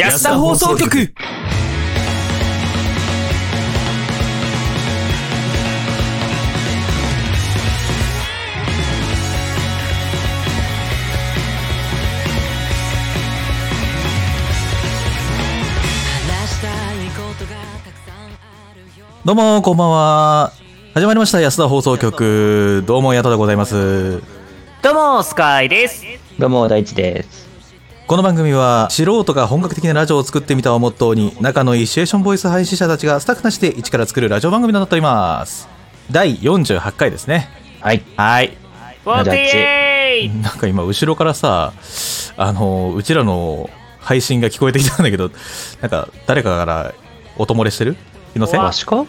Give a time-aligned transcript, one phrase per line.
[0.00, 1.12] 安田放送局
[19.22, 20.52] どうも、こんばんは。
[20.94, 22.82] 始まりました、安田放送局。
[22.86, 24.22] どうも、やとでございます。
[24.80, 26.06] どうも、スカイです。
[26.38, 27.49] どうも、大地です。
[28.10, 35.68] この番組は、素人が本格的なラジオを作ってみたをモットーに、仲のいいシチュエーションボイス配信者たちがスタッフなしで一から作るラジオ番組となっております。
[36.10, 37.48] 第48回ですね。
[37.78, 38.02] はい。
[38.16, 38.56] はい。
[39.04, 41.72] フォーティエイなんか今、後ろからさ、
[42.36, 45.30] あの、うちらの配信が聞こえてきたんだけど、
[45.80, 46.92] なんか、誰かから
[47.36, 47.96] 音漏れしてる？
[48.32, 49.06] 気のせいわわしか？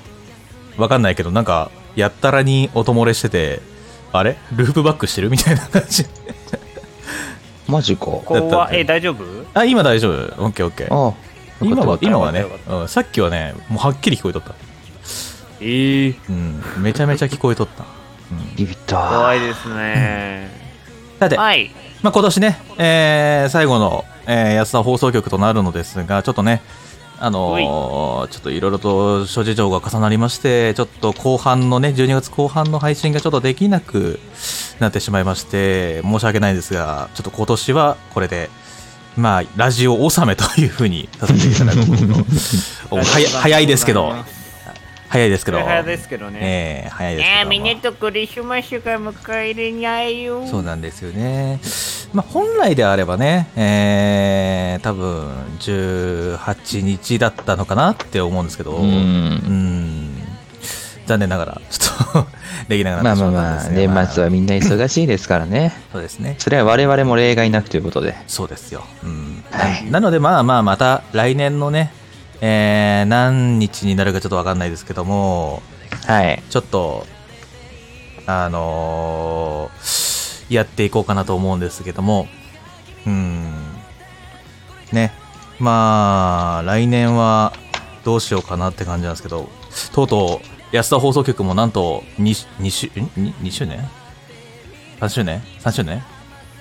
[0.78, 3.64] わかんないけど、なんか、やったらに音漏れしてて、
[4.12, 4.38] あれ？
[4.56, 5.32] ループバックしてる？
[5.32, 6.06] みたいな感じ。
[7.72, 8.06] マジか。
[8.06, 9.24] 怖え、大丈夫？
[9.54, 10.14] あ、今大丈夫。
[10.44, 10.94] オッケーオッケー。
[10.94, 11.14] ああ。
[11.64, 14.54] 今は、今はねうん、さっきはね、もうはっきり聞こえとった。
[15.62, 17.84] ええうん、めちゃめちゃ聞こえとった。
[18.32, 18.98] うん、ビビった。
[18.98, 20.50] 怖いですね。
[21.20, 21.72] さて、はい。
[22.02, 26.62] まあ、今年ね、えー最後の、えー安田放送局となるのですが、ちょっとね、
[27.24, 34.20] あのーちょっといろいろと諸事情が重なりまして、ちょっと後半のね、12月後半の配信がちょっとできなく
[34.80, 38.50] なってしまいまして、申し訳ないんですが、ちょっと今年はこれで、
[39.18, 41.78] まあ、ラジオ納めというふうにさせていただく
[43.42, 44.14] 早いですけど、
[45.12, 46.40] 早いですけど、早ですけどね。
[46.42, 47.36] えー早いですけど。
[47.36, 50.48] ねえ、みんなとクリスマスが迎え入れないよ。
[50.48, 51.60] そうなんですよね。
[52.14, 58.82] まあ、本来であればね、えー、多分18日だったのかなって思うんですけど、う。
[58.84, 60.12] うんん
[61.08, 62.28] 残念ながら、ちょっと
[62.70, 65.74] できなくなまあってしまあまあ、まったんですが年末はみんな忙しいですからね。
[65.92, 66.36] そうですね。
[66.38, 68.16] それは我々も例外なくということで。
[68.28, 68.86] そうですよ。
[69.04, 69.44] うん。
[69.52, 71.92] はいなので、まあまあ、また来年のね、
[72.42, 75.62] えー、何日になるかちょっとわかんないですけども、
[76.06, 76.42] はい。
[76.50, 77.06] ちょっと、
[78.26, 80.02] あのー
[80.52, 82.28] やっていこうかなと思うんですけども、
[83.08, 83.54] うん、
[84.92, 85.14] ね、
[85.60, 87.54] まあ、来年は
[88.04, 89.48] どうしようかなって感じなんですけど、
[89.94, 93.80] とうとう、安田放送局もなんと2、2週、ん？2, 2周年
[95.00, 96.04] ?3 周年 ?3 周年？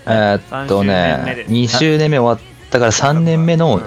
[0.07, 3.81] えーっと3周年目ねで、2周年目終わったから3年目の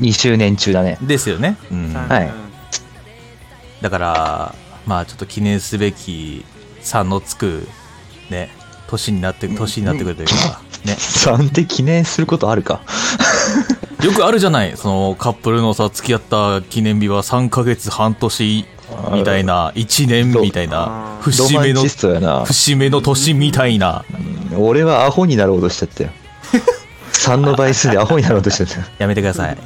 [0.00, 0.98] 2周年中だね。
[1.02, 1.56] ですよね。
[1.70, 1.86] うん。
[1.86, 2.30] うんはい
[3.82, 4.54] だから、
[4.86, 6.42] まあちょっと記念すべき
[6.82, 7.66] 3のつく、
[8.30, 8.48] ね、
[8.88, 10.94] 年になって、年になってくるというか、ね。
[10.94, 12.80] 3で記念することあるか？
[14.02, 14.74] よくあるじゃない？
[14.76, 18.64] そのカップルのさ付き合った記念日は3ヶ月半年
[19.12, 21.82] みたいな1年みたいな節目の。
[22.46, 24.04] 節目の年みたいな
[24.56, 26.10] 俺はアホになろうとしちゃったよ。
[27.12, 28.84] 3の倍数でアホになろうとしちゃったよ。
[28.98, 29.58] やめてください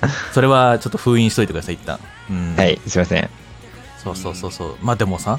[0.32, 1.98] それはちょっと封印しといてください一旦
[2.30, 3.30] うんはい、すいません。
[4.02, 5.38] そうそうそうそうまあでもさ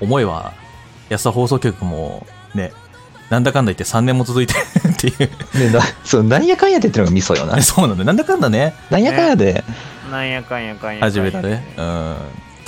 [0.00, 0.52] 思いは
[1.08, 2.72] 安田放送局もね
[3.30, 4.60] なんだかんだ言って3年も続いてる
[4.90, 5.20] っていう
[5.58, 7.60] ね、なそう、なんやかんやでってのがミソよな。
[7.62, 9.64] そうなんだよなんだかんだねなんやかんやで。
[10.10, 11.00] なんやかんやかんや。
[11.00, 11.66] 始めたね。
[11.76, 12.16] うん。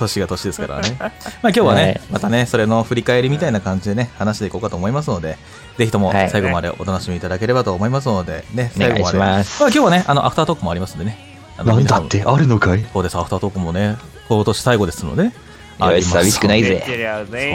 [0.00, 0.96] 年が年ですからね。
[0.98, 1.10] まあ
[1.44, 2.00] 今日はね、はい。
[2.10, 5.38] またね、それの振り返りみたいな感じでね、話していこうかと思いますので、
[5.78, 6.30] ぜひともはい。
[6.30, 9.44] 最後までお楽しみいただければと思いますので、ね、お願い最後まで。
[9.44, 11.18] しまあ今日はね、あの、アフタートークもありますんでね。
[11.56, 12.22] あのなんだって？
[12.26, 12.84] あるのかい？
[12.92, 13.96] そうです、アフタートークもね、
[14.28, 15.30] 今年最後ですので、よ
[15.78, 16.82] ありますし寂しくないぜ。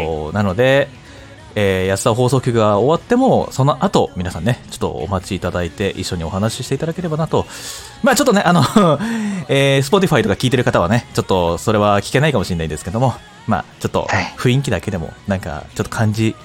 [0.06, 0.88] そう、なので、
[1.56, 7.46] えー安田放送局が終わっても、その後、皆さんね、ちょっとお待ちいただいて、一緒にお話ししていただければなと。
[8.04, 8.62] まあちょっとね、あの、
[9.48, 13.16] えー、Spotify とか聞いてる方はね、ちょっとそれは聞けないかもしれないんですけども、
[13.48, 16.36] まあちょっとはい雰囲気だけでも、なんかちょっと感じ、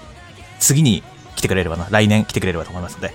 [0.61, 1.03] 次に
[1.35, 3.13] 来てくれればな、来年来てくれればと思いますので、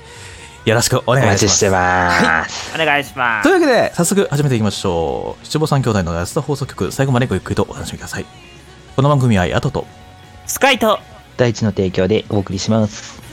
[0.66, 1.46] よろしくおお願いします。
[1.46, 2.72] 待ちしてます。
[2.76, 3.54] お願いしますという。
[3.54, 5.46] わけで、早速始めていきましょう。
[5.46, 8.26] 七五三兄弟の安田放送局、最後までごゆっくりとお楽しみください。
[8.96, 9.86] この番組は、やとと、
[10.48, 11.00] スカイと、
[11.38, 13.25] 大地の提供でお送りします。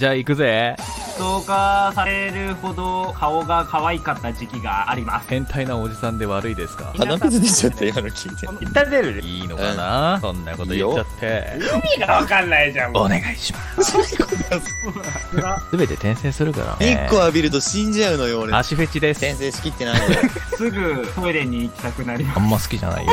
[0.00, 0.76] じゃあ行くぜ。
[1.18, 5.28] ト化されるほど顔が可愛かった時期があります。
[5.28, 6.94] 変態なおじさんで悪いですか？
[6.96, 8.46] 鼻水出ちゃった今の聞いて。
[8.60, 11.52] 言ったら出るいいのかな、そんなこと言っちゃって。
[11.60, 13.98] 意味が分かんないじゃんお願いします。
[15.76, 18.54] 全て転生するから日ね光浴びると死んじゃうのよ俺。
[18.56, 19.20] 足フェチです。
[19.20, 20.20] 先生仕切ってないのよ。
[20.56, 23.12] すぐトイレに行きたくなりまあんま好きじゃないよ。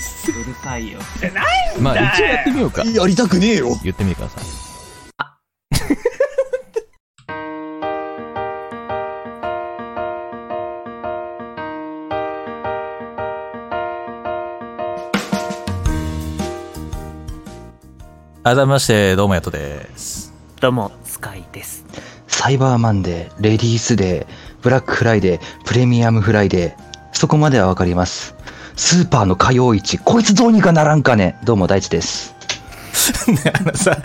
[0.00, 1.00] すうるさいよ。
[1.18, 1.46] じゃない
[1.80, 2.84] まあ一応やってみようか。
[2.84, 3.76] やりたくねえよ。
[3.82, 4.71] 言ってみてください
[18.44, 21.84] 改めましてどうもヤトですどうもスカイです
[22.26, 24.26] サイバーマンデー、レディースデー、
[24.62, 26.74] ブラックフライデー、プレミアムフライデー。
[27.12, 28.34] そこまではわかります。
[28.74, 31.38] スーパーの火曜市、こいつどうにかならんかね。
[31.44, 32.34] どうも大地です。
[33.54, 33.96] あのさ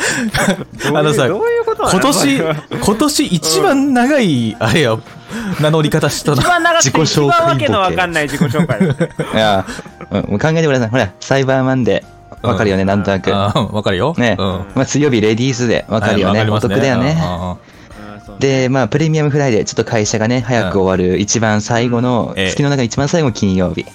[0.94, 4.98] あのさ今年今年一番長いあれや
[5.60, 8.80] 名乗り方したな一番長くて自己紹介一番わけのわかんない自己紹介
[9.34, 9.66] いや、
[10.12, 10.90] うん、考えてください。
[10.90, 13.32] ほら、サイバーマンデー、わかるよね、なんとなく。
[13.32, 13.52] わ
[13.84, 14.14] かるよ。
[14.18, 14.46] ね、うん。
[14.76, 16.42] まあ、水曜日レディースデー、わかるよね。
[16.50, 17.18] お得だよね。
[18.40, 22.50] で、まあ、プレミアムフライデー、ちょっと会社がね、早く終わる一番最後の、ええ。
[22.50, 23.86] 月の中一番最後の金曜日。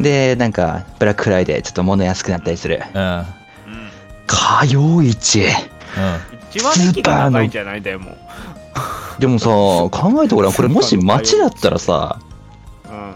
[0.00, 2.82] で、なんか、ブラックフライデー、ちょっと物安くなったりする。
[4.26, 5.46] 火曜市。
[6.50, 7.82] 一番息が長いんじゃない？
[7.82, 8.16] でも。
[9.18, 9.90] でもさ、考
[10.22, 12.18] えてごらん、これもし街だったらさ、
[12.84, 13.14] うん。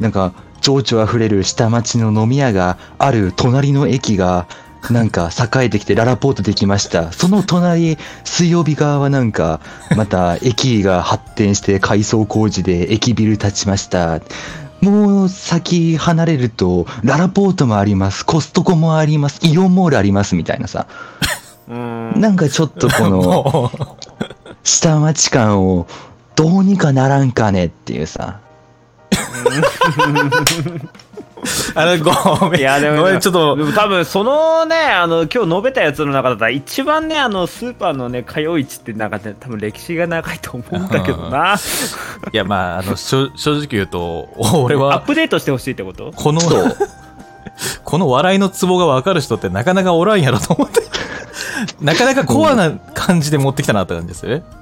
[0.00, 0.32] なんか、
[0.68, 4.46] 情緒あふれる下町の飲み屋がある隣の駅が、
[4.90, 7.10] なんか栄えてきてララポートできました。
[7.10, 9.60] その隣、水曜日側はなんか、
[9.96, 14.20] また駅が発展して改装工事で駅ビル建ちました。
[14.82, 18.26] もう先離れると、ララポートもあります。
[18.26, 19.40] コストコもあります。
[19.46, 20.86] イオンモールありますみたいなさ。
[21.66, 23.72] うんなんかちょっとこの、
[24.64, 25.86] 下町感を
[26.36, 28.40] どうにかならんかねっていうさ。
[31.74, 32.04] あの
[32.40, 32.60] ごめん。
[32.60, 33.56] いやでもごめんちょっと。
[33.56, 41.56] でも多分そのねあの今日述べたやつの中だったら一番ねあのスーパーのね火曜市ってなんかね多分歴史が長いと思うんだけどな。
[42.32, 46.12] いやまああの正直言うと俺アッはプデートしてほしいってこと？
[46.12, 46.40] この
[47.84, 50.80] この笑いのツボが分かる人ってなかなかおらんやろと思って。
[51.80, 54.57] なかなかコアな感じで持ってきたなって感じですよね、うん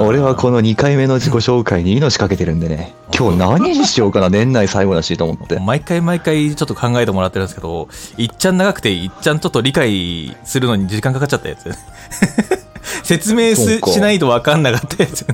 [0.00, 5.58] 俺はこの2回目の自己紹介に命かけてるんでね、今日何にしようかな、年内最後だしと思って。
[5.60, 11.70] 毎回毎回ちょっと考えてもらってるんですけどいっちゃん長くていっちゃんちょっと理解するのに時間かかっちゃったやつ。
[13.04, 15.26] 説明すしないと分かんなかったやつ。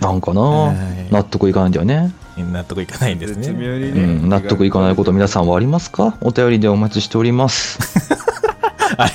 [0.00, 0.40] なんかな？
[0.40, 0.76] はい。
[1.12, 2.12] 納得いかないんだよね。
[2.36, 3.48] 納得いかないんですね。
[3.48, 6.16] うん、納得いかないこと皆さんはありますか？
[6.20, 7.78] お便りでお待ちしております。
[8.96, 9.10] あれ？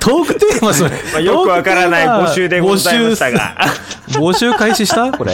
[0.00, 3.56] トークテーマそれ、まあ、よくわからない募集でございましたが
[4.08, 5.12] 募集募集開始した？
[5.12, 5.32] これ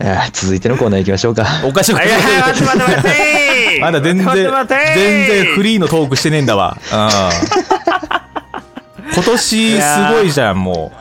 [0.00, 1.46] えー続いてのコーナー行きましょうか。
[1.64, 6.76] おかしいおかしい待って待って待ってまだ全然待って待って全然フリーのトークしてねえんだわ。
[6.92, 7.08] うん
[9.14, 10.92] 今年すごいじゃん、も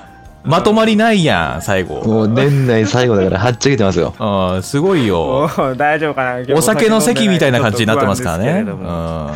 [0.45, 0.49] う。
[0.49, 2.01] まとまりないやん、最後。
[2.03, 4.15] もう年内最後だからはっちゃけてますよ。
[4.17, 5.51] うん、すごいよ。
[5.75, 8.63] 大丈夫かなお酒の席みたいな感じになってますからね。
[8.65, 9.29] うん。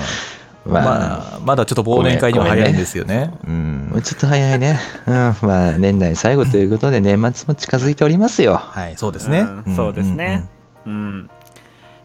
[0.72, 3.34] まあ、まだちょっと忘年会には早いんですよね。
[3.46, 3.50] う。
[3.50, 4.80] もうんちょっと早いね。
[5.06, 8.56] うん、まあ年内最後ということで年末も近づいておりますよ。
[8.56, 9.42] はい、そうですね。
[9.66, 10.48] うんそうですね。
[10.86, 11.30] うん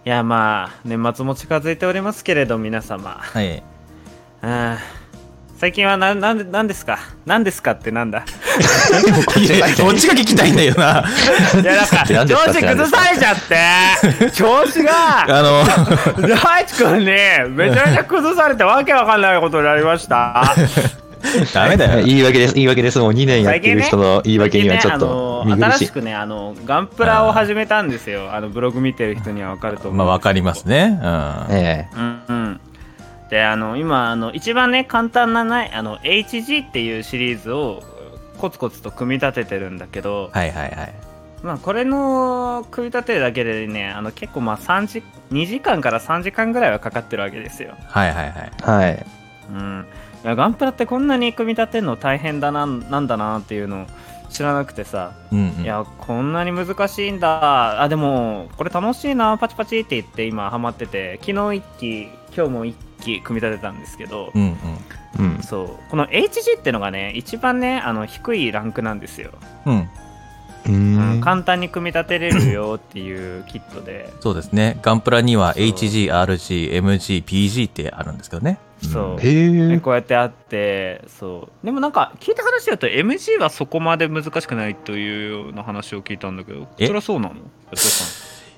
[0.05, 3.19] いやまあ年末も近づいておりますけれど皆様。
[3.21, 3.63] はい。
[4.43, 5.06] あー
[5.59, 6.99] 最近はななんでなんですか？
[7.25, 8.21] なんですかってなんだ？
[8.21, 8.27] こ
[9.39, 11.03] っちが聞きたいんだよな。
[11.63, 13.37] いやなんか調子崩されちゃっ
[14.29, 15.65] て調子があの、
[16.37, 20.55] 大地君にめちゃめちゃ崩されてわけわかんないことになりました
[21.55, 22.05] ダメだよ。
[22.07, 22.99] 言い訳です、言い訳です。
[22.99, 25.91] もう2年やってる人の言い訳にはちょっとねあ見苦しいの新し。
[25.91, 31.01] くねあのガンプラを始めたんですよあのブログ見てる人にはわかると思うまあ、わかりますね。
[31.03, 31.47] うん。
[31.51, 32.61] えうんうん
[33.31, 37.83] であの今あの一番ね簡単なないあの HG っていうシリーズを
[38.39, 40.95] コツコツと組み立ててるんだけど、はいはいはい。
[41.43, 48.53] まあ、これの組み立てるだけでねあの結構まあ3時2時間から3時間ぐらいはかかってるわけですよ、はいはいはい。
[48.59, 49.07] えはい。
[49.51, 49.87] うん、
[50.25, 53.87] いやガンプラってこんなに組み立てるの大変だななんだなっていうのを
[54.31, 55.63] 知らなくてさ、うんうん。
[55.63, 62.03] いやこんなに難しいんだあでもこれ楽しいなパチパチって言って今ハマってて昨日1機
[62.35, 64.43] 今日も1機組み立てたんですけど、うん
[65.19, 65.37] うん。
[65.37, 65.43] うん。
[65.43, 69.31] そうこの HG ってのがね一番ねあの低いランクなんですよ
[69.65, 69.89] うん。
[70.69, 71.21] ううんん。
[71.21, 74.79] 簡単に組み立てれるよっていうキットで、そうですね。
[74.83, 78.59] ガンプラには HG、RG、MG、PG ってあるんですけどね。
[78.83, 79.17] そう。
[79.81, 81.67] こうやってあってそう。
[81.67, 86.87] でもなんか聞いた話だと MG はそこまで難しくないというような話を聞いたんだけどえ？
[86.87, 87.37] それはそうなの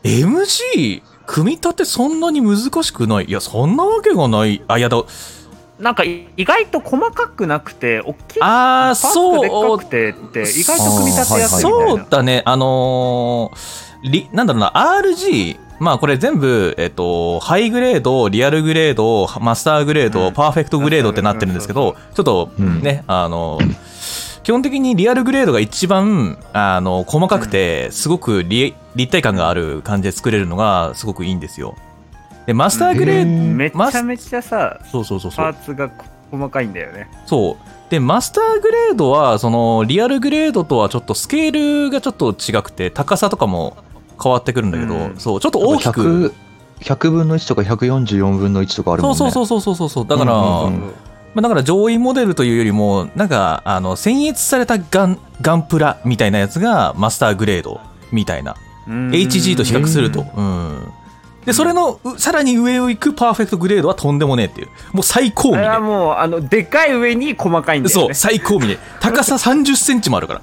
[0.02, 3.26] ？MG、組み立てそんなに難しくない？
[3.26, 4.62] いや、そんなわけがない。
[4.68, 5.04] あ、いやだ、ん
[5.78, 11.88] なんかい意外と細かくなくて大きいあそうでっかくてって意外と組み立てやすいみたいな。
[11.88, 20.34] そうだね、あのーリなんだろうな、RG、まあこれ全部、えっと、ハイグレード、リアルグレード、マスターグレード、うん。
[20.34, 22.80] パーフェクトグレードってなってるんですけど、ちょっとうん。
[22.80, 23.58] ね、あの、
[24.42, 31.76] 基本的にリアルグレードが一番、あの、細かくて、すごくリ立体感がある感じで作れるのが、すごくいいんですよ。
[32.48, 35.44] で、マスターグレード、めちゃめちゃさそうそうそうそう。
[35.44, 35.90] パーツが
[36.30, 37.90] 細かいんだよねそう。
[37.90, 43.76] で、マスターグレードは、その、リアルグレードとはちょっとスケールがちょっと違くて、高さとかも
[44.22, 46.34] 変わってくるんだけど、うんそう、ちょっと大きく。
[46.80, 49.18] 100、100分の1とか144分の1とかあるもんね。
[49.18, 50.06] そうそうそうそうそうそう。
[50.06, 50.80] だから、うんうんうん
[51.34, 57.78] まあ、だから上位モデルというよりも、なんか、あの、僭越されたガン、ガンプラみたいなやつがマスターグレード
[58.10, 58.56] みたいな。
[58.88, 60.24] うん HG と比較すると。
[60.34, 60.92] うん。
[61.48, 64.68] で、それの、うさらに上を行くパーフェクトグレードはとんでもねえっていう。
[64.92, 65.88] もう最高あれは峰。
[65.88, 68.78] もうあのでかい上に細かいんだよねそう、最高峰。
[69.00, 70.42] 高さ30センチもあるから。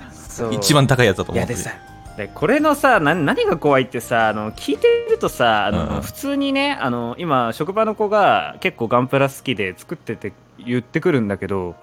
[0.52, 1.72] 一番高いやつだと思ういやでさ
[2.18, 11.76] でこれのさな何が怖いってさあの聞いてるとさあの、うん普通にねあの今職場の子が結構ガンプラ好きで作ってて言ってくるんだけど、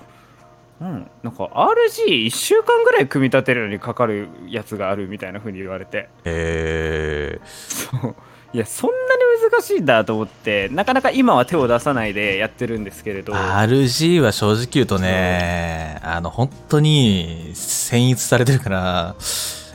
[0.81, 8.15] うん、なんか RG1 週間ぐらい組み立てるのにかかるやつがあるみたいな風に言われてえそう
[8.55, 19.17] いやそんなに難しいんだと思ってなかなか今は手を出さないでやってるんですけれどー、RG は正直言うとね、あの、本当に僭越されてるから、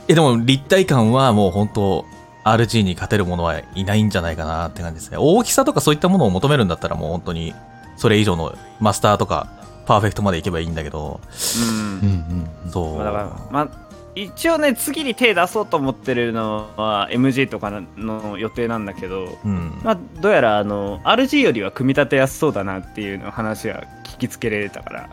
[0.07, 2.05] え、でも立体感はもう本当、
[2.43, 5.17] RG に勝てるものはいないんじゃないかなって感じですね。
[5.19, 7.53] 大きさとかそういったものを求めるんだったらもう本当に、
[7.98, 9.48] それ以上のマスターとか、
[9.86, 11.19] パーフェクトまでいけばいいんだけど、
[11.60, 12.72] うんうんうん。
[12.72, 12.96] そう。
[12.96, 13.87] まあだからまあ
[14.24, 19.80] 一応ね次に手出そうと思ってるのは MG とかの予定なんだけど、うん。
[19.84, 25.10] まあ、どうやらあの RG よりは組み立てやすそうだなっていうの話は聞きつけられたから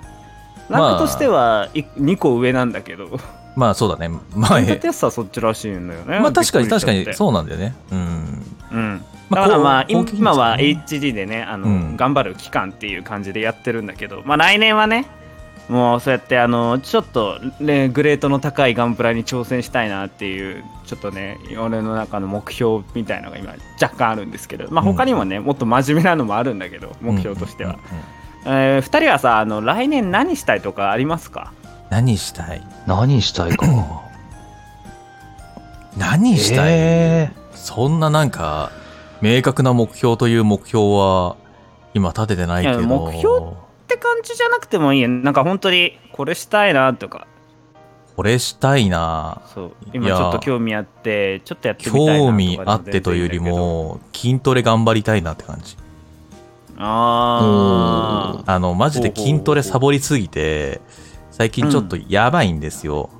[0.69, 0.81] まあ。
[0.81, 3.19] ランクとしてはい2個上なんだけど。
[3.57, 4.09] まあそうだね。
[4.09, 6.19] まあ、組み立えてやすさはそっちらしいんだよね。
[6.21, 7.03] まあ確かに確かに。
[7.03, 7.75] う、そうなんだよね。
[7.93, 8.43] うん。
[8.73, 11.97] うん、まあだからまあ今は HD でねあの、うん。
[11.97, 15.07] 頑張る期間っていう感じでやってるんだけどまあ来年はね
[15.69, 24.93] もうそうやってあのちょっと、ね、グレードの高いガンプラに挑戦したいなっていうちょっとね俺の中の目標みたいのが今若干あるんですけどまあうん。
[24.93, 27.79] 他にもね、もっと真面目なのもあるんだけど目標としては、
[28.45, 28.75] うんうんうん。
[28.77, 31.53] えー、2人はさあの来年何したいとかありますか？
[31.91, 32.63] 何したい？
[32.87, 33.67] 何したいか。
[33.67, 34.01] な。
[35.97, 38.73] 何したい、えそんななんか、
[39.23, 41.37] 明確な目標という目標は、
[41.95, 42.81] 今立ててないけど。
[42.81, 43.64] 目標
[43.95, 47.27] って感じじゃなくてもいいよなんか本当にこれしたいなとか
[48.17, 55.77] これしたいなそう今ちょっと興味あってちょっとやってみたいなとか興味あってというよりも、筋トレ頑張りたいなって感じ。
[56.77, 60.81] あああの、マジで筋トレサボりすぎて、
[61.33, 63.11] 最近ちょっとやばいんですよ。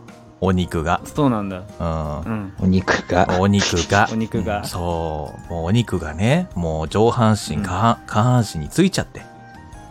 [0.41, 1.01] お肉が。
[1.05, 2.29] そうなんだうんう。
[2.29, 3.41] んお肉が。
[3.41, 4.09] お肉が。
[4.13, 5.53] お肉がそう。
[5.53, 9.34] もうお肉がね、もう上半身、下半下半身についちゃって。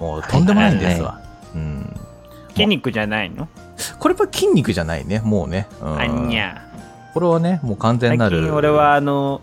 [0.04, 1.22] もうとんでもないんですわ。
[1.56, 1.96] うん。
[2.50, 3.48] 筋肉じゃないの？
[4.00, 5.68] これは筋肉じゃないね、もうね。
[5.82, 6.62] うんあんにゃ
[7.14, 8.42] これはね、もう完全最なる。
[8.42, 9.42] 近俺はあの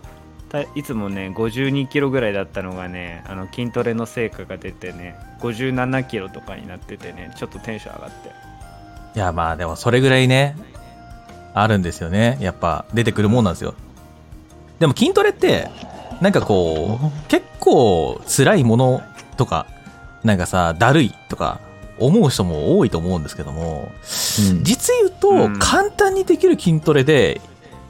[0.49, 8.29] たいつもね52キロぐらいだったのがねあの筋トレの成果が出てね57キロとかになっててねちょっとテンション上がって
[9.15, 10.55] いや、まあでもそれぐらいね、
[11.53, 12.37] あるんですよね。
[12.39, 13.73] やっぱ出てくるもんなんですよ。
[14.79, 15.69] でも筋トレって、
[16.21, 19.01] なんかこう、結構辛いもの
[19.37, 19.67] とか、
[20.23, 21.59] なんかさ、だるいとか、
[21.99, 23.91] 思う人も多いと思うんですけども、
[24.51, 24.63] うん。
[24.63, 25.59] 実言うと、うん。
[25.59, 27.39] 簡単にできる筋トレで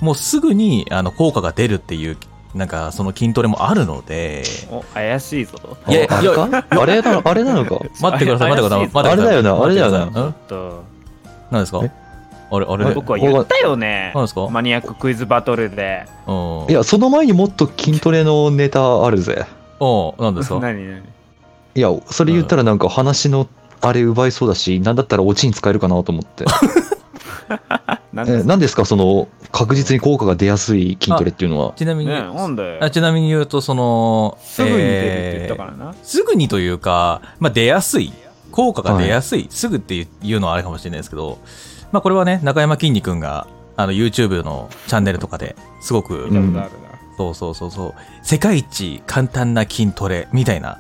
[0.02, 2.18] もうすぐにあの効果が出るっていう
[2.54, 5.78] なんかその筋トレもあるのでお怪しいぞ。
[5.88, 6.66] いやいやあれか？
[6.70, 7.80] あれなのあれなのか？
[8.02, 9.12] 待ってください待ってください待ってください。
[9.12, 10.02] あれだよな待ってください。
[10.02, 10.82] あれだよな。
[11.52, 11.82] 何ですか？
[11.84, 11.92] え？
[12.54, 12.94] あれあれ？
[12.96, 14.12] 僕は言ったよね。
[14.14, 14.50] 何ですか？
[14.50, 16.06] マニアッククイズバトルで。
[16.28, 16.66] うん。
[16.70, 19.46] いや、その前にもっと筋トレのネタあるぜ。
[19.80, 20.60] うん何ですか？
[20.60, 21.02] 何 何？
[21.76, 23.48] いや、それ言ったらなんか話の
[23.82, 26.46] あれ奪いそうだし、なんだったらオチに使えるかなと思って。
[28.14, 28.86] 何ですえ何ですか？
[28.86, 31.74] その、確実に効果が出やすい筋トレっていうのは。
[31.76, 38.14] ちなみに、ねなんだよあちなみに言うとそのすぐに出るって言ったからな、えーすぐにというか、まあ、出やすい。
[38.52, 41.38] 効果が出やすい、すぐっていうのはあれかもしれないですけど、
[41.94, 43.48] まあ、これはね中山きんに君が
[43.78, 46.62] あの YouTube のチャンネルとかですごく、うん。
[47.18, 47.94] そうそうそうそう。
[48.24, 50.80] 世界一簡単な筋トレみたいな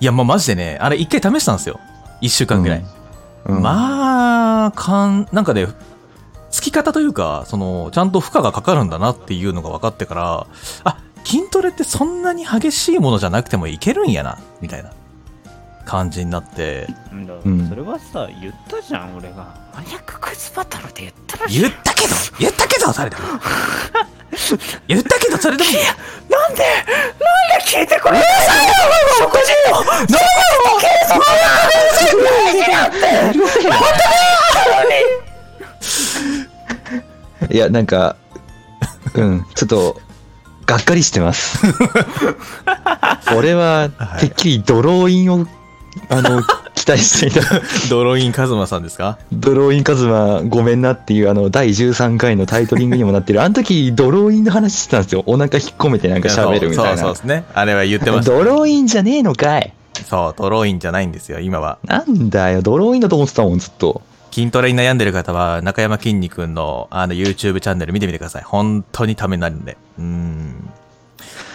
[0.00, 1.80] いやまあマジでねあれ一回試したんですよ。
[2.22, 2.84] 1週間ぐらい、
[3.46, 3.62] うん。
[3.62, 5.68] まあかんなんかね
[6.50, 10.46] つき方というかそのちゃんと負荷がかかるんだなっていうのが分かってから
[10.84, 14.92] あ筋トレってそんなに激しいものじゃなくてもいけるんやなみたいな
[15.86, 16.86] 感じになって
[17.68, 19.54] それはさ言ったじゃん俺が。
[19.74, 21.60] マニアッククイズバトルって言ったらしい。
[21.60, 23.22] 言ったけど言ったけどそれでも。
[24.88, 25.70] 言ったけどそれでも。
[26.28, 28.26] なんでなんで聞いてくれないの？
[29.18, 30.16] 食事をなんで
[37.50, 38.16] いや、なんか、
[39.14, 40.00] うん、ちょっと、
[40.66, 41.58] がっかりしてます。
[43.36, 45.46] 俺は、はいてっきりドローインを、
[46.08, 46.42] あの、
[46.74, 47.40] 期待していた。
[47.90, 49.18] ドロインカズマさんですか？
[49.32, 53.42] ドローインカズマごめんなっていうあの第13回のタイトリングにもなってる。
[53.42, 55.22] あの時ドローインの話してたんですよ。
[55.26, 56.90] お腹引っ込めてなんか喋るみたいな。
[56.90, 57.44] そうそうですね。
[57.54, 59.72] あれは言ってましたドローインじゃねえのかい。
[60.08, 61.78] そうドロインじゃないんですよ今は。
[61.84, 62.62] なんだよ。
[62.62, 64.02] ドローインだと思ってたもんずっと。
[64.30, 68.42] 筋トレに悩んでる方は中山きんに君のあの YouTube チャンネル見てみてください。
[68.44, 69.78] 本当にためになるんで。
[69.98, 70.68] うん。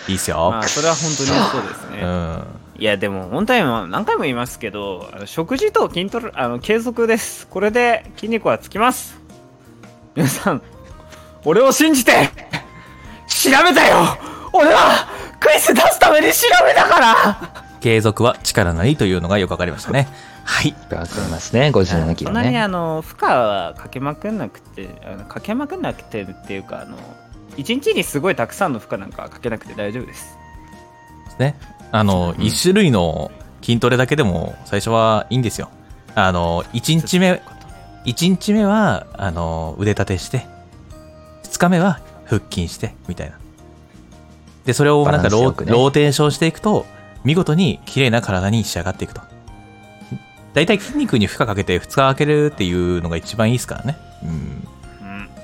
[0.07, 2.43] いいっすよ、まあそれは本当にそうですね、うん
[2.81, 7.45] いやでも本当にも何回も言いますけどあの食事と筋トレあの継続です。
[7.45, 9.21] これで筋肉はつきます。
[10.15, 10.63] 皆さん
[11.45, 12.11] 俺を信じて
[13.27, 14.17] 調べたよ。
[14.51, 15.07] 俺は
[15.39, 17.65] クイズ出すために調べたから。
[17.81, 20.07] 継続は力なりというのがよくわかりましたね。
[20.43, 20.71] はい。
[20.89, 21.69] わかりますね。
[21.71, 26.97] 57キロそんなにねあの負荷はかけまくんなくてあのかけまくんなくてっていうかあの
[27.57, 30.35] 一日にすごいたくさんの負荷なんかかけなくて大丈夫です
[31.25, 31.39] です。
[31.39, 33.31] ねあの、一種類の
[33.61, 35.69] 筋トレだけでも最初はいいんですよ。
[36.15, 37.41] あの1日目
[38.05, 40.45] 1日目はあの腕立てして
[41.43, 43.37] 2日目は腹筋してみたいな。
[44.65, 45.71] でそれをなんかロね。
[45.71, 46.85] ローテーションしていくと
[47.23, 49.21] 見事に綺麗な体に仕上がっていくと。
[50.53, 53.97] 大体筋肉に負荷かけて2日空けるっていうのが一番いいですからね。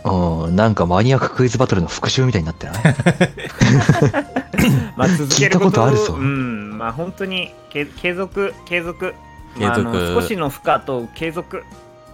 [0.06, 0.46] うん。
[0.48, 0.56] うん。
[0.56, 2.84] なんかマニアッククイズバトルの復習みたいになってない？
[4.96, 6.14] まあ続ける聞いたことあるぞ。
[6.14, 6.78] うん。
[6.78, 9.14] まあ本当にけ継続継続。
[9.58, 9.90] まあ継続。
[9.98, 11.64] あの少しの負荷と継続。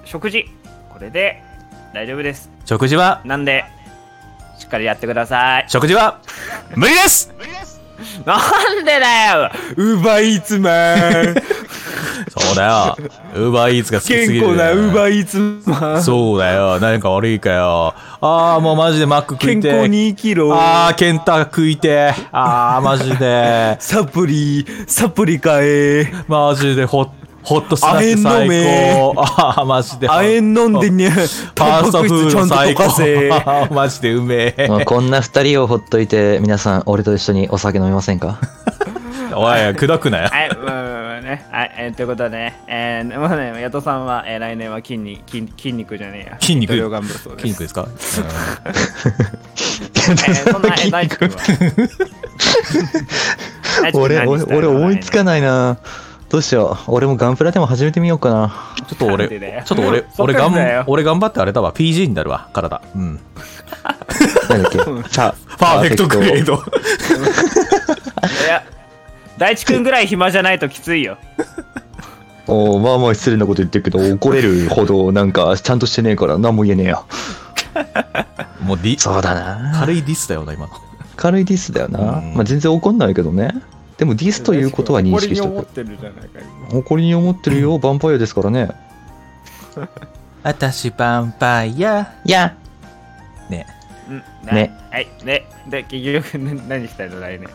[0.06, 0.46] 食事。
[0.92, 1.42] これで
[1.94, 2.50] 大丈夫です。
[2.66, 3.22] 食事は？
[3.26, 3.66] なんで
[4.60, 5.66] しっかりやってください。
[5.68, 6.20] 食事は？
[6.76, 7.32] 無理です！
[8.26, 8.38] な
[8.82, 9.52] んでだよ！
[9.78, 11.36] ウーバーイーツマン
[12.38, 12.98] そうだよ
[13.36, 16.80] ウーバーイーツが好きすぎる健康なウーバーイーツマンそうだよ。
[16.80, 17.94] 何か悪いかよ。
[18.22, 19.70] ああ、もうマジでマック食いて。
[19.70, 22.14] 健康に生きろああ、ケンタ食いて。
[22.32, 23.76] ああ、マジで。
[23.82, 27.08] サプリサプリ買えマジでホッ、
[27.44, 28.48] ホットスナック最
[29.16, 29.22] 高。
[29.22, 30.08] ああ、マジで。
[30.08, 33.74] 亜鉛飲んでねファーストフード最高。
[33.74, 34.68] マジでうめえ。
[34.70, 38.40] まあこんな二人をほっといて皆さん俺と一緒にお酒飲みませんか？
[39.36, 40.30] おい、くどくなよ。
[40.32, 41.46] はい、まあまあまあね。
[41.52, 46.38] はい、えーということでね、えー、まあね、ヤトさんは、えー来年は筋肉、筋筋肉じゃねえや。
[46.40, 47.42] 筋肉頑張るそうです。
[47.42, 47.88] 筋肉ですか、
[48.68, 51.38] えーそんな、えー、大地君は？
[53.94, 55.78] 俺俺俺思いつかないな
[56.30, 58.54] どうしよう俺もガンプラでも始めてみようかな
[58.88, 61.72] ちょっと俺、ちょっと俺、俺がかだよん、俺頑張ってあれだわ。
[61.74, 62.82] PG になるわ、体。
[62.96, 63.20] うん。
[64.50, 64.80] なんだっけ？
[65.10, 66.54] さ パーフェクトグレード。
[66.56, 66.58] い
[68.48, 68.64] や、
[69.44, 71.18] 大地君ぐらい暇じゃないときついよ。
[72.48, 77.06] おーまあまあ失礼なこと言ってるけど怒れるほどなんかちゃんとしてねえから何も言えねえよ。
[78.64, 79.74] もうディ、そうだな。
[79.78, 80.68] 軽いディスだよな、今。
[80.68, 80.72] の。
[81.18, 82.34] 軽いディスだよな、うん。
[82.36, 83.54] まあ、全然怒んないけどね。
[83.98, 85.66] でもディスということは認識しとく。
[85.66, 86.40] てるじゃないか、
[86.72, 88.70] 誇りに思ってるよヴァンパイアですからね。
[90.44, 92.14] 私、バンパイア。
[92.24, 92.56] いや。
[93.50, 93.68] ね。
[94.10, 94.72] うん、ね。
[94.90, 97.50] はい、で、で、結局、な何したいの来年。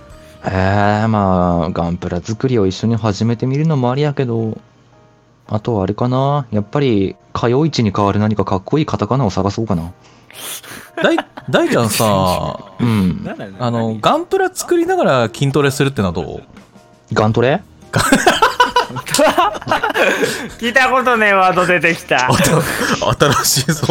[0.45, 4.59] えー、まあガンプラ作りを一緒に始めてみるのもありやけど
[5.47, 6.47] あとはあれかな。
[6.51, 9.93] やっぱり火曜市に代わる何かかっこいいカタカナを探そうかな。
[11.03, 11.17] 大、
[11.49, 13.25] 大ちゃんさ、 うん。
[13.25, 16.43] なんだよあの、ガンプラ作りながら筋トレするってのはどう？
[17.15, 17.63] ガントレ？
[20.59, 22.29] 聞いたことねえワード出てきた。
[22.31, 23.87] 新しいぞ。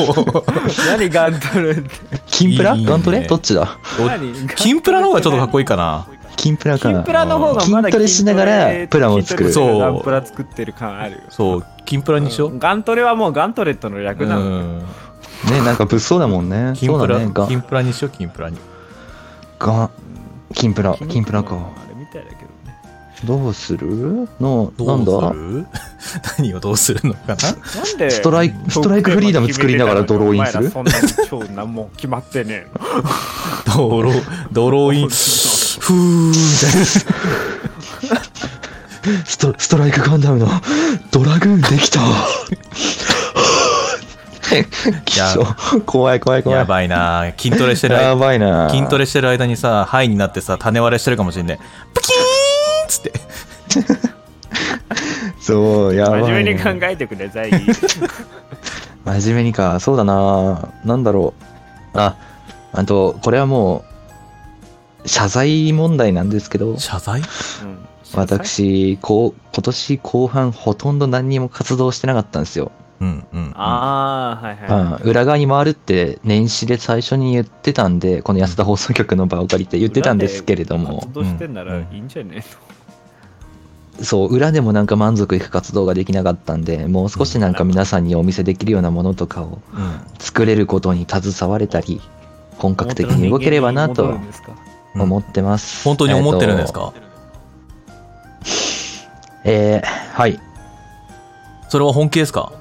[0.89, 1.89] 何ガントレって？
[2.27, 2.75] キンプラ？
[2.75, 2.89] いいね。
[2.91, 3.21] ガントレ？
[3.21, 3.77] どっちだ？
[3.99, 4.47] 何？
[4.55, 6.07] キンプラの方がちょっとかっこいいかな。
[6.37, 6.95] キンプラかな。
[6.99, 9.51] キンプラの方がまだ筋トレしながらプランを作る。
[9.51, 9.79] そう。
[9.79, 11.17] ガンプラ作ってる感あるよ。
[11.29, 12.57] そう、キンプラにしよう。
[12.57, 14.41] ガントレはもうガントレットの略うなの。
[14.41, 14.79] ん。
[14.79, 14.85] ね
[15.65, 16.73] なんか物騒だもんね。
[16.75, 17.31] キンプラ、そうだね。
[17.33, 18.57] ガキンプラにしよう、キンプラに。
[19.59, 19.89] ガン。
[20.53, 21.55] キンプラキンプラか。
[21.55, 22.47] あれみたいだけどね。
[23.25, 24.27] どうする？
[24.39, 25.11] の、どなんだ？
[25.11, 25.33] う
[25.99, 26.21] する？
[26.37, 27.35] 何をどうするのかな？
[27.35, 30.69] なんでストライクストライクフリーダム作りながらドローインする？
[30.69, 30.91] そんな
[31.29, 32.67] 超何も決まってねえ
[33.69, 33.89] の？
[33.89, 34.11] ドロ
[34.51, 35.09] ドローイン
[35.79, 36.85] ふーみたいな。
[39.25, 40.47] ストストライクガンダムの
[41.11, 41.99] ドラグーンできた。
[45.85, 46.59] 怖い怖い怖い。
[46.59, 47.31] やばいな。
[47.37, 48.69] 筋トレしてるや間ばいな。
[48.69, 51.59] 筋トレしてる間にさハイになってさ種割れしてるかもしんね
[51.93, 52.21] プキーン
[52.85, 53.13] っつって。
[55.39, 57.51] そうやばい真面目に考えてください。
[59.05, 59.79] 真面目にか。
[59.79, 60.69] そうだな。
[60.83, 61.33] なんだろ
[61.93, 61.99] う。
[61.99, 62.15] あ
[62.73, 63.96] あとこれはもう
[65.07, 67.21] 謝罪問題なんですけど謝罪？
[67.21, 67.25] うん。
[68.13, 73.53] 私こう今年後半ほとんど何にも活動してなかったんですよ、うんうんうん。
[73.55, 75.03] ああはいはい。
[75.03, 75.09] うん。
[75.09, 81.01] 裏側に回るって年始で最初に言ってたんでこの安田放送局の場を借りて言ってたんですけれども。
[81.01, 82.43] 活動してんならいいんじゃね
[83.99, 90.01] えそう裏でもなんか満足いく活動ができなかったんでもう少しなんか皆さんにお見せできるようなものとかをうん。
[90.19, 91.99] 作れることに携われたり
[92.57, 94.51] 本格的に動ければなと戻るんですか？
[94.51, 94.66] うん
[95.03, 96.93] 思ってます、本当に思ってるんですか？
[99.43, 100.39] えーはい。
[101.69, 102.51] それは本気ですか？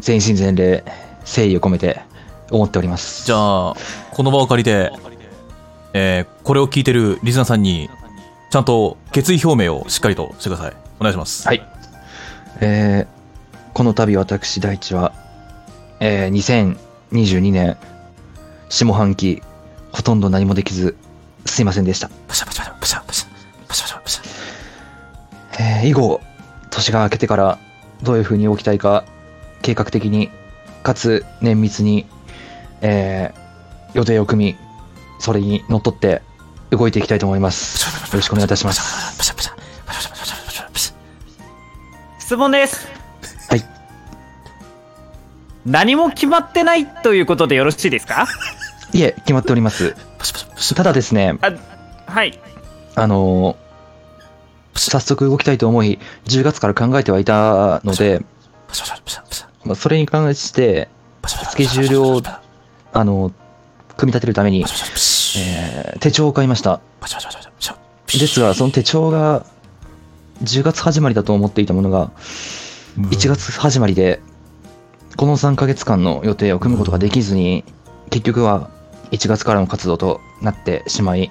[0.00, 0.84] 全身全霊
[1.20, 2.00] 誠意を込めて
[2.50, 3.26] 思っております。
[3.26, 3.74] じゃあ
[4.12, 4.92] この場を借りて
[5.92, 7.88] えーこれを聞いてるリスナーさんに
[8.50, 10.72] ちゃんと決意表明をしっかりとしてください。
[11.00, 11.46] お願いします。
[11.46, 11.66] はい。
[12.60, 13.14] えー
[13.74, 15.12] この度私大地は、
[15.98, 16.76] えー
[17.18, 17.76] 2022年
[18.68, 19.42] 下半期
[19.92, 20.96] ほとんど何もできず
[21.46, 22.10] すいませんでした。
[22.28, 23.28] パシャパシャパシャパシャ
[23.68, 24.24] パシャパシャパシャ
[25.60, 26.20] えー以後
[26.70, 27.58] 年が明けてから
[28.02, 29.04] どういう風に動きたいか
[29.62, 30.30] 計画的に
[30.82, 32.06] かつ綿密に、
[32.80, 33.44] えー
[33.94, 34.56] 予定を組み
[35.20, 36.20] それにのっとって
[36.70, 37.86] 動いていきたいと思います。
[37.86, 39.14] よろしくお願いいたします。
[42.18, 42.88] 質問です
[43.50, 43.62] はい
[45.66, 48.26] 何も決まってないということでよろしいですか
[48.94, 49.94] いえ、決まっております。
[50.76, 51.50] ただですね、あ
[52.06, 52.38] はい。
[52.94, 53.64] あのー
[54.76, 58.24] 早速動きたいと思い、10月から考えてはいたので、
[59.64, 60.88] まあ、それに関して、
[61.24, 62.22] スケジュールを、
[62.92, 63.30] あの、
[63.96, 64.64] 組み立てるために、
[65.38, 66.80] えー手帳を買いました。
[68.18, 69.46] ですが、その手帳が、
[70.42, 72.10] 10月始まりだと思っていたものが、
[72.98, 74.20] 1月始まりで、
[75.16, 77.64] この3ヶ月間の予定を組むことができずに、
[78.10, 78.70] 結局は
[79.14, 81.30] 1月からの活動となってしまい、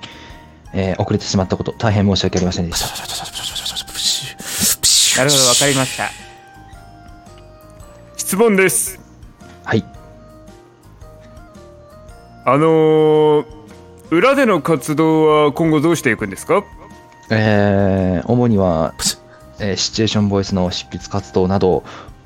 [0.73, 2.87] えー遅れてしまったこと、大変申し訳ありませんでした。
[5.19, 6.09] なるほどわかりました
[8.17, 8.99] 質問です
[9.63, 9.85] はい。
[12.45, 13.45] あのー、
[14.09, 16.63] 裏での活動は今後どうしていくんですか？
[17.29, 18.95] えー主には、
[19.59, 21.83] えーシチュエーションボイスの執筆活動などを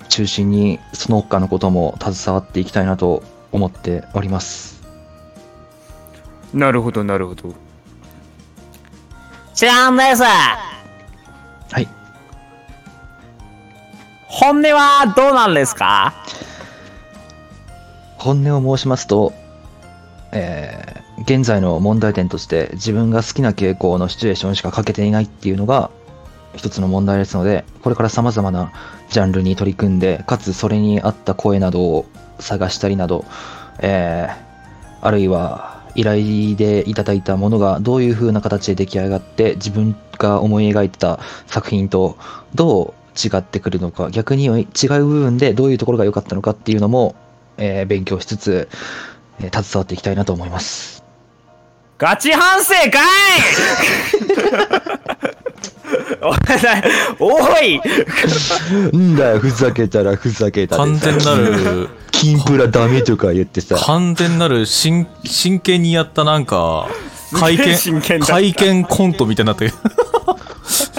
[0.07, 4.76] 中心にその他のことも携わっていきたいなと思っております
[6.53, 7.53] なるほどなるほど。
[9.53, 10.23] 知らんです。
[10.23, 10.59] は
[11.79, 11.87] い。
[14.27, 16.13] 本音はどうなんですか？
[18.17, 19.33] 本音を申しますと、
[20.31, 25.89] えー現在の問題点として自分が好きな傾向のシチュエーションしか書けていないっていうのが
[26.55, 28.71] 一つの問題ですのでこれから様々な
[29.09, 32.05] ジャンルに取り組んでかつそれに合った声などを
[32.39, 33.25] 探したりなど、
[33.79, 34.37] えー
[35.01, 42.17] あるいは依頼でいただいたものがどういう風な形で出来上がって自分が思い描いてた作品と
[42.55, 44.63] どう違ってくるのか逆に違う
[45.05, 47.15] 部分でどういうところが良かったのかっていうのも、
[47.57, 48.69] えー勉強しつつ、
[49.41, 51.03] えー携わっていきたいなと思います。
[51.97, 52.99] ガチ反省か
[55.31, 55.33] い!
[57.19, 57.81] おい
[58.91, 58.97] おい。
[58.97, 63.75] んだよふざけたらふざけた完全なる金プラダメとか言ってさ。
[63.75, 66.87] 完全なる真真剣にやったなんか
[67.33, 67.75] 会見
[68.21, 69.73] 会見コントみたいになってる。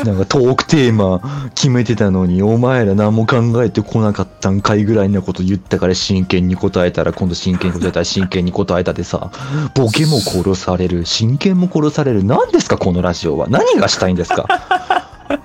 [0.05, 1.21] なんかトークテーマ
[1.55, 9.31] 決めてたのにお前ら何も考えてこなかったんかいぐらいなこと言ったから真剣に答えたら今度真剣に答えたら真剣に答えたでさ。
[9.75, 12.23] ボケも殺される真剣も殺される。
[12.23, 13.49] 何ですかこのラジオは。
[13.49, 14.47] 何がしたいんですか？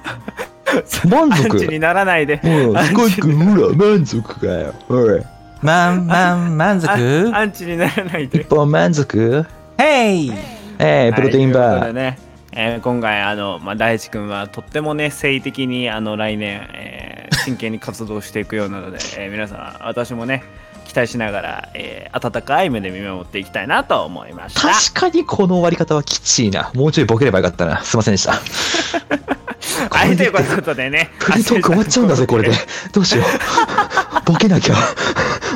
[1.07, 2.37] 満アンチ足にならないで。
[2.37, 4.73] ほらスコイ君ほら満足かよ。
[4.89, 5.21] おい。
[5.61, 7.31] まんまん満足？
[7.33, 8.41] あアンチにならないで。
[8.41, 9.45] 一本満足？
[9.77, 10.33] ヘイ
[10.79, 12.17] えー、プロテインバー、ことでね
[12.51, 20.43] えー今回あの、まあ、大地君はとってもね誠意的にあの来年、えー真剣に活動していくようなので、えー皆さん私もね
[20.85, 24.61] 期待しながら、えー温かい目で見守っていきたいなと思いました。
[24.61, 26.71] 確かにこの終わり方はきちいな。
[26.75, 27.81] もうちょいボケればよかったな。
[27.83, 28.33] すいませんでした
[29.89, 31.11] はい、ということでね。
[31.19, 32.55] フリートーク終わっちゃうんだぜ、これで。
[32.91, 34.25] どうしよう。
[34.25, 34.75] ボケなきゃ。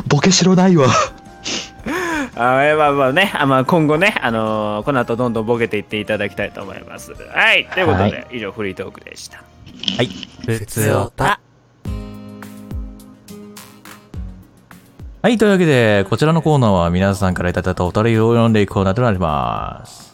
[0.08, 0.88] ボケしろないわ。
[2.40, 7.13] あまあまあね、あまあ、今後ね、あのーこの後どんどんボケていっていただきたいと思います。
[7.13, 9.38] はい、ということで、は以上フリートークでした。
[9.38, 10.10] はい。
[10.46, 11.40] ふつおた
[15.24, 20.07] はい、というわけで、こちらのコーナーは皆さんからいただいたお便りを読んでいくコーナーとなります。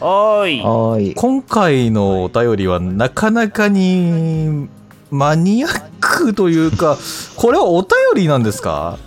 [0.00, 0.60] おーい。
[0.60, 1.14] はーい。
[1.14, 4.68] 今回のお便りはなかなかに
[5.10, 6.98] マニアックというか、
[7.36, 8.98] これはお便りなんですか？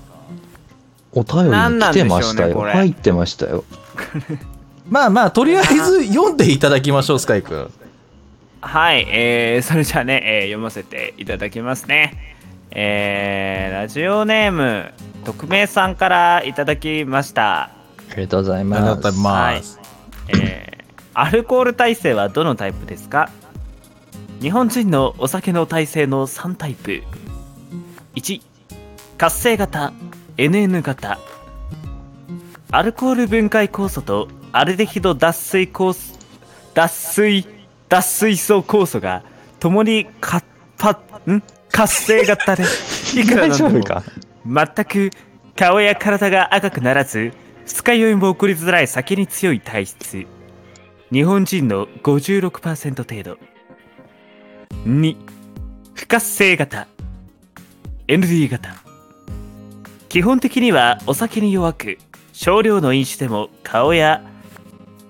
[1.14, 2.62] お便りに来てましたよ。
[2.62, 3.64] 入ってましたよ。
[4.90, 7.70] まあまあ、とりあえず読んでいただきましょう、スカイ君。
[8.62, 12.36] はい、えー、それじゃあね、えー読ませていただきますね。
[12.72, 14.92] えー、ラジオネーム、
[15.26, 17.64] 匿名さんからいただきました。
[17.64, 17.70] あ
[18.16, 19.78] りがとうございありがとうございます。
[19.78, 19.87] ます。
[20.30, 20.78] えー
[21.20, 23.32] アルコール耐性はどのタイプですか？
[24.40, 27.02] 日本人のお酒の耐性の3タイプ。
[28.14, 28.40] 1
[29.18, 29.94] 活性型
[30.38, 31.18] NN 型。
[32.70, 36.20] アルコール分解酵素とアルデヒド脱水酵素
[36.76, 37.48] 脱水
[37.90, 39.24] 脱水素酵素が
[39.60, 40.44] 共にか
[40.78, 40.92] パ
[41.28, 41.42] ん？
[41.72, 42.64] 活性型で。
[43.20, 44.04] いくら大丈飲んでも。
[44.46, 45.12] 全く
[45.56, 47.34] 顔や体が赤くならず
[47.68, 50.26] 二日酔いも起こりづらい酒に強い体質。
[51.12, 53.38] 日本人の56%程度。
[54.86, 55.18] 2
[55.94, 56.88] 不活性型。
[58.08, 58.74] ND 型。
[60.08, 61.98] 基本的にはお酒に弱く
[62.32, 64.24] 少量の飲酒でも顔や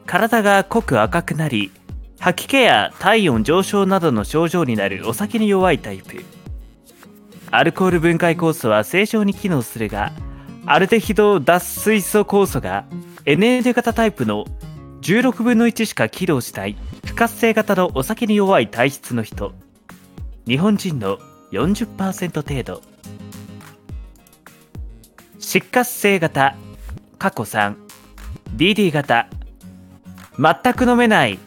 [0.08, 1.72] 体が濃く赤くなり
[2.18, 6.26] 吐き気や体温上昇などの症状になるお酒に弱いタイプ。
[7.52, 10.12] アルコール分解酵素は正常に機能するが
[10.70, 12.84] アルデヒド脱水素酵素が
[13.24, 14.44] NN 型タイプの
[15.00, 16.76] 16分の1しか起動しない
[17.06, 19.54] 不活性型のお酒に弱い体質の人。
[20.46, 21.20] 日本人の
[21.54, 22.82] 40%程度。
[25.40, 26.58] 失活性型
[27.18, 27.44] 過去
[28.58, 29.30] 3DD 型。
[30.38, 31.40] 全く飲めない。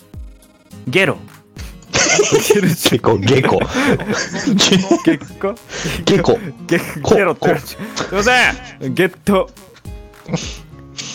[0.88, 1.18] ゲロ。
[2.30, 3.58] 結構、ゲコ。
[5.04, 5.54] ゲコ？
[6.04, 6.38] ゲコ。
[6.66, 7.78] ゲこゲロってすい
[8.14, 8.30] ませ
[8.88, 8.94] ん。
[8.94, 9.50] ゲット。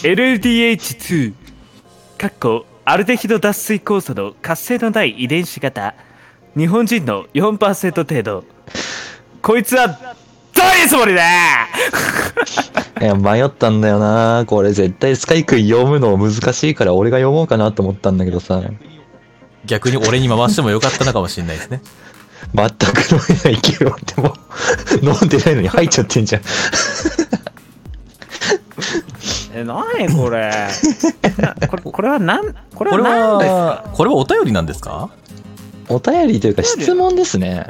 [0.04, 1.34] LDH2
[2.18, 5.96] かっこアルデヒド脱水酵素の活性のない遺伝子型。
[6.56, 8.44] 日本人の4%程度。
[9.42, 11.22] こいつはどういうつもりだ？
[13.02, 14.46] いや、迷ったんだよな。
[14.48, 18.62] これ絶対スカイ君読むの難しいから俺が読もうかなと思ったんだけどさ。
[19.68, 21.82] 逆に俺に回してもよかったのかもしれないですね。
[22.54, 24.36] 全く飲めないけど、でも、
[25.02, 26.42] 飲んでないのに入っちゃってんじゃん。
[29.54, 29.84] え何
[30.16, 30.52] これ？
[31.38, 32.42] な これこれは何
[32.76, 33.56] これこれは何ですか？
[33.56, 35.10] は、これはお便りなんですか？
[35.88, 37.68] お便りというか質問ですね。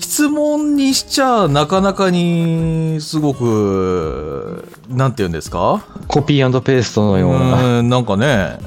[0.00, 5.84] 質問にしちゃなかなかにすごく、なんて言うんですか？
[6.08, 7.38] コピーペーストのうような。
[7.78, 8.58] ーん、なんかね、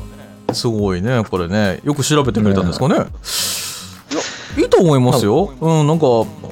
[0.54, 1.80] すごいね、これね。
[1.84, 2.96] よく調べてくれたんですかね。
[2.96, 3.04] いや、
[4.64, 5.54] いいと思いますよ。
[5.60, 6.06] うん、なんか、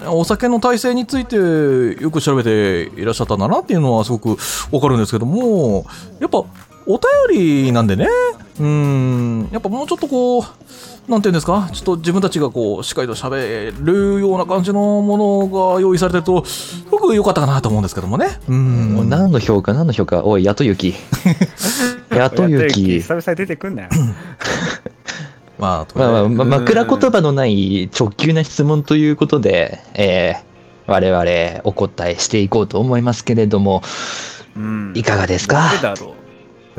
[0.08, 4.38] お酒の体制についてよく調べていらっしゃったんだなっていうのはすごく
[4.72, 5.86] わかるんですけども、
[6.20, 6.44] やっぱ、
[6.92, 6.98] お
[7.30, 8.08] 便りなんでね、
[8.60, 10.44] うん、やっぱもうちょっとこう、
[11.08, 18.26] なんていうんですか、ちょっと自分たちがこう、しっかりと喋るような感じのものが用意されてると、すごく良かったかなと思うんですけどもね。
[18.48, 18.94] うん。
[18.96, 20.24] もう何の評価何の評価？
[20.24, 20.96] おい、 やとゆき。
[22.10, 22.84] やとゆき。
[23.02, 23.90] 久々に出てくんなよ。
[25.60, 33.84] まあ、とりまあまあ、枕言葉のない直球な質問ということで、えー、我々お答えしていこうと思いますけれども、
[34.56, 34.94] うん。
[34.96, 35.60] いかがですか？
[35.60, 36.19] なんでだろう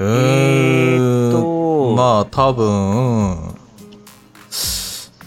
[0.01, 1.95] えーーっんと。
[1.97, 3.55] まあ多分う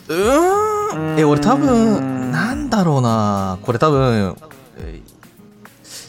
[0.09, 1.19] ーん。
[1.19, 3.59] え俺多分んなんだろうな。
[3.61, 4.35] これ多分
[4.79, 5.01] え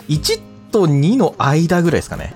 [0.09, 2.35] ー1と2の間ぐらいですかね。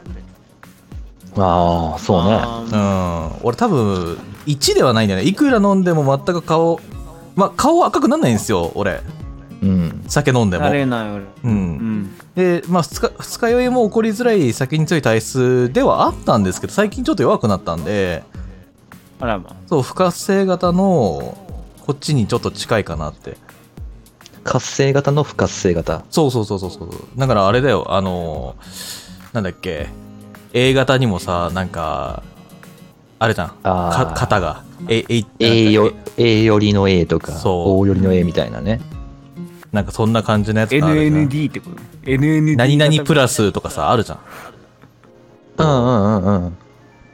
[1.36, 2.30] ああ、そうね。
[2.42, 3.46] あうん。
[3.46, 5.26] 俺多分1ではないんだよね。
[5.28, 6.80] いくら飲んでも全く顔
[7.36, 9.00] まあ顔赤くなんないんですよ俺
[9.62, 10.04] うん。
[10.08, 11.52] 酒飲んでもなれない俺ううん
[12.02, 18.22] んでまあ二日二日酔いも起こりづらい酒に強い体質ではあったんですけど最近ちょっと弱くなったんで
[19.20, 21.36] あらまそう、不活性型の、
[21.86, 23.36] こっちにちょっと近いかなって。
[24.44, 26.04] 活性型の不活性型。
[26.10, 26.90] そうそうそうそうそう。
[27.16, 29.88] だからあれだよ、あのーなんだっけ、
[30.52, 32.22] A 型にもさ、なんか、
[33.18, 33.52] あれじゃん。
[33.62, 34.62] 型が。
[34.88, 38.80] え、え、A よ、A 寄りの A とか、そう O 寄りの A みたいなね。
[39.72, 44.18] なんかそんな感じのやつがあるじゃん NND ってこと？NND 何々プラスとかさ、あるじゃん。
[45.58, 46.56] うんうんうんうん。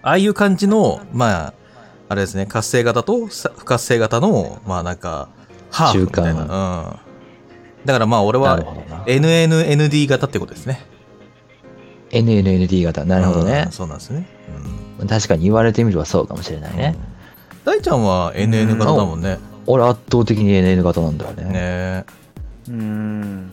[0.03, 1.55] ああいう感じの、まあ、
[2.09, 5.29] あれですね、活性型とさ不活性型の、まあなんか、
[5.71, 6.45] ハーフみたいな。
[6.45, 6.99] 中うん。
[7.87, 8.61] だからまあ俺は。
[9.07, 10.81] NNND 型ってことですね。
[12.11, 13.05] NNND 型。
[13.05, 13.73] なるほどねうん。
[13.73, 14.27] そうなんですね。
[15.01, 15.09] うん。
[15.09, 16.95] 確かに言われてみればそうかもしれないね。
[17.65, 19.39] 大ちゃんは NN 型だもんね。
[19.67, 21.45] 俺圧倒的に NN 型なんだよね。
[21.45, 22.24] ねえ。
[22.69, 23.51] うーん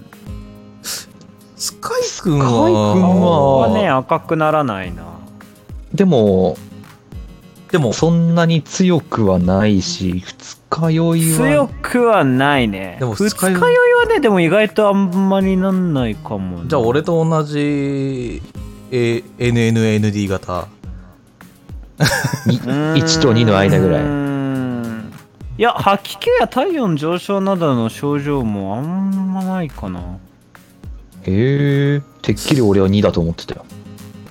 [1.56, 5.04] スカイ君は、スカイ君ははね赤くならないな
[5.93, 6.58] でも、
[7.71, 11.67] でも、そんなに強くはないし、二日酔い強は。
[11.82, 18.41] くはないねでも二日酔いはねでも意外とあんまりなんないかもなじゃあ俺と同じ、
[18.91, 20.67] え NNND 型。
[22.47, 24.30] に1と2の間ぐらい。
[25.62, 30.17] いや吐き気や体温上昇などの症状もあんまないかな。
[31.21, 33.65] へえ、てっきり俺は2だと思ってたよ。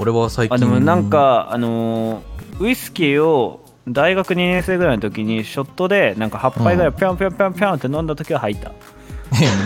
[0.00, 0.56] 俺は最近。
[0.56, 8.70] あでもなん、かあのーウイスキーを大学2年生ぐらいの時にショットでなんか8杯ぐらいピョンピョンピョンピョンって飲んだ時は吐いた、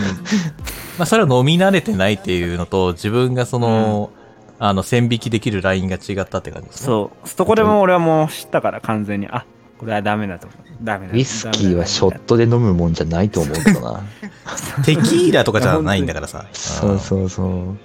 [0.99, 4.11] まあそれは飲み慣れてないっていうのと、自分がその、
[4.59, 6.85] あの、線引きできるラインが違ったって感じですね。
[6.85, 7.27] そう。
[7.27, 9.27] そこでも俺はもう知ったから完全に。
[9.27, 9.45] あ
[9.77, 14.03] これはダメだと思うダメだウイスキーはショットで飲むもんじゃないと思うけどな。
[14.85, 16.45] テキーラとかじゃないんだからさ。
[16.53, 17.77] そうそうそう。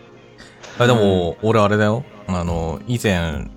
[0.78, 2.04] あでも、俺あれだよ。
[2.26, 3.48] あの、以前、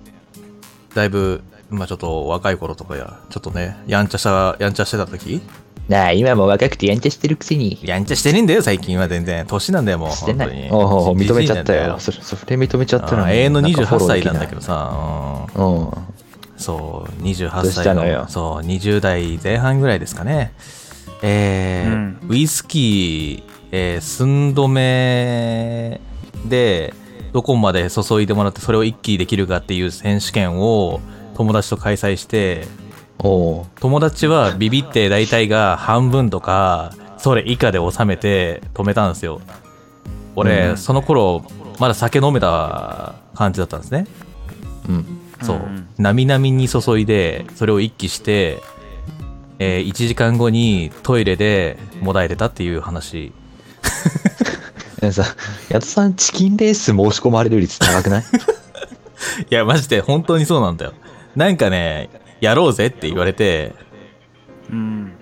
[0.94, 5.40] だいぶ、まあちょっと若い頃とかや、ちょっとね、やんちゃした、やんちゃしてた時
[5.88, 7.78] なあ、今も若くてやんちゃしてるくせに。
[7.82, 9.46] やんちゃしてねえんだよ、最近は全然。
[9.46, 10.10] 年なんだよ、もう。
[10.12, 10.68] してない。
[10.70, 11.98] おうおう認めちゃったよ。
[11.98, 14.60] それ、それ認めちゃったらあ永遠の28歳なんだけど。
[14.60, 15.90] どさ、うん。
[16.72, 20.52] うんそう、28どうし歳たのよそう、20代前半ぐらいですかね。
[21.22, 26.00] えーうんウイスキー、えー寸止め
[26.46, 26.94] で、
[27.32, 31.00] どこまで注いでもらってそれを一気にできるかっていう選手権を
[31.36, 32.66] 友達と開催して、
[33.18, 39.40] 友達はビビって大体が半分とか、それ以下で収めて止めたんですよ。
[40.36, 41.44] 俺、うんその頃、
[41.78, 44.06] まだ酒飲めた感じだったんですね。
[44.88, 45.20] うん。
[45.44, 45.86] そううん。
[45.98, 48.62] なみなみに注いで、それを一気して、
[49.58, 53.32] え1時間後にトイレでもだえてたっていう話。
[55.12, 55.24] さ、
[55.68, 58.24] ヤトさんチキンレース申し込まれる率高くない？
[59.50, 60.92] いや、マジで本当にそうなんだよ。
[61.36, 62.08] なんかね、
[62.40, 63.74] やろうぜって言われて、
[64.70, 65.12] うん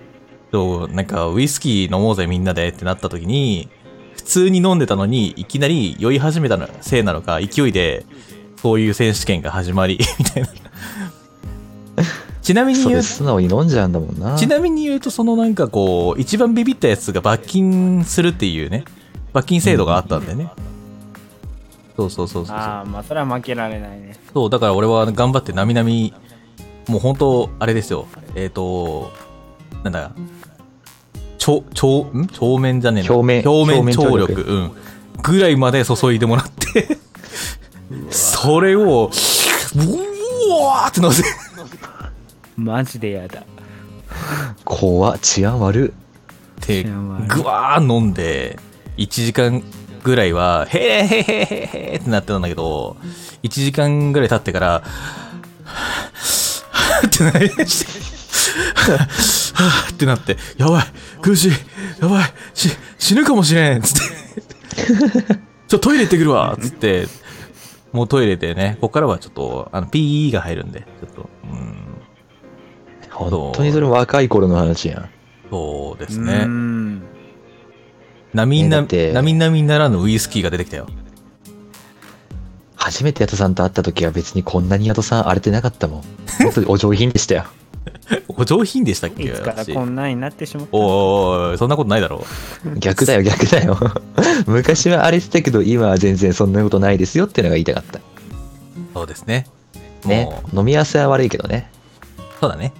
[0.51, 3.69] そう、なんかウイスキー飲もうぜみんなでってなった時に、
[4.15, 8.05] 普通に飲んでたのに、いきなり酔い始めたのせいなのか、勢いで、
[8.63, 10.49] そういう選手権が始まり、 みたいな。
[12.41, 14.37] ちなみに言う素直に飲んじゃうんだもんな。
[14.37, 18.85] ちなみに言うと、そのなんかこう、一番ビビったやつが罰金するっていうね、
[19.33, 20.49] 罰金制度があったんでね。
[21.97, 22.55] そうそうそうそう。
[22.55, 26.13] ああまあそれは負けられないねそう、だから俺は頑張ってなみなみ、
[26.87, 28.07] もう本当、あれですよ。
[28.33, 29.11] えっ、と、
[29.83, 30.13] なんだ、
[31.37, 32.29] 超、超、ん？
[32.39, 34.71] 表面じゃねえな表面表面張力うん。
[35.21, 36.97] ぐらいまで注いでもらって、
[38.43, 41.23] それを、うおーって乗せ、
[42.57, 43.41] マジでやだ。
[44.65, 45.93] 怖っ治安悪
[46.59, 47.27] て知らない。
[47.29, 48.59] ぐわー飲んで
[48.97, 49.63] 1時間
[50.03, 52.97] ぐらいはへーへーへーへーへーってなってたんだけど
[53.43, 54.83] 1時間ぐらい経ってから
[57.07, 58.03] ってなりまして
[59.89, 60.83] ってなってやばい
[61.21, 61.51] 苦しい
[62.01, 65.43] やばいし死ぬかもしれんつって。
[65.69, 67.07] ちょトイレ行ってくるわつって
[67.93, 72.01] もうトイレでねここからはちょっとあの PE が入るんでちょっとうん
[73.11, 75.09] 本当にそれ若い頃の話やん。
[75.49, 76.99] そうですうねん
[78.33, 80.87] なみななみなみならぬウイスキーが出てきたよ。
[82.75, 86.01] 初めてヤトさんと会った時は別にこんなにヤトさん荒れてなかったもん。
[86.41, 87.45] 本当にお上品でしたよ。
[88.27, 89.23] お上品でしたっけ？
[89.23, 92.25] いつから私こんなになってしまったおいおそんなことないだろ
[92.77, 93.77] 逆だよ逆だよ。
[94.47, 97.99] 昔は荒れてたけど今は全然そんなことないですよってのが言いたかった。
[98.93, 99.47] そうですね。
[100.05, 101.69] ね飲み合わせは悪いけどね。
[102.39, 102.73] そうだね。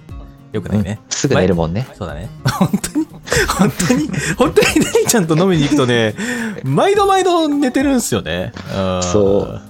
[0.52, 1.00] よくないね。
[1.08, 1.86] すぐ寝るもんね。
[1.98, 2.28] そうだね。
[2.46, 3.06] 本当に、
[3.48, 6.14] 本当に、本当に大ちゃんと飲みに行くとね、
[6.62, 8.52] 毎度毎度寝てるんすよね。
[8.76, 9.62] うんそう。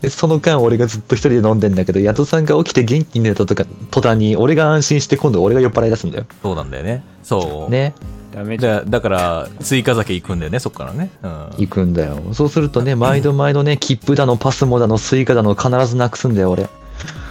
[0.00, 6.26] で、その間俺がずっと一人で飲んでんだけど、ヤトさんが起きて元気に寝たとか途端に俺が安心して今度俺が酔っ払い出すんだよ。
[6.42, 7.02] そうなんだよね。
[7.22, 7.70] そう。
[7.70, 7.94] ね。
[8.34, 11.10] ダメじゃんだだから、追加酒行くんだよね、そっからね。
[11.22, 11.30] うん。
[11.58, 12.20] 行くんだよ。
[12.32, 16.68] そうするとね、毎度毎度ね、切符だの、 PASMO だの、 Suica だの、必ずなくすんだよ、俺。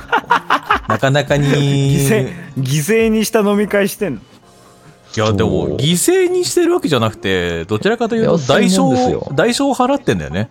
[0.87, 1.47] なかなかに。
[1.47, 4.19] 犠牲犠牲にした飲み会してんの？
[5.15, 10.49] いや、でそも、う犠牲にしてるわけじゃなくて、どちらかというと、代償、代償を払ってんだよね。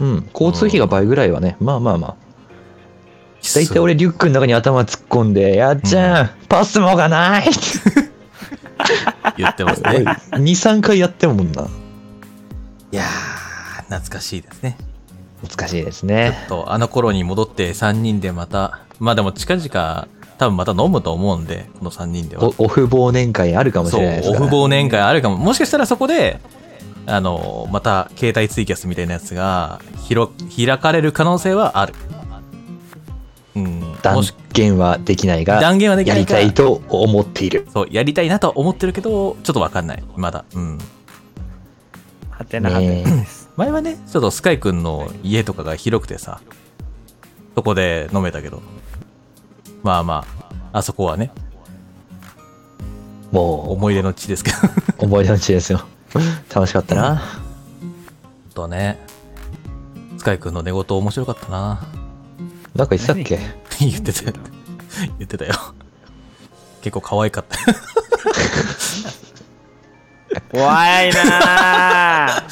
[0.00, 0.30] うん。
[0.32, 2.16] 交通費が倍ぐらいはね、まあまあまあ。
[3.54, 7.44] 大体俺リュックの中に頭突っ込んで、やっちゃん、パスモがない
[9.36, 9.90] 言ってますね。
[10.32, 11.62] 2、3回やってるもんな。
[11.62, 14.76] いやー、懐かしいですね。
[15.48, 16.36] 難しいですね。
[16.48, 22.44] と、あの頃に戻って3人でまた、まあでも近々、多分また飲むと思うんで、この3人では。
[22.44, 24.44] おオフ忘年会あるかもしれないですから。
[24.44, 25.36] オフ忘年会あるかも。
[25.36, 26.40] もしかしたらそこで、
[27.06, 31.94] あの、また携帯ツイキャスみたいなやつが、広、開かれる可能性はある。
[33.56, 33.80] うん。
[33.80, 37.66] も断し言はできないが、断言はできないやりたいと思っている。
[37.72, 40.02] そう、やりたいなとは思ってるけど、ちょっとわかんない。
[40.16, 40.44] まだ。
[40.54, 40.78] うん。
[42.30, 43.26] はてなはてねなえ
[43.56, 46.40] 前はね、ちょっとスカイくんの家とかが広くてさ、
[47.54, 48.62] そこで飲めたけど、
[49.82, 50.24] まあま
[50.72, 51.30] あ、あそこはね、
[53.32, 54.60] も思い出の地ですけど、う、
[55.04, 55.82] 思い出の地ですよ。
[56.54, 57.22] 楽しかったな。
[58.54, 58.98] とね、
[60.18, 61.80] スカイくんの寝言面白かったな。
[62.74, 63.38] なんか言ってたっけ？
[63.80, 64.32] 言ってたよ。
[65.18, 65.54] 言ってたよ。
[66.82, 67.56] 結構可愛かった。
[70.52, 72.42] 怖いなー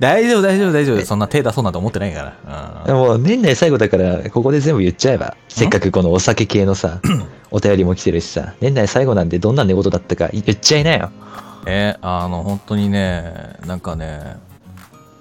[0.00, 1.04] 大丈夫、大丈夫、大丈夫。
[1.06, 2.82] そんな手出そうなんて思ってないから。
[2.86, 5.36] でも年内最後だから、ここで全部言っちゃえば。
[5.48, 7.00] せっかくこのお酒系のさ、
[7.50, 11.10] お便りも来てるしさ、年内最後なんでどんな寝言だったか言っちゃいなよ。
[11.66, 14.36] えあの、本当にね、なんかね、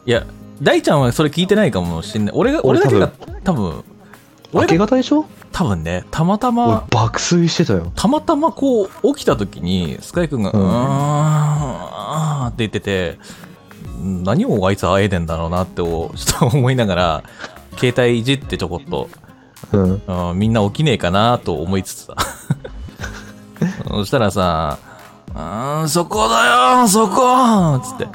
[0.06, 0.26] いや、
[0.62, 2.34] 大ちゃんはそれ聞いてないかもしんない。
[2.36, 3.12] 俺が、俺俺だけが、
[3.44, 3.84] 多分、
[4.54, 5.26] 明け方でしょ？
[5.52, 7.92] 多分ね、たまた俺ま、爆睡してたよ。
[7.96, 13.18] たまたまこう、起きた時に、スカイ君が、ううんーん、あーって言ってて、
[14.02, 17.24] 何をあいつあえてんだろうなって、お ちょっと思いながら、
[17.78, 19.10] 携帯いじってちょこっと、
[19.72, 20.02] うん。
[20.30, 22.16] うんみんな起きねえかなと思いつつさ。
[23.88, 24.78] そしたらさ、
[25.36, 26.46] うーん、そこだ
[26.82, 27.80] よ、そこ。
[27.80, 28.08] つって。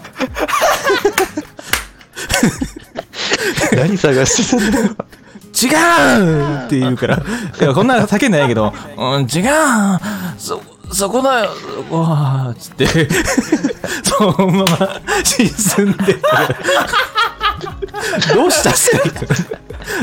[3.76, 4.84] 何探してたんだよ。
[5.62, 5.66] 違
[6.22, 7.20] うって言うから、い
[7.62, 9.50] や、こんな叫んでないけど、うん、違う。
[10.38, 12.02] そ、そこだよ、そこ。
[12.04, 12.86] は、つって、
[14.02, 16.22] そのまま沈んでて、
[18.34, 18.98] どうしたっすか？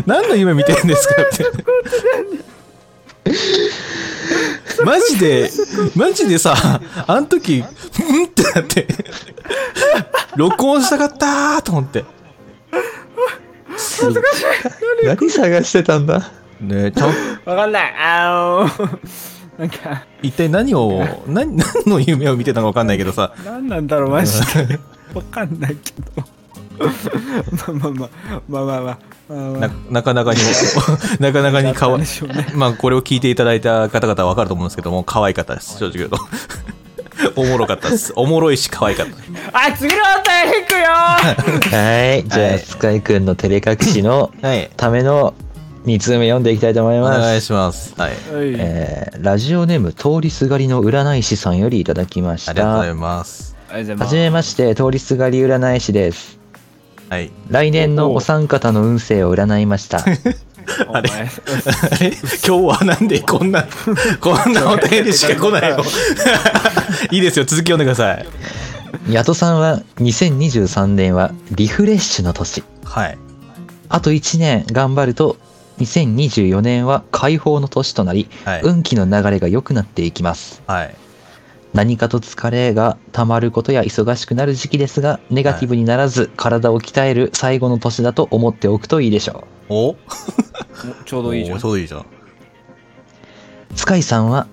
[0.05, 1.15] 何の夢見てるんですか？
[1.24, 1.45] って。
[4.84, 5.49] マジで、
[5.95, 6.55] マジでさ、
[7.07, 8.88] あの時、うんってなって、
[10.36, 12.05] 録音したかったーと思って。
[15.03, 15.30] 何？
[15.30, 16.32] 探してたんだ？
[16.59, 17.09] ねちゃん。
[17.45, 17.95] わかんない。
[17.95, 18.30] あ
[18.63, 18.99] のー、
[19.59, 20.05] なんか。
[20.21, 23.34] 一体何を何何の夢を見てたのか分かんないけどさ。
[23.45, 24.80] 何なんだろうマジで。
[25.13, 26.23] わかんないけど
[26.78, 28.09] まあまあまあ
[28.47, 28.97] まあまあま
[29.65, 30.45] あなかなかにも
[31.19, 36.17] なかなかにかわなんでしょうねまあこれを聞いていただいた方々は分かると思うんですけども可愛かったです正直言うと
[37.36, 39.13] おもろかったですおもろいし可愛かった
[39.67, 42.23] あ次のお便りいくよはい。
[42.28, 44.32] じゃあ、はいスカイくんの照れ隠しの
[44.78, 45.34] ための
[45.86, 47.21] 2通目読んでいきたいと思いますお。
[47.21, 52.51] 願いしますはいえーラジオネーム通りすがりの占い師さんよりいただきました。
[52.51, 56.39] ありがとうございますはじめまして、通りすがり占い師です。
[57.10, 57.32] はい。
[57.49, 59.99] 来年のお三方の運勢を占いました。
[60.91, 61.10] あれ？
[61.10, 61.28] 今
[62.39, 63.64] 日はなんでこんな
[64.20, 65.84] こんなお便りしか来ないの？
[67.12, 68.26] いいですよ続き読んでください。
[69.10, 72.64] ヤトさんは2023年はリフレッシュの年。
[72.84, 73.18] はい。
[73.89, 75.38] あと1年頑張ると
[75.80, 78.62] 2024年は解放の年となり、はい。
[78.64, 80.62] 運気の流れが良くなっていきます。
[80.68, 80.93] はい
[81.78, 89.95] 何かと疲れが溜まることや忙しくなる時期ですが、ネガティブにならず体を鍛える最後の年だと思っておくといいでしょお？
[91.05, 91.57] ちょうどいいじゃん。
[91.57, 91.99] おちょうどいいじゃん。
[91.99, 92.05] う。
[93.75, 94.47] スカイさんは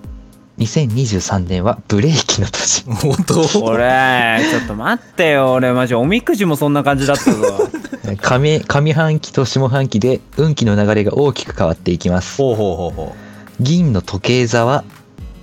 [0.59, 2.83] 2023年はブレーキの年。
[2.93, 3.63] 本当？
[3.63, 5.53] 俺ちょっと待ってよ。
[5.53, 7.69] 俺マジおみくじもそんな感じだったぞ。
[8.21, 12.37] 上上半期と下半期で運気の流れが大きく変わっていきます。
[12.37, 13.15] ほうほうほうほ
[13.59, 14.83] 銀の時計座は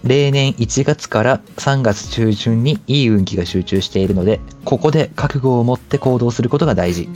[0.04, 7.08] 例年1月から3月中旬にいい運気が集中しているのでここで覚悟を持って行動することが大事。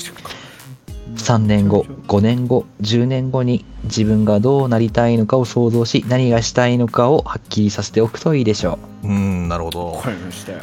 [1.16, 9.09] 3年後5年後10年後に自分がどうなりたいのかを想像し何がしたいのかをはっきりさせておくといいでしょう。
[9.09, 9.93] ううんなるほど。
[9.93, 10.61] わかりましたよ。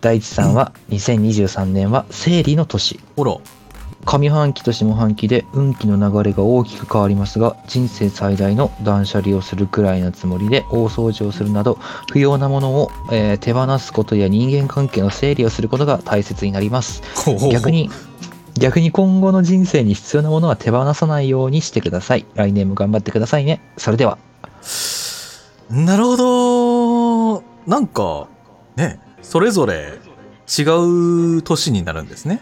[0.00, 3.00] 大地さんは2023年は生理の年。
[3.16, 3.36] ほら
[4.04, 11.78] 上半期と下半期で運気の流れが大きく変わりますが人生最大の断捨離をするくらいのつもりで大掃除をするなど
[12.10, 17.02] 不要なものを、えー手放すことや人間関係の整理をすることが大切になります。
[17.52, 17.90] 逆に
[18.58, 22.24] 逆に今後の人生に必要なものは手放さないようにしてください。
[22.34, 23.60] 来年も頑張ってくださいね。
[23.76, 24.18] それでは。
[25.70, 27.42] なるほど。
[27.66, 28.28] なんか
[28.76, 29.98] ねそれぞれ
[30.46, 30.62] 違
[31.38, 32.40] う年になるんですね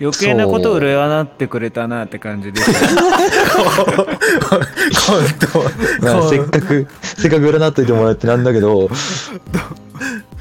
[0.00, 2.70] 余計なことを占ってくれたなって感じです。
[2.70, 2.76] よ
[6.00, 8.88] まあ、せっかく、せっかく占っといてもらってなんだけど、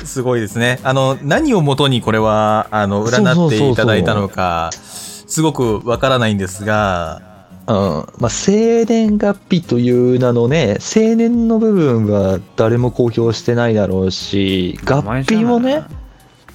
[0.06, 0.80] すごいですね。
[0.84, 7.22] あの、何をもとにこれは、あの、占っていただいたのか、すごくわからないんですが、
[7.68, 7.76] うん、
[8.18, 15.84] まあ、生年月日という名のね、青年の部分は誰も公表してないだろうし、合併もね、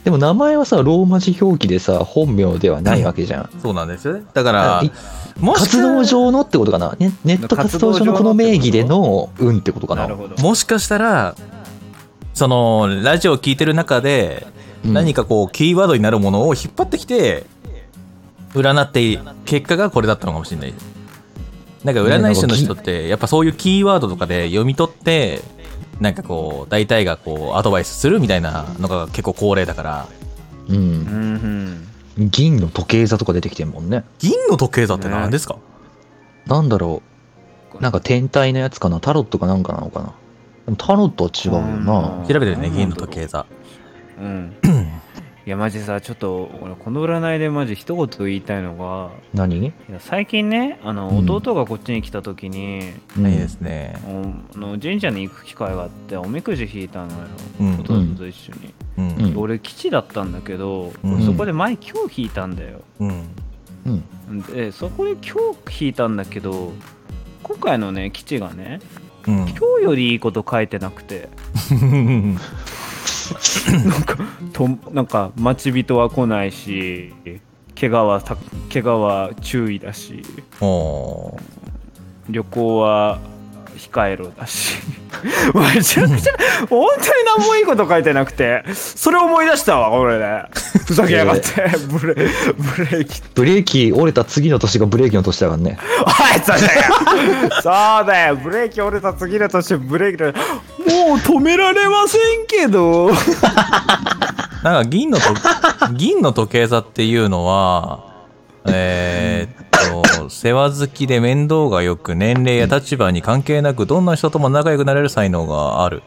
[0.05, 3.51] でも名前はさ、ローマ字表記でさ、本名ではないわけじゃん。
[3.61, 4.25] そうなんですよね。
[4.35, 4.83] だから
[5.55, 10.09] 活動上のってことかな、ね、ネット活動上のこの名義での運ってことかな？
[10.09, 11.35] もしかしたら、
[12.35, 14.47] その、ラジオを聞いてる中で、
[14.85, 17.47] うん何かこう、キーワードになるものを引っ張ってきて、
[18.53, 20.75] 占って、結果がこれだったのかもしれない。
[21.85, 25.41] なんか占い師の人って、やっぱそういうキーワードとかで読み取って、
[26.01, 30.09] なんかこう、大体がこう、アドバイスするみたいなのが結構恒例だから、
[30.68, 30.72] う。
[30.72, 34.05] うんん銀の時計座とか出てきてるもんね。
[34.18, 35.57] 銀の時計座って何ですか、
[36.47, 37.03] なんだろ
[37.74, 37.82] う。
[37.82, 39.01] なんか天体のやつかな？
[39.01, 40.14] タロットかなんかなのかな？
[40.64, 42.24] でもタロットは違うよな。
[42.28, 43.47] 調べてるね、銀の時計座。
[44.20, 44.55] うん
[45.47, 49.59] いやマジさちょっと俺この占いでマジ一言言いたいのが何？
[49.66, 53.95] いや最近ねあのうん弟がこっちに来た時に、うんいいですね。
[54.07, 54.22] お
[54.57, 57.18] あの神社に行く機会があっておみくじ引いたのよ、
[57.61, 57.84] うん弟
[58.16, 59.26] と一緒に、うん。
[59.32, 63.24] うん俺基地だったんだけど、うんそこで前今日引いたんだようん。
[64.28, 64.40] うん。
[64.42, 65.34] でそこで今
[65.66, 66.72] 日引いたんだけど
[67.42, 68.80] 今回のね基地がね
[69.26, 69.36] うん。
[69.40, 71.28] 今日よりいいこと書いてなくて
[74.53, 77.12] となんか待ち人は来ないし
[77.78, 78.37] 怪我はた
[78.72, 80.22] 怪我は注意だし。
[82.30, 83.18] 旅行は
[83.77, 84.75] 控えろだし。
[85.55, 86.33] めちゃくちゃ
[86.68, 87.07] 本当に
[87.39, 90.45] 何もいいこと書いてなくてそれ思い出したわ俺ね。
[90.87, 91.51] ふざけやがって。
[91.89, 93.22] ブレブレーキ。
[93.35, 95.79] ブレーキ折れた次の年がブレーキの年だからね。
[96.07, 96.83] はいそうだよ。
[97.62, 98.37] そうだよ。
[98.37, 103.11] ブレーキ折れた次の年ブレーキでもう止められませんけど。
[104.62, 105.25] なんか銀のと
[105.93, 108.14] 銀の時計座っていうのは、
[108.66, 116.03] えーっと、世話好きで面倒がよく年齢や立場に関係なくどんな人とも仲良くなれる才能がある。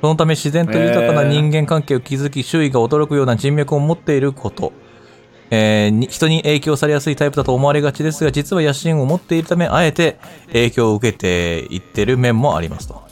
[0.00, 4.72] そのため自然と豊かな人間関係を築き、周囲が驚くような人脈を持っていること。
[5.50, 10.18] えー人に影響されやすいタイプだと思われがちですが、実は野心を持っているため、あえて
[10.48, 13.05] 影響を受けていってる面もありますと。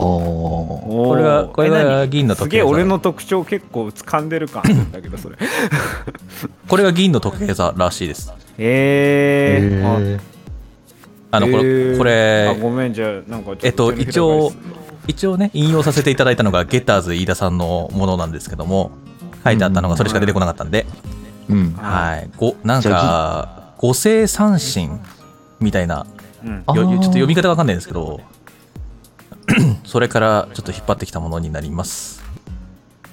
[0.00, 1.06] あー。
[1.06, 2.74] これが、これが銀のすげえ時計座。
[2.74, 5.36] 俺の特徴結構掴んでる感あるんだけどそれ。
[6.68, 8.32] これが銀の時計座らしいです。
[8.58, 10.20] えー、へ
[11.32, 11.98] あの、こえれ、ー。
[11.98, 14.52] これあ、ごめんじゃあなんかちょえっと、一応
[15.06, 18.90] 一応ね、引用させていただいたのが、ゲッターズ飯田さんのものなんですけども、
[19.44, 21.72] 書いてあったのがそれしか出てこなかったんで、ーうん。
[21.72, 22.30] はい。
[22.36, 24.90] ご、なんか、五星三神
[25.58, 26.06] みたいな、
[26.44, 26.62] うん。
[26.64, 28.20] ちょっと読み方わかんないんですけど、
[29.84, 32.22] それからちょっと引っ張ってきたものになります。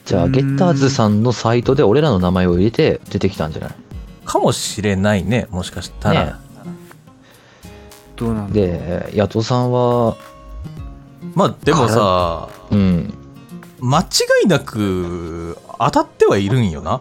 [0.06, 3.72] じゃあ、ゲッターズさんのサイトで俺らの名前を入れて出てきたんじゃない？
[4.26, 6.26] かもしれないね、もしかしたら。
[6.26, 6.34] ね
[8.16, 10.16] どうなんだで、ヤトさんは、
[11.36, 13.14] まあ、でもさ、うん。
[13.80, 14.06] 間違
[14.46, 17.00] いなく当たってはいるんよな。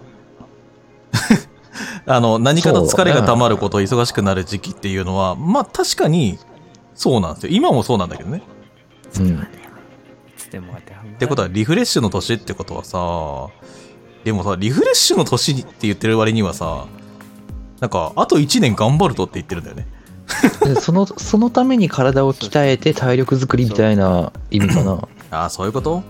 [2.06, 6.38] あの、何かと疲れが溜まること、忙しくなる時期っていうのは、まあ確かに
[6.94, 7.50] そうなんですよ。
[7.52, 8.42] 今もそうなんだけどね。
[9.22, 9.30] うん。
[9.32, 9.38] い
[10.36, 13.48] つでも当てはまるってことは、リフレッシュの年ってことはさ、
[14.24, 16.86] でもさ、リフレッシュの年って言ってる割にはさ、
[17.80, 19.86] なんか、あと1年頑張るとって言ってるんだよね。
[20.62, 25.08] でその、そのために体を鍛えて体力作りみたいな意味かな。
[25.30, 26.02] ああ、そういうこと？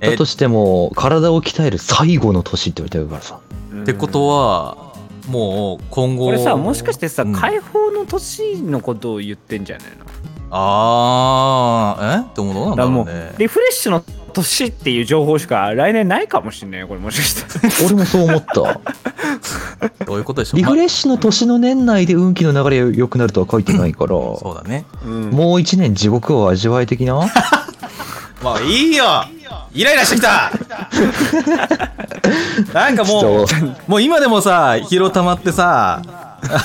[0.00, 3.40] だとしても、体を鍛える最後の年って言われてるからさ。
[3.82, 4.92] ってことは、
[5.28, 6.26] もう今後。
[6.26, 10.04] これさもしかしてさ、うん解放の年のことを言ってんじゃないの？
[10.54, 12.36] ああ、え？
[12.36, 13.32] でもどうなんだだからもうろうね。
[13.38, 18.80] リフレッシュの年っていう情報しか来年ないかもしんないよこれもしかしたら 俺もそう思った。
[20.04, 20.58] どういうことでしょう？
[20.58, 24.84] リフレッシュの年の年内で運気の流れ良くなるとは書いてないから、 そうだね。
[25.56, 27.14] う一年地獄を味わい的な？
[28.42, 29.24] まあいいよ。
[29.74, 30.52] イライラしてきた。
[32.74, 33.46] なんかもう
[33.86, 36.02] もう今でもさ、疲労溜まってさ、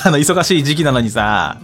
[0.04, 1.56] あの、忙しい時期なのにさ、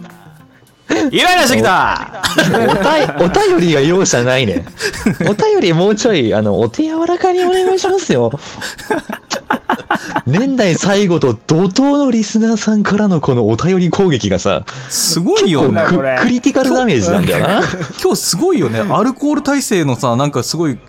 [1.11, 4.65] イライラしてきたおたお便りが容赦ないね。
[5.27, 8.31] お便りもうちょい、あの、お手柔らかにお願いしますよ。
[10.25, 15.83] 年内最後と怒涛のリスナーさんからのこのお便り攻撃がさ、すごいよね。
[15.89, 17.61] これククリティカルダメージなんだよな。
[18.01, 18.79] 今日すごいよね。
[18.79, 20.79] アルコール耐性のさ、なんかすごい、ね、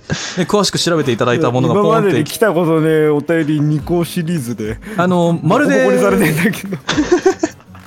[0.49, 2.25] 詳しく調べていただいたものがポンって。
[2.25, 6.77] 来たことねお便り2個シリーズであの、まるボコボコにされてで、んだけど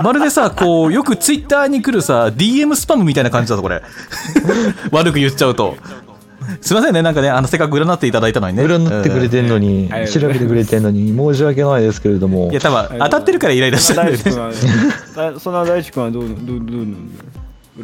[0.03, 3.81] まるでさ、こう、よくツイッターに来るさ、DM スパムみたいな感じだぞ、これ。
[4.91, 5.77] 悪く言っちゃうと。
[6.61, 8.63] すいませんね、なんかね、あの、せっかく占っていただいたのにね。
[8.63, 15.39] 占ってくれてんのにうん、調べてくれてんのに、申し訳ないですけれどもいや、、多分当たってるからイライラしてるんだよね。
[15.39, 17.09] そんな大地君はどうどうどうなん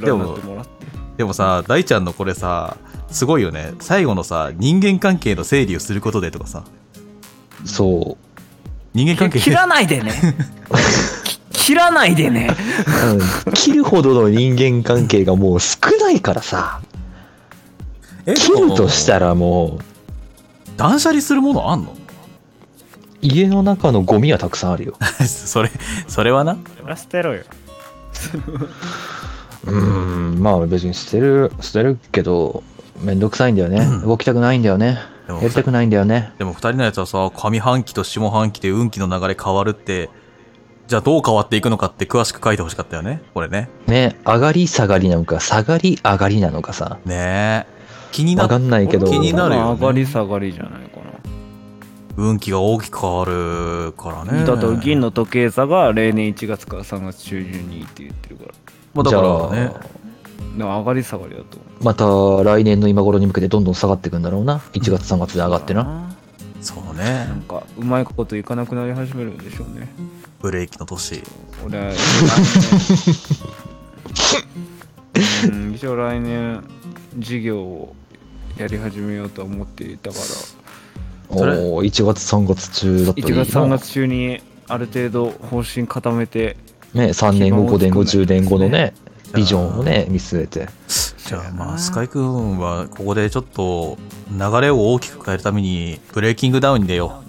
[0.01, 0.69] だよ占ってもらって
[1.17, 2.77] でもさ、大ちゃんのこれさ、
[3.11, 3.73] すごいよね。
[3.79, 6.63] 最後のさ、人間関係の整理をすることでとかさ、
[7.65, 8.17] そ
[8.93, 10.15] 人間関係切らないでねき
[11.65, 12.55] 切らないでね
[13.47, 16.79] う、うん切るほどの人間関係がもう少ないからさ、
[18.27, 21.95] え切るとしたらもう、断捨離するものあんの？
[23.21, 24.93] 家の中のゴミはたくさんあるよ。
[25.25, 25.71] それ、
[26.07, 26.55] それはな？
[26.79, 27.41] そりゃ捨てろよ
[29.65, 32.61] うーん、まあ別に捨てる、捨てるけど、
[33.01, 33.83] めんどくさいんだよね。
[34.05, 34.99] 動きたくないんだよね。
[35.25, 36.31] でもやりたくないんだよね。
[36.37, 40.11] でも二人のやつはさ、上半期と下半期で運気の流れ変わるって、
[40.87, 43.21] じゃあどう変わっていくのかって詳しく書いてほしかったよね。
[43.33, 43.69] これね。
[43.87, 47.75] ね、上がり下がりなのか、下がり上がりなのかさ、ねえ。
[48.11, 50.95] 気になわかんないけど、気になるよね上がり下がりじゃないか
[52.17, 54.45] 運気が大きく変わるからな、ね。
[54.45, 58.51] だと銀の時計座が例年1月から3月中旬にって言ってるから
[58.93, 59.71] まあだじゃからね。
[59.75, 59.79] あ、
[60.57, 61.93] でも上がり下がりだと思うま
[62.43, 64.59] た来年の今頃に向けてどんどん下がっていくんだろうな。
[64.73, 66.15] 1月3月で上がってな。
[66.61, 67.33] そうねな。
[67.33, 69.89] んかうまいこといかなくなり始めるんでしょうね
[70.45, 71.23] ブレーキの年。
[71.65, 71.91] 俺は
[75.51, 76.63] うん一応来年
[77.17, 77.95] 事業を
[78.55, 80.23] やり始めようと思っていたから。
[81.35, 81.53] それ？
[81.53, 86.57] おー1月3月中だったらいい1な月3月中にある程度方針固めて
[86.93, 88.93] ね、3年後、5年後、10年後のね、
[89.33, 90.69] ビジョンをね、見据えて。
[91.27, 93.97] じゃあまあ、スカイ君はここでちょっと
[94.29, 97.23] 流れを大きく変えるためにブレーキングダウンに出よ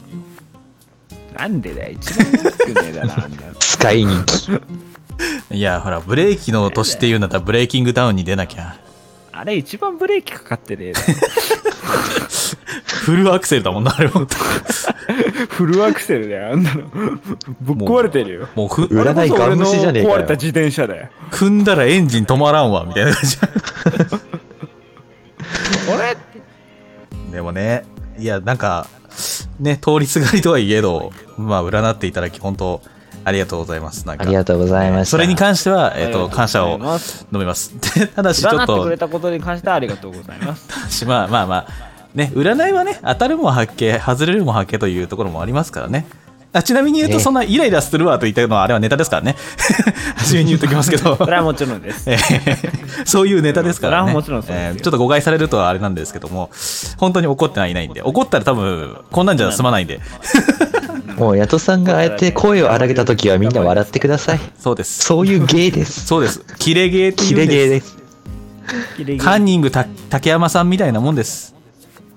[1.39, 4.53] なんでだよ一番大きくねえだなあんな 使い人気。
[4.53, 4.63] う。
[5.51, 8.77] いや、ほら、ブレーキの年っていうんだったらブレーキングダウンに出なきゃ。
[9.33, 11.01] あれ一番ブレーキかかってねえだ
[13.05, 14.27] フルアクセルだもんな、あれも。
[15.51, 16.83] フルアクセルだよあんなの
[17.61, 20.35] ぶっ壊れてるよもうふ、占いガン無視じゃねえかよ壊れた。
[20.35, 23.39] 自転車だよ踏んだらエンジン止まらんわ、みたいな感じ。
[25.95, 26.17] 俺
[27.31, 27.85] でもね、
[28.19, 28.87] いや、なんか、
[29.61, 32.81] ね、通りすがりとはいえど、まあ、占っていただき、本当
[33.25, 34.07] ありがとうございます。
[34.07, 35.05] なんか、ありがとうございました。
[35.07, 37.75] それに関しては、えっ、と、感謝を述べます。
[37.99, 41.67] で ただし、ちょっと占ってくれ、たことに関してはありがとうございます まあまあまあ、
[42.15, 46.07] ね、占いはね、当たるも発見、外れるも発見というところもありますからね。
[46.57, 49.37] あちなみに言うと、ねそんなイライラするわと言ったのは、あれはネタですからね。
[50.17, 51.17] 初めに言っときますけど。
[51.17, 54.05] それはもちろんです えーそういうネタですからね。
[54.05, 56.51] それはもちろんですよえーちょっと誤解されるとはあれなんですけども、
[56.97, 60.01] 本当に怒ってはいないんで、怒ったら多分、こんなんじゃ済まないんで。
[61.19, 64.41] もう、ヤトさんがああやって声を荒げたときはみんな笑ってください。
[64.59, 65.05] そうです。
[65.05, 66.07] そういう芸です。
[66.07, 66.43] そうです。
[66.59, 67.49] キレゲーっていキうんです。
[67.49, 67.97] レ芸です。
[68.97, 71.56] キレキレカンニングた竹山さんみたいなもんです。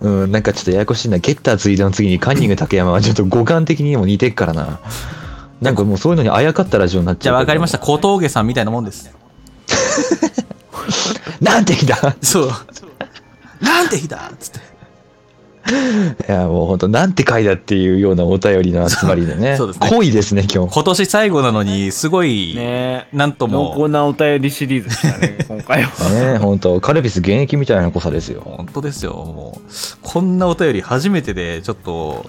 [0.01, 1.17] うん、なんかちょっとややこしいな。
[1.17, 4.79] ゲッターズイドの次にカンニング竹山はちょっと五感的にも似てっからな。
[5.61, 7.23] なんかもうそういうのにあやかったラジオになっちゃう。
[7.23, 7.79] じゃあ分かりました。。
[7.79, 9.13] 小峠さんみたいなもんです。
[11.41, 12.51] なんて日だそう。
[13.61, 14.68] なんて日だっつって。
[16.27, 19.57] いや、もう本当なんて回だっていうようなお便りの集まりでね。
[19.57, 20.73] そうですね濃いですね、今日。
[20.73, 28.41] 今年最後なのに、すごい、ねえなんとも濃厚なお便りシリーズでしたね 今回はね本当カルピス現役みたいな濃さですよ。
[28.43, 29.11] 本当ですよ。
[29.11, 32.25] もう、こんなお便り初めてで、ちょっと、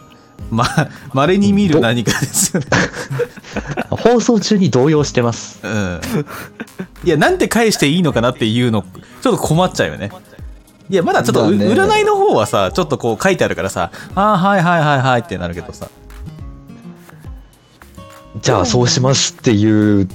[0.51, 0.66] ま、
[1.12, 2.66] 稀に見る何かですよね。
[3.91, 5.61] 放送中に動揺してます。
[5.62, 6.01] うん。
[7.05, 8.84] いや、なんて返していいのかなっていうの、
[9.22, 10.11] ちょっと困っちゃうよね。
[10.91, 15.88] いや、まだちょっと、占いの方はさ、ちょっとこう書いてあるからさ、ああ、はいはいはいはいってなるけどさ。
[18.43, 20.09] じゃあそうしますっていう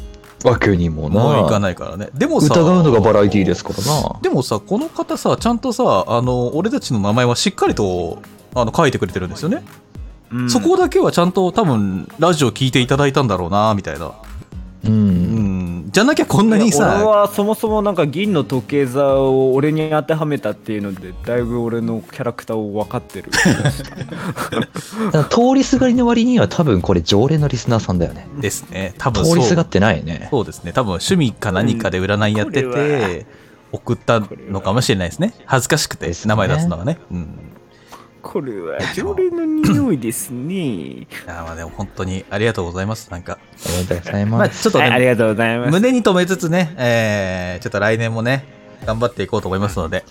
[0.44, 1.22] わけにもな。
[1.22, 2.10] もういかないからね。
[2.14, 4.20] でもさ、疑うのがバラエティーですからな。
[4.22, 8.22] でもさ、この方さ、ちゃんとさ、あの、俺たちの名前はしっかりと、
[8.54, 9.64] あの、書いてくれてるんですよね。
[10.32, 14.08] うんそこだけはちゃんと多分、ラジオ聞いていただいたんだろうな、みたいな。
[14.08, 14.14] う。
[14.88, 15.25] うんん。
[15.96, 23.32] じゃなきゃこんなに俺さ、はそもそもなんか銀の時計座を俺に当てはめたっていうのでだいぶ俺のキャラクターを分かってる
[25.30, 28.28] 通りすがりの割には多分これ常連のリスナーさんだよね。
[28.42, 28.94] ですね。
[28.98, 29.36] 多分そう。
[29.36, 30.28] 通りすがってないね。
[30.32, 30.74] そうですね。
[30.74, 33.26] 多分趣味か何かで占いやってて、
[33.72, 35.34] 送ったのかもしれないですね。
[35.46, 36.98] 恥ずかしくて名前出すのはね。
[37.10, 37.55] うん。
[38.26, 40.54] これは常連の匂いですね。
[40.56, 43.12] いやまあでも本当にありがとうございます。
[43.12, 43.38] なんか、あ
[43.70, 44.60] りがとうございまます。
[44.60, 45.72] あちょっとはい、ありね、がとうございます。
[45.72, 48.44] 胸に留めつつね、えー、ちょっと来年もね、
[48.86, 50.04] 頑張っていこうと思いますので、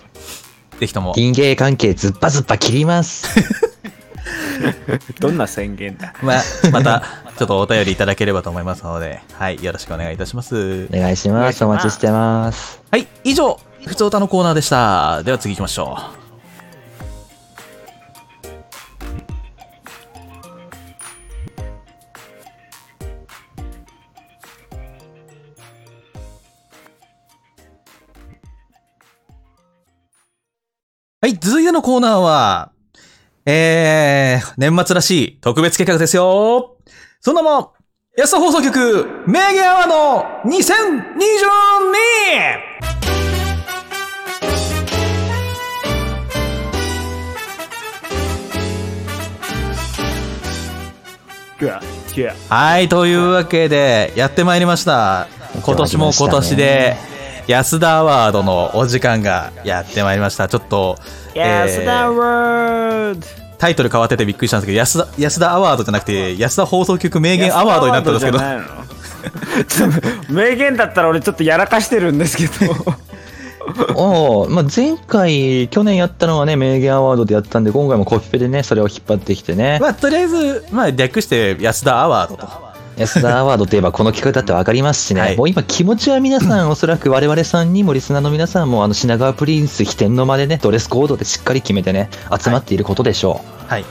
[0.79, 3.27] ぜひとも、人間関係ズッパズッパ切ります。
[5.19, 6.13] どんな宣言だ？
[6.23, 7.03] まあ、また、
[7.37, 10.87] ちょっとお便りいただければと思いますので、はい、よろしくお願いいたします。
[10.91, 11.63] お願いします。
[11.65, 12.81] お待ちしてます。
[12.91, 15.21] はい、以上、ふつおたのコーナーでした。
[15.23, 16.24] では次行きましょう。
[31.21, 32.71] はい、続いてのコーナーは、
[33.45, 36.75] えー、年末らしい特別企画ですよ。
[37.21, 37.73] その名も、
[38.17, 40.65] 安田放送局名言アワード 2022!
[51.61, 51.81] うわ
[52.15, 55.27] 違うはい、というわけで、やってまいりました。
[55.63, 57.14] 今年も今年で、
[57.47, 60.47] 安田アワードのお時間がやってまいりました。
[60.47, 60.97] ちょっと、
[61.35, 63.27] 安田ワールド
[63.57, 68.39] タイトル変わっててびっくりしたんですけど、安田、安田アワードじゃなくて、安田放送局名言アワードになったんですけど、
[70.29, 72.73] 名言だったら俺ちょっとやらかしてるんですけど
[73.95, 82.64] おお、まあ、前回、去年やったのはね、名言アワードでやったんで、今回もコピペでね、それを引っ張ってきてね、まあ、とりあえず、まあ、略して安田アワードと。
[82.97, 92.09] 安田アワードといえばこの企画だって分かりますしね、はいもう今気持ちは皆さん、 おそらく我々さんにもリスナーの皆さんも、あの、品川プリンス飛天の間でね、ドレスコードでしっかり決めてね、
[92.41, 93.81] 集まっていることでしょはい。
[93.81, 93.85] う。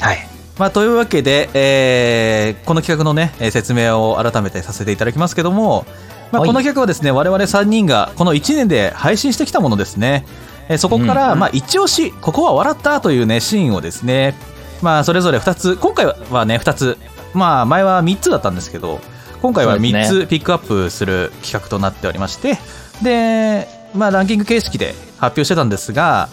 [0.00, 0.28] はい。
[0.58, 5.84] まあ、というわけで、えーこの企画のね、えー説明を改めてさせていただきますけども、
[6.30, 10.24] まあ、はいこの企画はですね、我々3人がこの1年で配信してきたものですね。
[10.68, 14.36] えーそこから、まあ、一押し、ここは笑ったというね、シーンをですね、
[14.82, 16.98] まあ、それぞれ2つ、今回はね、2つ、
[17.34, 19.00] まあ、前は3つだったんですけど、
[19.42, 20.00] 今回はそうですね。
[20.00, 22.58] 3つピックアップする企画となっておりまして、
[23.02, 26.28] で、まあ、ランキング形式で発表してたんですが、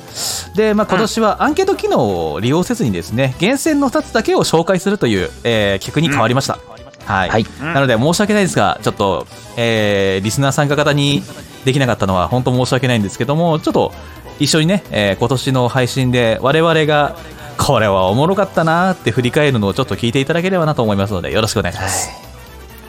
[0.56, 6.60] で、まあ、今年はアンケート機能を利用せずにですね、厳選の2つだけを紹介するという、えー企画に変わりました。
[7.06, 7.30] はい。
[7.30, 7.46] はい。
[7.62, 9.26] なので、申し訳ないですが、ちょっと、
[9.56, 11.24] えーリスナー参加型に
[11.66, 13.94] できなかったのは本当申し訳ないんですけども、ちょっと
[14.40, 17.16] 一緒にね、えー今年の配信で我々が、
[17.58, 22.10] これはおもろかったなーって振り返るのをちょっと聞いていただければなと思いますので、よろしくお願いします。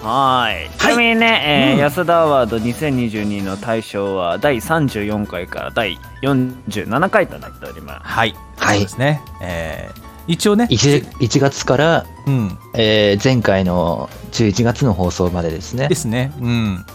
[0.02, 8.34] はいちなみにね、えーうん安田アワード2022の大賞は第34回から第47回となっておりますはい。
[8.58, 9.22] はいそうですね。
[9.42, 12.58] えー一応ね、1, 1月から、うん。
[12.74, 15.94] えー前回の11月の放送までですねで。
[15.94, 16.32] すね。
[16.38, 16.86] うん。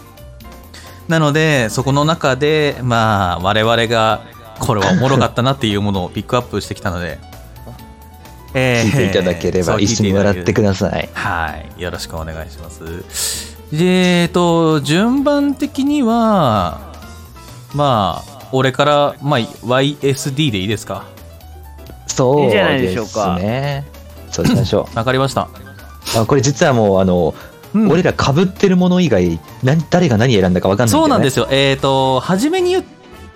[1.08, 4.22] なので、そこの中で、まあ、我々が、
[4.60, 7.18] これはおもろかったなっていうものをピックアップしてきたので、
[8.54, 11.08] え聞いていただければ、一緒に笑ってください。
[11.12, 11.82] はい。
[11.82, 13.56] よろしくお願いします。
[13.72, 16.80] で、えっと、順番的には、
[17.74, 21.04] まあ、俺から、まあ、YSD でいいですか？
[22.06, 23.84] そういいんじゃないででしょうかすね。
[24.30, 25.42] そうしましょわかりました。
[26.16, 26.20] う。
[26.20, 27.34] あこれ実はもう、あの、
[27.74, 31.48] うん俺ら被ってるもの以外、何誰が何選んだか分かんないそうなんでですよ。
[31.50, 32.84] えっ、と、初めに言っ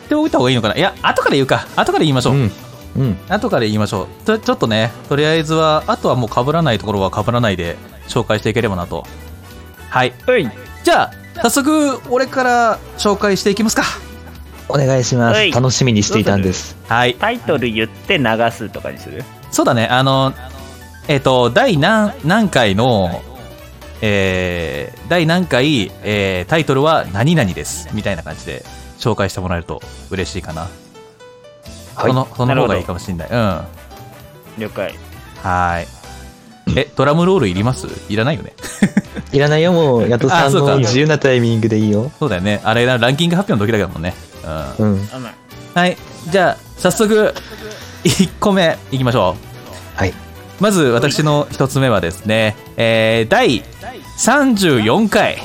[0.08, 0.76] ておいた方がいいのかな。
[0.76, 1.66] いや、後から言うか。
[1.74, 2.34] 後から言いましょう。
[2.34, 2.52] うん。
[2.98, 3.18] うん。
[3.28, 4.24] 後から言いましょう。
[4.26, 7.76] とちょっとねとりあえずはあとはもう被らないところは被らないで
[8.08, 9.04] 紹介していければなと。
[9.88, 10.12] はい。
[10.26, 10.50] はい。
[10.84, 13.84] じゃあ早速俺から紹介していきますか。
[14.68, 15.50] お願いしまはい。
[15.50, 15.56] す。
[15.56, 16.76] 楽しみにしていたんです。
[16.88, 17.14] はい。
[17.14, 19.24] タイトル言って流すとかにする？
[19.50, 19.86] そうだね。
[19.86, 20.34] あの
[21.06, 23.22] えっ、と第何何回の
[24.02, 27.88] えー第何回、えータイトルは何々です。
[27.94, 28.62] みたいな感じで
[28.98, 29.80] 紹介してもらえると
[30.10, 30.68] 嬉しいかな、
[31.98, 33.60] はいそのその方がいいかもしれないうん
[34.58, 34.94] 了解
[35.42, 35.86] はい
[36.76, 37.86] えドラムロールいります？
[38.08, 38.52] いらないよね
[39.32, 42.10] いらないよ、もう、ヤトさんの自由なタイミングでいいよ。
[42.18, 42.60] そうだよね。
[42.64, 44.14] あれな、ランキング発表の時だけだもんね。
[44.78, 44.92] うん。
[44.92, 45.08] うん。
[45.74, 45.96] はい。
[46.30, 47.34] じゃあ、早速、
[48.04, 49.36] 1個目いきましょ
[49.96, 49.98] う。
[49.98, 50.14] はい。
[50.60, 53.62] まず、私の1つ目はですね、えー、第
[54.16, 55.38] 34回。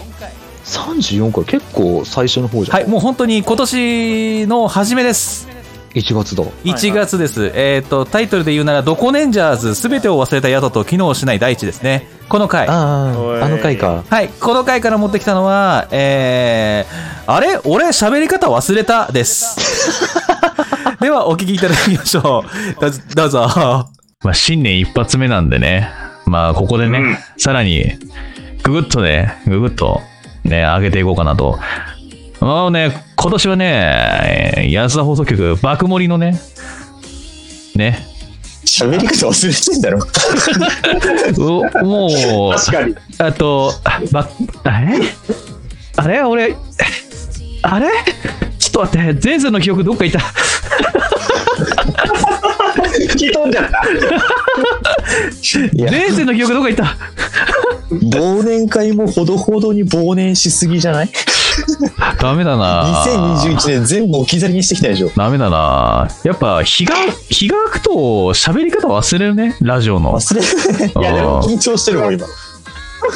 [0.65, 2.77] 34回、結構最初の方じゃん。
[2.77, 5.49] はい、もう本当に今年の初めです。
[5.93, 6.43] 1月だ。
[6.43, 7.51] 1月です。
[7.53, 12.07] えっ、と、タイトルで言うなら、ドコネンジャーズ、すべてを忘れた宿と機能しない大地ですね。
[12.29, 12.67] この回。
[12.67, 14.03] ああ、あの回か。
[14.09, 17.59] はい、この回から持ってきたのは、えー、あれ？
[17.65, 19.57] 俺喋り方忘れたです。
[20.99, 22.43] では、お聞きいただきましょ
[22.77, 22.81] う。
[22.81, 23.01] どうぞ。
[23.15, 23.89] どうぞ
[24.23, 25.91] まあ、新年一発目なんでね、
[26.25, 27.99] まあ、ここでね、さらに、
[28.63, 30.01] ぐぐっとね、ぐぐっと、
[30.43, 31.59] ね、上げていこうかなと。
[32.43, 36.39] まあね、今年はね、えー安田放送局、爆盛りのね、
[37.75, 38.05] ね、
[38.65, 40.05] 喋り方忘れてんだろ。
[41.81, 42.95] おもう、確かに。
[43.19, 43.73] あと、
[44.11, 44.27] ば、
[44.63, 44.99] あれ
[45.95, 46.21] あれ？
[46.23, 46.55] 俺、
[47.61, 47.87] あれ？
[48.59, 50.19] ちょっと待って、前世の記憶どっかいた。
[53.07, 53.83] 吹き飛んじゃった。
[55.91, 56.97] 前世の記憶どっかいた。
[57.91, 61.09] 忘年会もほどほどに忘年しすぎじゃない？
[62.19, 65.11] ダメだな ?2021 年全部置き去りにしてきたでしょ。
[65.15, 66.07] ダメだな。
[66.23, 66.95] やっぱ日が
[67.29, 67.91] 日が空くと
[68.33, 69.55] 喋り方忘れるね。
[69.61, 70.13] ラジオの。
[70.19, 70.47] 忘れる。
[70.99, 72.25] いや、でも緊張してるもん、今。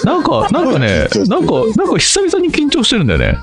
[0.03, 3.37] なんか なんかねなんかなんか久々に緊張してるんだよね。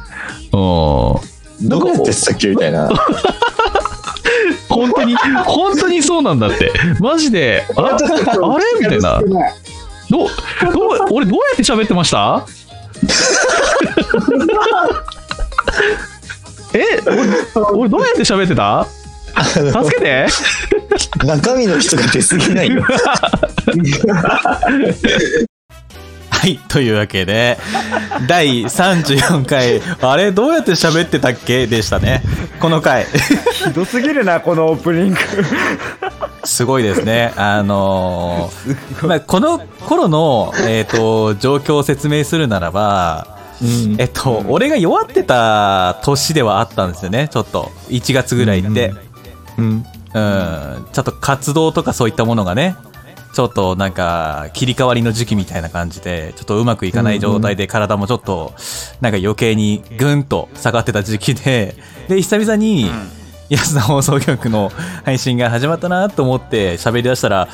[0.53, 1.69] うん。
[1.69, 2.89] どこやってたっけみたいな。
[4.69, 5.15] 本当に
[5.47, 6.73] 本当にそうなんだって。
[7.01, 8.65] マジでああれ？
[8.81, 9.21] みたいな。
[10.11, 10.29] どどう
[11.13, 12.45] 俺どうやって喋ってました？
[16.75, 17.17] え俺
[17.79, 18.87] 俺どうやって喋ってた？
[19.83, 20.27] 助けて
[21.25, 22.83] 中身の人が出すぎないよ。
[26.31, 27.57] はい、というわけで、
[28.29, 31.67] 第34回、あれ、どうやって喋ってたっけ？
[31.67, 32.23] でしたね。
[32.61, 33.07] この回。
[33.53, 35.19] ひどすぎるなこのオープニング
[36.45, 37.33] すごいですね。
[37.37, 43.34] あのーまあ、この頃の、えっ、と、状況を説明するならば、
[43.99, 47.71] えっと、俺が弱ってた年ではあったんですよね、ちょっと。
[47.89, 48.93] 1月ぐらいって。
[49.59, 49.87] うん。
[50.15, 52.77] うん、ちょっと活動とかそういったものがね、
[53.35, 58.55] ちょっとなんか切り替わりの時期みたいな感じで、ちょっとうまくいかない状態で体もちょっと
[59.01, 61.75] なんか余計にぐんと下がってた時期で、
[62.09, 62.89] で、久々に
[63.51, 64.71] 安田放送局の
[65.05, 67.49] 配信が始まったなと思って喋り出したら、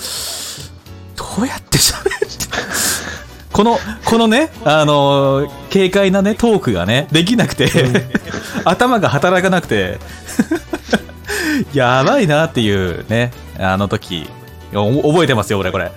[1.16, 2.16] どうやって喋って
[3.61, 7.68] この、このね、あのー軽快なね、トークがね、できなくて、
[8.64, 9.98] 頭が働かなくて、
[11.74, 14.26] やばいなっていうね、あの時、
[14.72, 15.92] お覚えてますよ、俺、これ。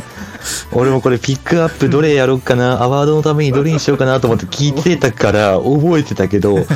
[0.72, 6.66] 俺もこれピックアップどれやろうかな、アワードのためにどれにしようかなと思って聞いてたから覚えてたけど、こ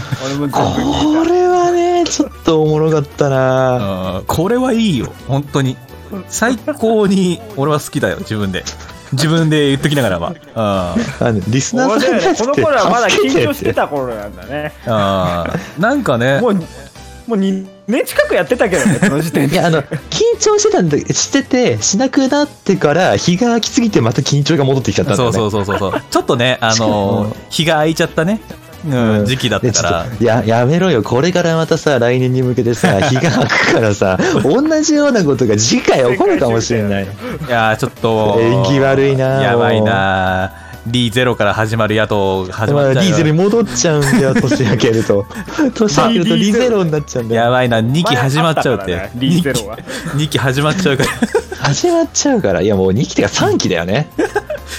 [1.29, 5.77] れはね、ちょっとおもろかったなうんこれはいいよ、本当に。
[6.29, 8.65] 最高に俺は好きだよ、自分で。
[9.15, 10.31] 自分で言っときながらは。
[10.31, 10.37] うん。
[10.57, 10.95] あ
[11.33, 16.41] のリスナーさんたち白いねこの頃はまだ緊張してたた頃なんだねうんなんかね。
[16.41, 16.61] も、うも
[17.37, 19.55] う2年近くやってたけどねこの時点で。
[19.55, 25.39] いやあの緊張してたんだしててしなくなってから日が空きすぎてまた緊張が戻ってきちゃったんだよね。
[25.39, 26.03] そうそうそうそうそう。
[26.11, 28.41] ちょっとね、あのー日が空いちゃったね、
[28.87, 29.19] うん。
[29.21, 30.07] うん時期だったから。
[30.21, 31.03] ややめろよ。
[31.03, 37.05] これからまたさ来年に向けてさ 日が空くからさ同じようなことが次回起こるかもしれない。
[37.05, 37.07] い
[37.51, 38.39] やーちょっと。
[38.41, 40.53] 縁起悪いなやばいな
[40.89, 43.07] D0 から始まる野党始まっちゃうよ。
[43.07, 45.27] ディーゼルに戻っちゃうんだよ年明けると。
[45.75, 47.43] 年明けるとリゼロになっちゃうんだよ。
[47.43, 47.81] やばいな。
[47.81, 48.95] 2期始まっちゃうって。
[48.95, 49.79] ね D0 は。
[50.17, 51.11] 2期始まっちゃうから。
[51.65, 52.61] 始まっちゃうから。
[52.61, 54.09] いやもう2期ってか3期だよね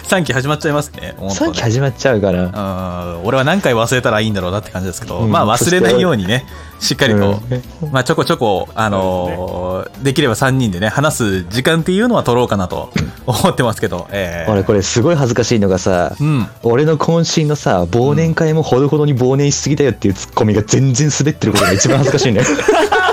[0.03, 1.13] 3期始まっちゃいますね。
[1.17, 2.43] 本当3ね期始まっちゃうから。
[2.43, 3.25] うん。
[3.25, 5.31] 俺は何回忘れたらいいんだろうなって感じですけど、うん。
[5.31, 6.45] まあ忘れないようにね
[6.79, 7.39] しっかりと、
[7.81, 7.91] うん。
[7.91, 12.91] まあちょこちょこあのーできれば3人でね話す時間っていうのは取ろうかなと
[13.25, 16.47] 思ってますけどえー俺これすごい恥ずかしいのがさうん。
[16.63, 22.41] 俺の渾身のさ忘年会もほどほどに忘年しすぎだよっていうツッコミが全然滑ってることが一番恥ずかしいね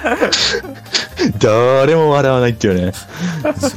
[1.38, 2.92] 誰も笑わないっていうね。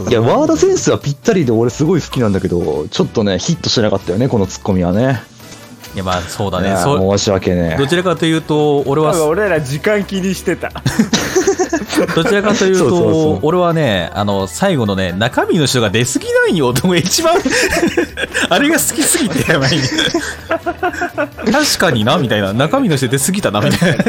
[0.10, 5.22] いやワードセンスはぴったりで俺すごい好きなんだけどちょっとねヒットしなかったよねこのツッコミはね。
[5.94, 6.76] いやまあそうだね。
[6.78, 7.18] そう。
[7.18, 10.72] 申し訳ねどちらかというと俺は俺ら時間気にしてた。
[12.16, 13.40] どちらかというとそうそうそう。
[13.44, 17.36] 俺はねあの最後のね中身の人が出過ぎないよとも一番
[18.50, 19.72] あれが好きすぎてやばい
[21.52, 22.54] 確かになみたいな。
[22.54, 24.04] 中身の人出過ぎたなみたいな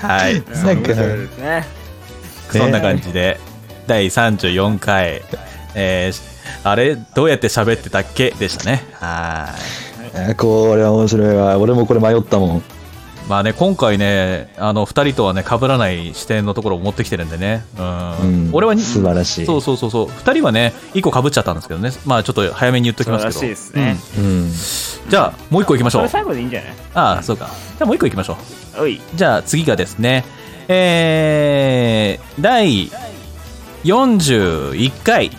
[0.00, 0.34] はい。
[0.34, 1.66] なんか面白いですね。
[2.50, 3.38] そんな感じで、
[3.86, 5.22] 第34回、
[5.74, 6.30] えー
[6.64, 8.32] あれ、どうやって喋ってたっけ？
[8.32, 8.84] でしたね。
[8.94, 9.48] は
[10.28, 11.56] あこれは面白いわ。
[11.58, 12.58] 俺もこれ迷ったもん。
[12.58, 12.62] い。
[13.30, 17.64] まあね、今回ね、あの、二人とはね、被らない視点のところを持ってきてるんでね。
[17.78, 17.86] うん。
[18.18, 20.08] うん俺はに、素晴らしいそうそうそうそう。
[20.08, 21.92] 二人はね、一個被っちゃったんですけどね。
[22.04, 23.32] まあちょっと早めに言っときますけど。
[23.32, 24.52] 素晴らしいですねうんうん
[25.08, 26.08] じゃあ、もう一個行きましょうそれ。
[26.10, 26.72] 最後でいいんじゃない？
[26.94, 27.46] ああ、そうか。
[27.46, 28.36] じゃあもう一個行きましょ
[28.78, 28.82] う。
[28.82, 30.24] おいじゃあ次がですね、
[30.66, 32.90] えー、第
[33.84, 35.30] 41回、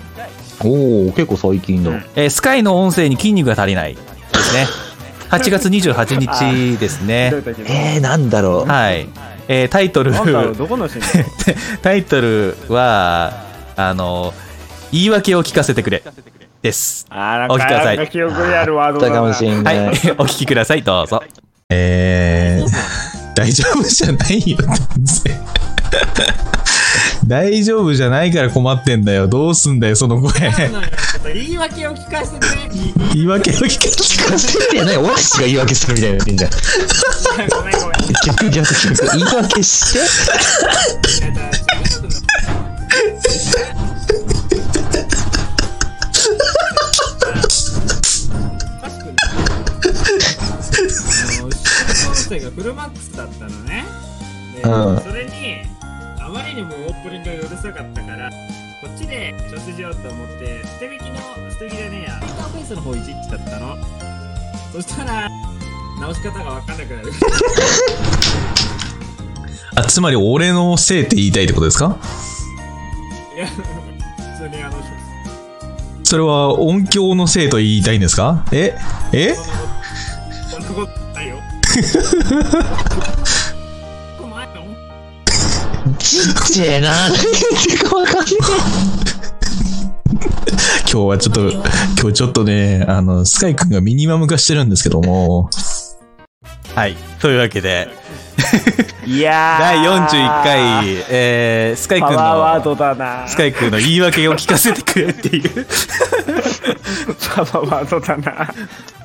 [0.64, 4.02] おお結構最近だ、えースカイの音声に筋肉が足りないで
[4.40, 4.68] すね。
[5.32, 7.32] 8月28日ですね。
[7.68, 8.70] えー、なんだろう。
[8.70, 9.08] はい。
[9.48, 10.56] えータイトル、なんだろう？
[10.56, 11.80] どこのシーン？
[11.82, 13.34] タイトルは、
[13.76, 14.34] あの、
[14.92, 16.04] 言い訳を聞かせてくれ。
[16.62, 17.08] です。
[17.10, 17.98] お聞きください。
[17.98, 19.16] なんか記憶にあるワードだな。
[19.16, 19.76] あったかもしれはない。
[19.78, 19.86] い、お
[20.26, 21.24] 聞きください、どうぞ。
[21.70, 25.40] えー、大丈夫じゃないよ、全然。
[27.28, 29.28] 大丈夫じゃないから困ってんだよ。
[29.28, 30.32] どうすんだよ、その声。
[31.34, 32.48] 言い訳を聞かせて
[33.14, 34.64] 言い訳を聞かせて。
[34.64, 36.52] 焦ってない、俺たちが言い訳するみたいになってんじゃん。
[36.52, 37.74] ごめんごめん
[38.26, 39.18] 逆逆逆。
[39.18, 40.00] 言い訳して。
[52.08, 53.86] 音声がフルマックスだったのね。
[54.56, 55.32] でうんそれに、
[56.24, 58.36] あまりにもオープニングがうるさかったから、こ
[58.94, 61.18] っちで調整しようと思って、捨て引きの、
[61.52, 63.78] 捨て引きじゃねえや、インターフェースの方いじっちゃったの。
[64.72, 65.30] そしたら、
[66.00, 67.12] 直し方がわかんなくなる。
[69.76, 71.98] あ、つまり俺のせいって言いたいってことですか？
[73.36, 73.64] いや、普
[74.44, 74.76] 通にあの、
[76.04, 78.46] それは音響のせいと言いたいんですか？
[78.52, 78.78] え？
[79.14, 79.36] え？
[80.50, 81.38] そんなことないよ。
[86.46, 86.90] ちえな。
[86.90, 88.26] わかんない。
[90.92, 91.62] 今日はちょっと、今
[92.10, 95.50] 日ちょっとね、あの、スカイくんがミニマム化してるんですけども、
[96.76, 96.96] はい。
[97.20, 97.90] というわけで、
[99.06, 103.28] いや第41回、えー、スカイパ君の、ワーワードだな。
[103.28, 105.66] スカイ君の言い訳を聞かせてくれっていう。
[107.36, 108.54] パワーワードだな。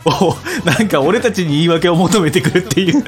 [0.05, 3.05] おなんか俺たちに言い訳を求めてくるっていう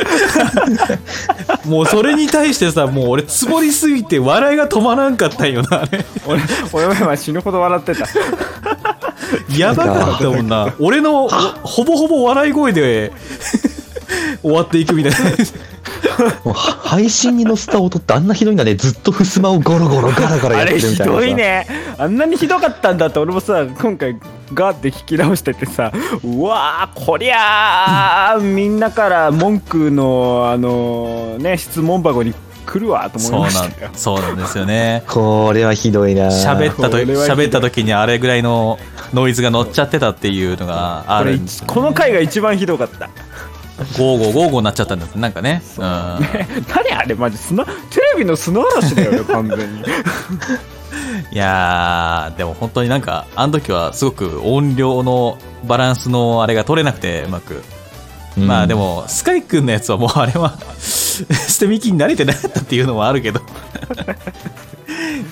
[1.65, 6.43] もうそれに対してさもう俺つぼりすぎて笑いが止まらんかったんよなあれ俺、
[6.73, 8.05] 俺は死ぬほど笑ってた。
[9.57, 13.13] やばかったもんな俺のおほぼほぼ笑い声で
[14.43, 15.19] 終わっていくみたいな
[16.45, 18.75] もう配信に載せた音ってあんなひどいんだね。
[18.75, 21.21] ずっと襖をゴロゴロガラガラやあれひってるみたいなさ。
[21.21, 21.67] どいね。
[21.99, 24.19] あんなにひどかったんだって俺もさ、今回
[24.55, 25.93] ガーって聞き直しててさ、
[26.25, 32.35] うわー、こりゃー、みんなから文句の、あのね、質問箱に
[32.67, 33.95] 来るわと思いそうなました。
[33.95, 36.27] そうなんですよねこれはひどいな。
[36.29, 38.79] 喋ったと喋った時にあれぐらいの
[39.15, 43.09] ノイズが乗っちゃってたっていうのがあるんですよこの回が一番ひどかった。
[43.97, 47.73] ゴーゴーゴーゴーになっちゃったんですなんかねうん 何あれマジ砂テ
[48.15, 49.83] レビの砂嵐だよね完全に
[51.31, 57.63] いやー、でも本当になんか、あの時はすごく音量のバランスのあれが取れなくて、うまく。
[58.37, 63.41] うんまあでも、スカイ君のやつはもうあれは、 捨て引きに慣れてなかったっていうのもあるけど。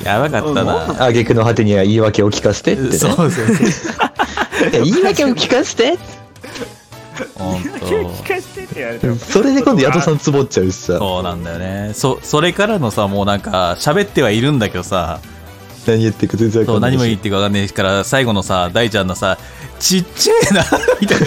[0.04, 0.90] やばかったな。
[1.04, 2.92] 挙句の果てには言い訳を聞かせてってね。
[2.98, 3.46] そうそうそう。
[4.70, 5.98] いや言い訳を聞かせて
[9.18, 10.98] それで今度ヤトさんつぼっちゃうしさ。
[10.98, 11.92] そうなんだよね。
[11.94, 15.20] そ、それからのさ、もうなんか、喋ってはいるんだけどさ、
[15.86, 16.94] 何言ってるか全然わそう、かんないし。
[16.94, 19.38] 何も言っていいか分かんないから、最後のさ、大ちゃんのさ、
[19.78, 20.64] ちっちゃいな、
[21.00, 21.26] みたいな。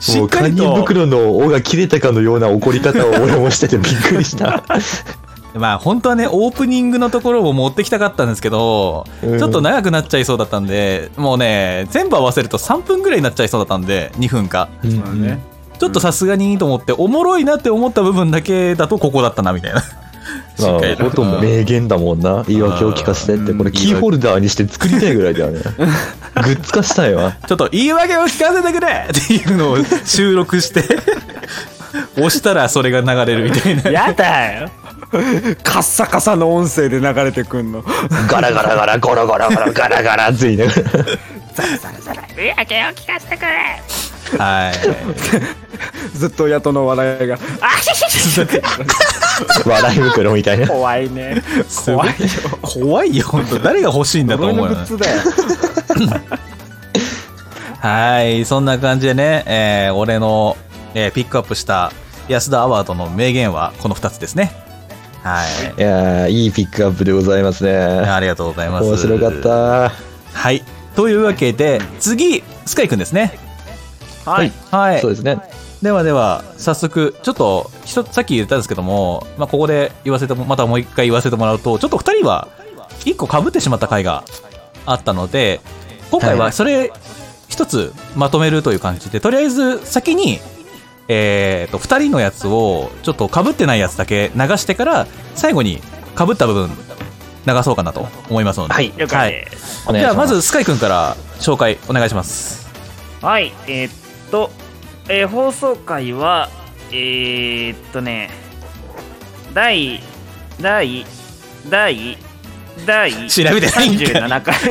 [0.00, 0.74] し もう堪忍っかりと。
[0.82, 4.64] 袋の尾が切れたかのような怒り方を俺もしててびっくりした。
[5.54, 14.68] まあ本当はね、オープニングのところを持ってきたかったんですけど、うんちょっと長くなっちゃいそうだったんで、もうね、全部合わせると3分ぐらいになっちゃいそうだったんで、2分か。
[14.82, 15.40] うんね
[15.78, 19.82] ちょっとさすがにいいと思って、おもろいなって思った部分だけだとここだったな、みたいな。
[20.60, 22.44] まあ、ほとんど名言だもんな。
[22.46, 23.52] 言い訳を聞かせてって。
[23.52, 25.60] これキーホルダーにして作りたいぐらいだよね。
[26.44, 27.32] グッズ化したいわ。
[27.46, 30.84] ちょっと言い訳を聞かせてくれっていうのを収録して、
[32.16, 33.90] 押したらそれが流れるみたいな。
[33.90, 34.70] やだよ
[35.62, 37.82] カッサカサの音声で流れてくんの
[38.28, 40.82] ガラガラガラ、ゴロゴロゴロ、ガラガラついながら。
[44.38, 44.74] はい。
[46.16, 48.40] ずっとヤトの笑いがあしししし
[49.66, 50.66] 笑い袋みたいな。
[50.68, 51.42] 怖いね
[51.84, 52.16] 怖いよ
[52.62, 54.76] 怖いよ、本当誰が欲しいんだと思うよ
[57.80, 60.56] はい、そんな感じでね、えー俺の、
[60.94, 61.92] えーピックアップした
[62.28, 64.61] 安田アワードの名言はこの2つですね。
[65.22, 65.44] は
[65.76, 65.80] い。
[65.80, 67.76] いやー、いいピックアップでございますね。
[67.76, 68.88] ありがとうございます。
[68.88, 69.92] 面白かった。
[70.32, 70.62] はい。
[70.96, 73.38] というわけで、次、スカイくんですね。
[74.24, 75.10] はいはいそう。
[75.10, 75.38] ですね。
[75.80, 82.48] ではでは、早速、ちょっと、ひとさっき言ったんですけども、まあ、ここで言わせても、またもう一回言わせてもらうと、ちょっと2人は、
[83.04, 84.22] 1個被ってしまった回が
[84.86, 85.60] あったので、
[86.10, 86.92] 今回ははいそれ、
[87.48, 90.40] 一つまとめるという感じで、とりあえず先に、
[91.08, 95.80] えー、と2人のやつをちょっと被ってないやつだけ流してから最後に
[96.16, 96.70] 被った部分
[97.46, 99.88] 流そうかなと思いますので、はい了解です。
[99.88, 100.00] お願い。
[100.00, 102.68] じゃあますずスカイ君から紹介お願いします。
[103.20, 104.50] はい、えーっと、
[105.08, 106.48] えー放送回は、
[106.90, 108.30] えーっとね、
[109.54, 110.00] 第、
[110.60, 111.04] 第、
[111.68, 112.18] 第、
[112.86, 114.06] 第調べてないんかい。
[114.06, 114.54] 37回。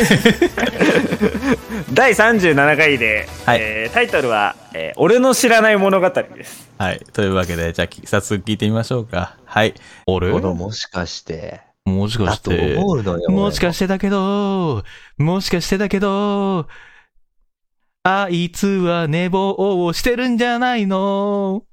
[1.94, 3.60] 第37回で、はい。
[3.62, 6.70] えータイトルは、えー俺の知らない物語」です。
[6.78, 7.00] はい。
[7.14, 9.36] というわけで、じゃあ、き早速聞いてみましょうか。
[9.46, 9.74] はい。
[10.08, 10.32] 俺？
[10.32, 12.78] もしかして、もしかして。
[13.30, 14.84] もしかしてだけど、
[15.18, 16.68] もしかしてだけど、
[18.04, 21.64] あいつは寝坊をしてるんじゃないの？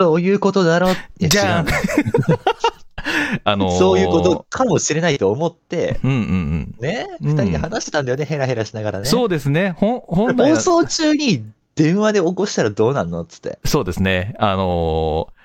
[0.00, 0.88] そういうことだろ。
[1.18, 1.66] じゃん
[3.44, 6.74] あのーんそういうことかもしれないと思って、うんうんうん。
[6.80, 9.06] ね、うん二人で話してたんだよね、ヘラヘラしながらね。
[9.06, 9.72] そうですね。
[9.76, 11.44] ほん、本来は放送中に
[11.74, 13.58] 電話で起こしたらどうなんのっつって。
[13.64, 14.34] そうですね。
[14.38, 15.38] あのー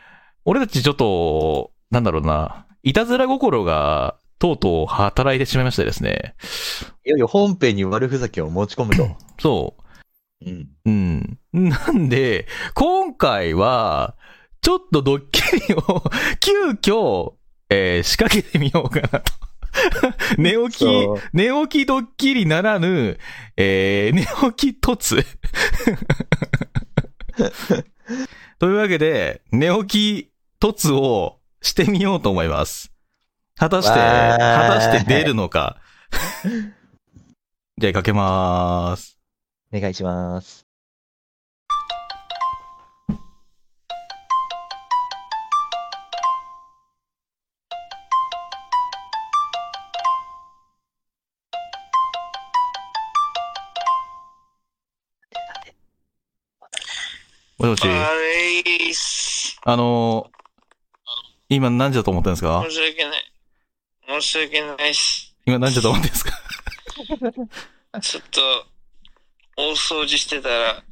[0.46, 6.36] 俺たちちょっと、なんだろうな、いたずら心が、とうとう働いてしまいましてですね。
[7.06, 9.08] いよいよ本編に悪ふざけを持ち込むと。
[9.40, 9.76] そ
[10.46, 10.46] う。
[10.46, 10.70] うん。
[10.86, 11.70] うん。
[11.70, 14.16] なんで、今回は、
[14.62, 16.04] ちょっとドッキリを、
[16.42, 17.34] 急遽、
[17.70, 19.22] えー仕掛けてみようかなと。
[20.38, 20.86] 寝起き
[21.34, 23.18] 寝起きドッキリならぬ、
[23.58, 25.26] えー寝起き突。
[28.60, 32.92] というわけで、寝起き突をしてみようと思います。
[33.56, 35.78] 果たして、果たして出るのか。
[37.78, 39.20] じゃあ、かけまーす。
[39.74, 40.63] お願いします。
[57.68, 57.88] もしもし。
[57.88, 58.22] 悪
[58.70, 59.58] いっす。
[59.64, 60.34] あのー
[61.50, 62.64] 今何時だと思ってるんですか？
[62.68, 63.34] 申し訳ない。
[64.08, 65.36] 申し訳ないっす。
[65.46, 66.26] 今何時だと思ってるんです
[67.94, 68.02] か？
[68.02, 68.42] ちょっと、
[69.58, 70.84] 大掃除してたら、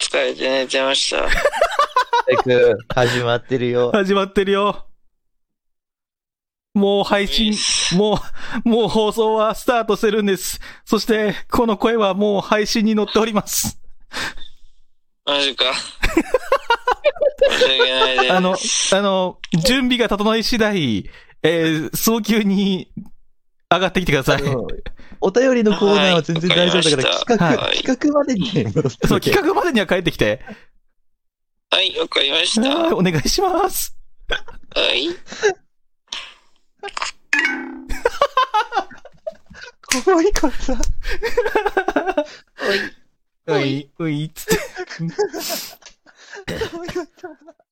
[0.00, 1.28] 疲れて寝てました。
[2.26, 3.92] 早く、始まってるよ。
[3.92, 4.86] 始まってるよ。
[6.74, 7.54] もう配信、
[7.96, 8.18] も
[8.64, 10.58] う、もう放送はスタートしてるんです。
[10.84, 13.80] そして、この声はもう配信に乗っております。
[15.24, 15.64] マジか。
[17.50, 18.32] 申し訳ないです。
[18.32, 18.56] あの、
[18.92, 21.10] あの、準備が整い次第、
[21.42, 22.90] えー早急に
[23.70, 24.42] 上がってきてください。
[25.20, 30.40] お便りのコーナーは全然大丈夫だから、はい企画、はい企画までにね、戻そう、企画までには帰ってきて。
[31.70, 32.68] はい、わかりました。
[32.68, 33.96] はい、はお願いします。
[34.94, 35.08] い。
[40.04, 40.74] 怖いからさ。
[43.46, 44.58] うい、うい、つって。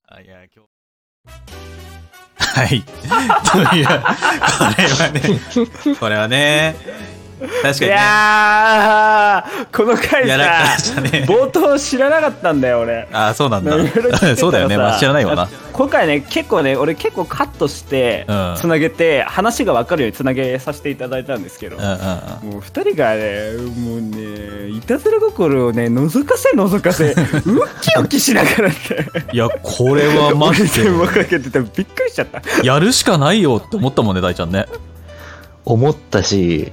[0.07, 0.75] あ、いや、今日。
[2.39, 2.69] はい。
[2.71, 5.21] という、これはね、
[5.99, 6.77] これはね、
[7.63, 7.87] 確かいにね。
[7.89, 13.73] やーこの回さね冒頭知らなかったんだよ俺あ、そうなんだ
[14.37, 14.77] そうだよね。
[14.77, 15.49] まあ、知らないわな。
[15.73, 22.51] 今回ね結構ね俺結構カットしてうんつなげて、話が分かるようにつなげさせていただいたんですけど、うんうんうん。
[22.53, 28.75] もう二人がねもうねいたずら心をね覗かせ覗かせ ウッキウキしながらね
[29.33, 34.67] いや、これはマジでかけててびっくりしちゃったやるしかないよって思ったもんね、大ちゃんね。
[35.65, 36.73] 思ったし、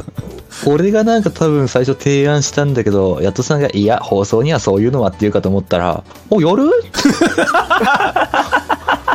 [0.66, 6.70] 俺がなんか多分最初提案したんだけど、ヤトさんが、いや、放送にはそういうのはって言うかと思ったら、お、やる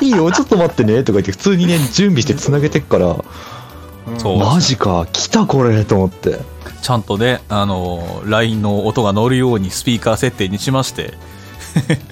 [0.02, 3.18] いいよ、ちょっと待ってね、とか言って普通にね、準備して繋げてっから、
[4.18, 4.38] そう。
[4.40, 6.40] マジか、来たこれ、と思って。
[6.82, 11.14] ちゃんとね、あの、LINE の音が乗るようにスピーカー設定にしまして、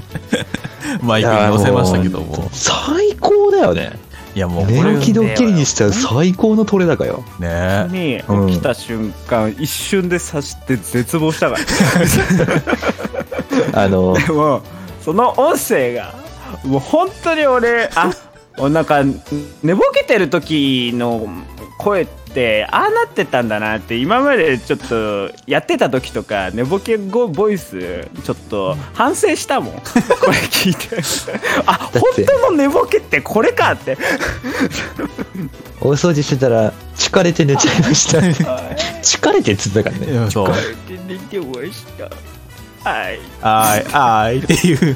[1.03, 2.49] マイクに載せましたけども。
[2.53, 3.99] 最高だよね。
[4.33, 7.23] いや、もう寝起きドッキリにしちゃう最高の取れ高よ。
[7.39, 7.87] ね。
[7.89, 11.57] にうん起きた瞬間、一瞬で刺して絶望したか
[13.73, 14.61] ら あの、でも
[15.03, 16.13] その音声が
[16.63, 18.11] もう本当に俺あ
[18.69, 19.03] なんか
[19.63, 21.27] 寝ぼけてる時の
[21.77, 22.20] 声って
[22.69, 29.81] ああなってたんだなって今までちょっとやってた時とか寝ぼけ語ボイスちょっと反省したもん こ
[30.27, 30.95] れ聞いて
[31.65, 33.97] あって本当の寝ぼけってこれかって
[35.81, 38.19] 大掃除してたら、疲れて寝ちゃいました。
[39.01, 40.29] 疲れてっつったからね。
[40.29, 40.53] そう。
[41.07, 42.30] 寝てました
[42.83, 44.95] はいあーい、あーいっていう。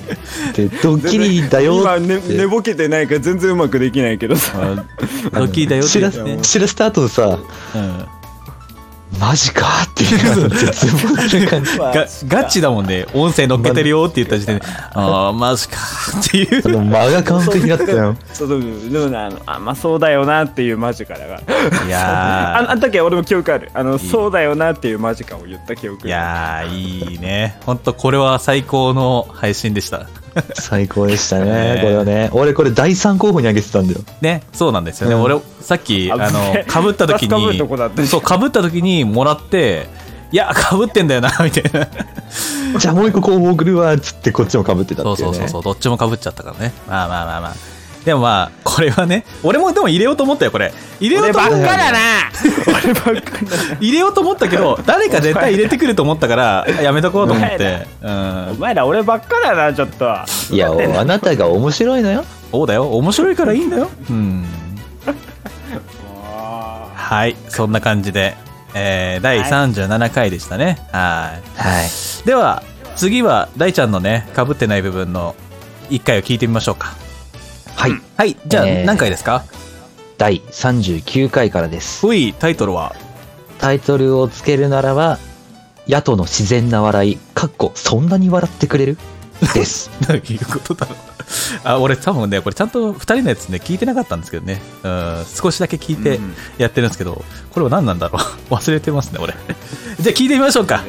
[0.53, 2.33] で、ドッキリだよ今、ね、って。
[2.35, 4.59] 寝ぼけてないから全然うまくできないけどさ
[5.31, 6.11] ドッキリだよって知ら。
[6.11, 7.39] 知らスタートのさ、
[7.75, 8.05] うん
[9.19, 11.77] マジかっていう絶望な感じ。
[11.77, 13.05] がガチだもんね。
[13.13, 15.77] 音声乗っけてるよって言った時点で、ああ、マジか
[16.19, 16.69] っていうあ。
[16.69, 18.17] の間が完璧だったよ。
[18.33, 27.57] そうでもでもねあのあまあそうだよなっていうマジからいや ああの時は俺も記憶あるあのそうだよなっていうマジカを言った記憶ー、いやー、いいね。
[27.65, 30.07] ほんと、これは最高の配信でした。
[30.55, 32.29] 最高でしたねね、これはね。
[32.33, 34.01] 俺これ第3候補に挙げてたんだよ。
[34.21, 35.15] ね、そうなんですよね。
[35.15, 39.87] うん俺、さっき、あのかぶった時二つ被るとにこだった、そう、かぶった時にもらって、
[40.31, 41.87] いや、かぶってんだよな、 みたいな。
[42.77, 45.37] じゃあもう一個候補送るわ、つってこっちも被ってたそうっていうね。
[45.37, 46.73] そうそうそう、どっちもかぶっちゃったからね。
[46.87, 47.74] まあまあまあまあ。
[48.05, 50.71] でもまあ、これはね、俺もでも入れようと思ったよ、これ。
[50.99, 51.99] 入れよう俺と思ったばっかだな
[52.67, 57.87] 俺ばっかだな入れようと思ったけど、誰か絶対入れてくると思ったから、やめとこうと思って。
[58.03, 58.53] うんお。
[58.59, 60.05] 前ら俺ばっかだなちょっと
[60.51, 62.23] いや、あなたが面白いのよ。
[62.51, 62.89] そうだよ。
[62.95, 63.89] 面白いからいいんだよ。
[64.09, 64.45] うん。
[66.93, 67.35] はい。
[67.49, 68.37] そんな感じで、
[68.75, 70.77] えー、第37回でしたね。
[70.91, 71.59] はい。
[71.59, 71.89] はい。
[72.25, 72.61] では、
[72.95, 75.35] 次は、大ちゃんのね、かぶってない部分の
[75.89, 77.04] 1回を聞いてみましょうか。
[77.75, 77.91] はい。
[78.17, 78.37] はい。
[78.47, 79.43] じゃあ、えー何回ですか？
[80.17, 82.01] 第39回からです。
[82.01, 82.95] ほい、タイトルは？
[83.59, 85.19] タイトルをつけるならば、
[85.87, 88.97] 野党の自然な笑い、かっこ、そんなに笑ってくれる？
[89.53, 89.91] です。
[90.07, 90.97] どういうことだろう。
[91.65, 94.61] あ、俺多分ね、これちゃんと2人のやつね、聞いてなかったんですけどね。
[94.83, 96.19] うん、少しだけ聞いて
[96.57, 98.21] やってるんですけど、これは何なんだろう？
[98.55, 99.33] 忘れてますね、俺。
[99.99, 100.83] じゃあ聞いてみましょうか。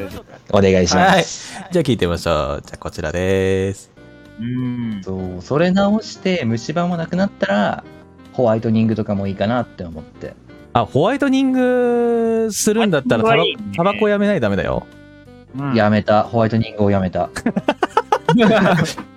[0.53, 1.25] お願いしまはい。
[1.25, 1.53] す。
[1.73, 2.63] じゃあ聞いてみましょう。
[2.65, 3.96] じゃあこちらです。
[4.41, 7.85] うんそう、それ直して虫歯もなくなったら、
[8.33, 10.35] ホワイトニングとかもいいかなって思って。
[10.73, 13.45] あ、ホワイトニングするんだったらタバ
[13.75, 14.87] タバコやめないとダメだよ。
[15.75, 16.23] やめた。
[16.23, 17.31] ホワイトニングをやめた。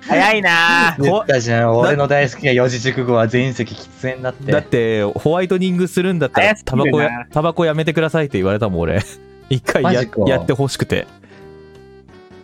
[0.01, 1.77] 早いな言ったじゃん。
[1.77, 4.51] 俺の大好きな四字熟語は全席喫煙だって。
[4.51, 9.01] だって、ホワイトニングするんだったらタバコや、タバコやめてくださいって言われたもん、俺。
[9.49, 11.07] 一回ややってほしくて。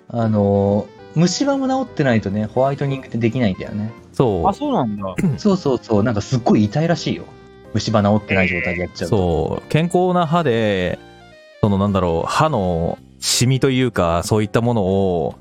[0.10, 3.92] あのー、虫歯も治ってないとね、ホワイトニングってできないんだよね。
[4.14, 4.54] そうあ。
[4.54, 6.04] そうなんだ そうそうそう。
[6.04, 7.24] なんかすっごい痛いらしいよ。
[7.74, 9.18] 虫歯治ってない状態でやっちゃうと。
[9.18, 9.70] そう。
[9.70, 11.00] 健康な歯で、
[11.62, 15.36] そのなんだろう、歯のシミというか、そういったものを、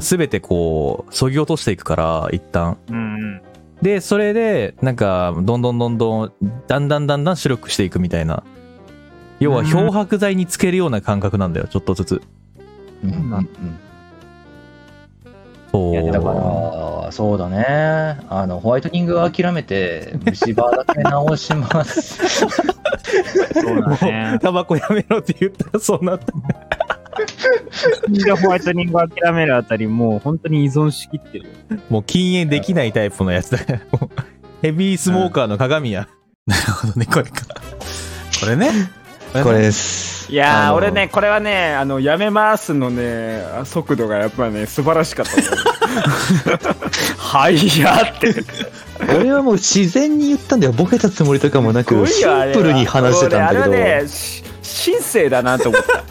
[0.00, 2.78] すべてこう、削ぎ落としていくから、一旦。
[2.90, 3.42] うん
[3.82, 6.32] で、それで、なんか、どんどんどんどん、
[6.68, 8.44] だんだんだんだん白くしていくみたいな。
[9.40, 12.22] 要は漂白剤につけるような感覚なんだよ、ちょっとずつ。
[13.02, 13.48] うんうん。
[15.74, 18.18] いやだから、そうだね。
[18.28, 22.46] あの、ホワイトニングは諦めて、虫歯だけ直します。
[23.52, 26.26] そうだねタバコやめろって言ったらそうなった。
[28.08, 31.50] でホワイトニングを諦めるあたりもう本当に依存しきってる
[31.90, 33.80] もう禁煙できないタイプのやつだから。
[33.98, 34.10] もう
[34.62, 36.08] ヘビースモーカーの鏡や。
[36.46, 37.44] なるほどね、これか。
[38.40, 38.70] これね。
[39.42, 40.30] これです。
[40.30, 45.32] いやー俺ねこれはねあのやめますのね速度がやっぱね素晴らしかった
[47.18, 48.34] は いやって。
[49.08, 50.72] 俺はもう自然に言ったんだよ。
[50.72, 54.08] ボケたつもりとかもなく、シンプルに話してたんだけど、俺あれはね
[54.62, 56.04] し神聖だなと思った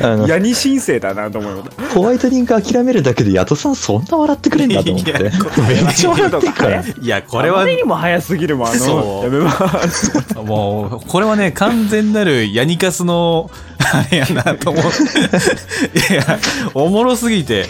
[0.02, 5.10] あのヤニ神聖だなと思ったホワイトニング諦めるだけで、ヤトさんそんな笑ってくれんだと思って。
[5.10, 6.82] いやめっちゃ笑ってるから。
[6.82, 16.14] いや、これはあまり、にも早すぎるもんあのやめますもう、これはね、完全なるヤニカスの、あれやなと思って。
[16.14, 16.38] いや、
[16.74, 17.66] おもろすぎて、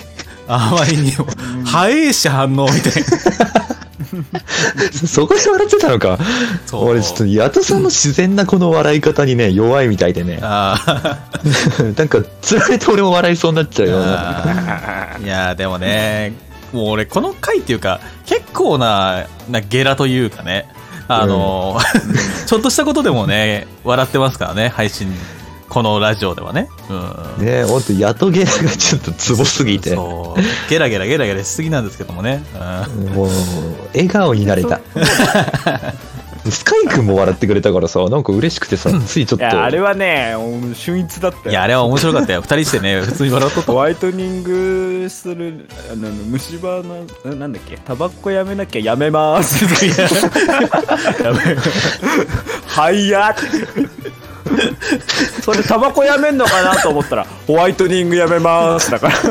[0.47, 1.27] あまりにも、
[1.65, 3.90] 早いし反応みたいな。
[5.07, 6.19] そこで笑ってたのか。
[6.73, 10.39] 俺ちょっと、ヤトさんの自然なこの笑い方にね、弱いみたいでね。
[10.43, 11.19] あ
[11.97, 14.45] なんか、つられて俺も笑いそうになっちゃうような。
[14.45, 16.33] あいやでもね
[16.73, 20.69] もう俺この回っていうか結構ななゲラというかね
[21.09, 21.81] あの、
[22.47, 25.13] ちょっとしたことでもね笑ってますからね配信
[25.71, 26.69] このラジオではね。
[27.39, 27.47] うん。
[27.47, 29.95] ねほんと、ヤトゲラがちょっとツボすぎて。
[29.95, 30.45] もそう。
[30.69, 33.25] ゲラゲラゲラゲラしすぎなんですけどもね、うん。
[33.25, 33.29] う、
[33.95, 34.81] 笑顔になれた。
[36.49, 39.45] スカイ君も笑ってくれたからさ、なんか嬉しくてさ、ついちょっと。
[39.45, 40.35] いやあれはね
[40.75, 41.51] 秀逸だったよ。
[41.51, 42.41] いやあれは面白かったよ。
[42.41, 43.73] 二人してね普通に笑っとった。
[43.73, 47.77] ホワイトニングするあの虫歯のななんだっけ？
[47.77, 49.63] タバコやめなきゃやめます
[51.23, 51.57] やめ
[52.67, 53.37] はいや
[55.43, 58.91] それタバコやめんのかなと思ったらホワイトニングやめます。
[58.91, 59.15] だから。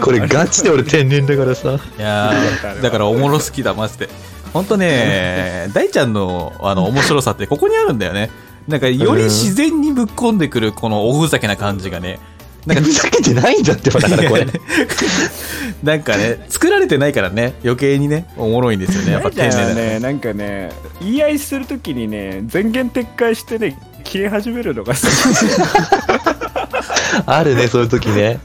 [0.00, 1.78] これガチで俺天然だからさ。
[1.98, 4.08] いやーだからおもろすぎだマジで。
[4.52, 8.30] 本当ね大ちゃんのあの面白さってここにあるんだよね。
[8.68, 12.18] なんかより自然にぶっ込んでくるこのおふざけな感じがね
[12.66, 14.46] なんかふざけてないんだってば、だからこれ。
[15.82, 20.10] なんかね作られてないからね余計にねおもろいんですよねやっぱ天大ちゃんは然だねねな。
[20.10, 20.70] んかね
[21.00, 25.00] 言い合いするときにね前言撤回してね切れ始めるのが好
[27.26, 28.38] あるね、そういう時ね。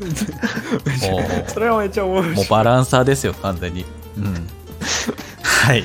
[1.47, 2.33] それはめっちゃ面白い。
[2.33, 3.85] うもうバランサーですよ完全に。
[4.17, 4.47] うん
[5.60, 5.80] はい。
[5.81, 5.84] い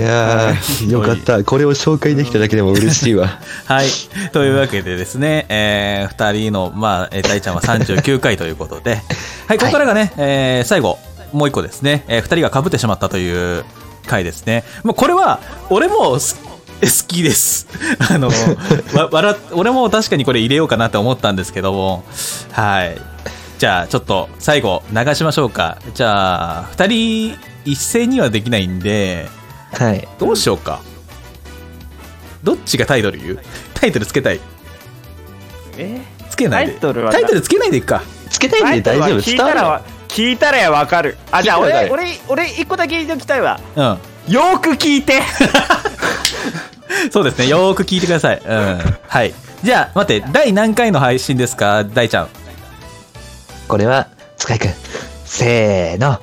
[0.00, 1.42] やー、よかった。
[1.44, 3.38] これを紹介できただけでも嬉しいわ。
[3.66, 3.86] はい。
[4.32, 9.00] というわけでですね、えー、二人の、まあ、えー大ちゃんは39回ということで、
[9.46, 10.98] はい、ここからがね、えー最後、
[11.32, 13.64] もう一個ですね、えー二人が被ってしまったという
[14.06, 14.64] 回ですね。
[14.82, 15.38] もうこれは、
[15.70, 16.36] 俺もす
[16.82, 17.68] 好きです。
[18.10, 22.04] あの、わ、笑っ、俺も確かにこれ入れようかなって思ったんですけども、
[22.50, 22.98] はい。
[23.58, 25.78] じゃあ、ちょっと最後流しましょうか。
[25.94, 29.28] じゃあ、二人一斉にはできないんで、
[29.72, 30.08] はい。
[30.18, 30.80] どうしようか。
[32.42, 33.38] どっちがタイトル言う？
[33.74, 34.40] タイトルつけたい。
[35.78, 36.00] え？
[36.30, 36.72] つけないで。
[36.72, 38.02] タイトルはタイトルつけないでいっか。
[38.30, 39.18] つけたいんで大丈夫？
[39.20, 39.36] 聞い。
[39.36, 43.82] たらわ聞いたらわかるあじゃあ俺俺俺一個だけ言っておきたいわうん。
[43.82, 45.22] よーく聞いて
[47.10, 47.48] そうですね。
[47.48, 48.42] よーく聞いてください。
[48.44, 48.78] うん。
[49.08, 49.34] はい。
[49.62, 51.84] じゃあ、待って、第何回の配信ですか？
[51.84, 52.28] 大ちゃん。
[53.68, 54.70] これは、塚井くん。
[55.24, 56.20] せーの。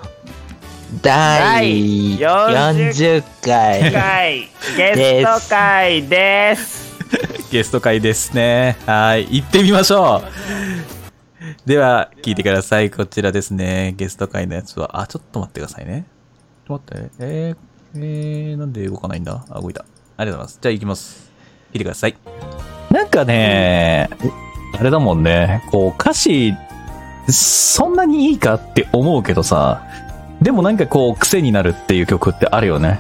[0.90, 3.94] 第第40 40回。
[3.94, 6.98] 回ゲスト会です
[7.54, 8.76] ゲスト会ですね。
[8.88, 9.28] はい。
[9.30, 11.70] 行ってみましょう。
[11.70, 12.90] では、聞いてください。
[12.90, 13.94] こちらですね。
[13.98, 16.06] ゲスト会のやつは、あ、ちょっと待ってくださいね。
[16.68, 17.14] ちょっと待って。
[17.20, 19.46] えー、えー、なんで動かないんだ？
[19.48, 19.86] あ、動いた。
[20.18, 20.60] ありがとうございます。
[20.60, 21.32] じゃあ行きます。
[21.72, 22.18] 聞いてください。
[22.90, 24.10] なんかね、
[24.80, 25.64] あれだもんね。
[25.70, 26.56] こう、歌詞、
[27.30, 29.84] そんなにいいかって思うけどさ、
[30.42, 33.00] でもなんかこう、癖になるっていう曲ってあるよね。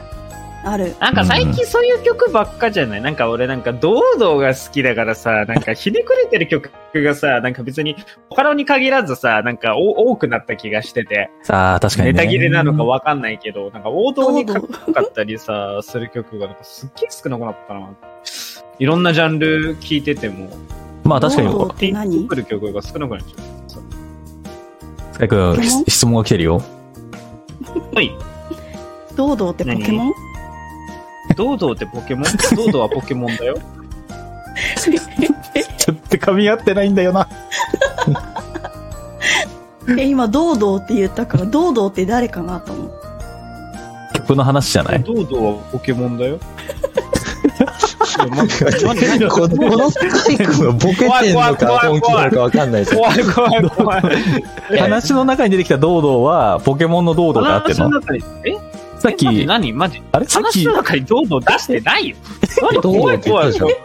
[0.66, 0.94] ある。
[0.99, 3.02] なんか最近そういう曲ばっかじゃない？
[3.02, 7.95] なんか俺なんか堂々が好きだからさ、 なんかひねくれてる曲がさ、なんか別に
[8.30, 12.14] 他のに限らずさ、なんかお多くなった気がしてて、さあ、確かにね。
[12.14, 17.88] ネタ切れなのかわかんないけど、なんか王道にかっこよかったりさ、する曲がなんかすっげえ少なくなったな。
[18.80, 20.49] いろんなジャンル聴いてても、
[21.06, 22.28] まあ確かに、堂々って何？
[22.28, 25.14] 来る曲が少なくなっちゃう。
[25.14, 25.57] スカイ君、
[25.88, 26.61] 質問が来てるよ。
[27.94, 28.12] はい。
[29.16, 30.14] ドードーってポケモン？
[31.36, 32.24] ドードーってポケモン？
[32.24, 33.58] ドードーはポケモンだよ。
[35.78, 37.28] ちょっと噛み合ってないんだよな。
[39.98, 42.88] え、今、ドードーって言ったから、ドードーって誰かなと思っ
[44.14, 44.20] て。
[44.20, 45.04] 曲の話じゃない？
[45.04, 46.40] ドードーはポケモンだよ。
[48.20, 52.98] このこのスカイ君はボケてんのか本気なのかわかんないじゃん。
[52.98, 54.80] 怖い怖い怖い。
[54.80, 57.90] 話の中に出てきたドードは、ポケモンのドードーで合っての、
[58.46, 62.18] えさっき、何マジあれさっき、話の中にドード出してないよ。
[62.62, 63.76] 何怖い怖い怖い。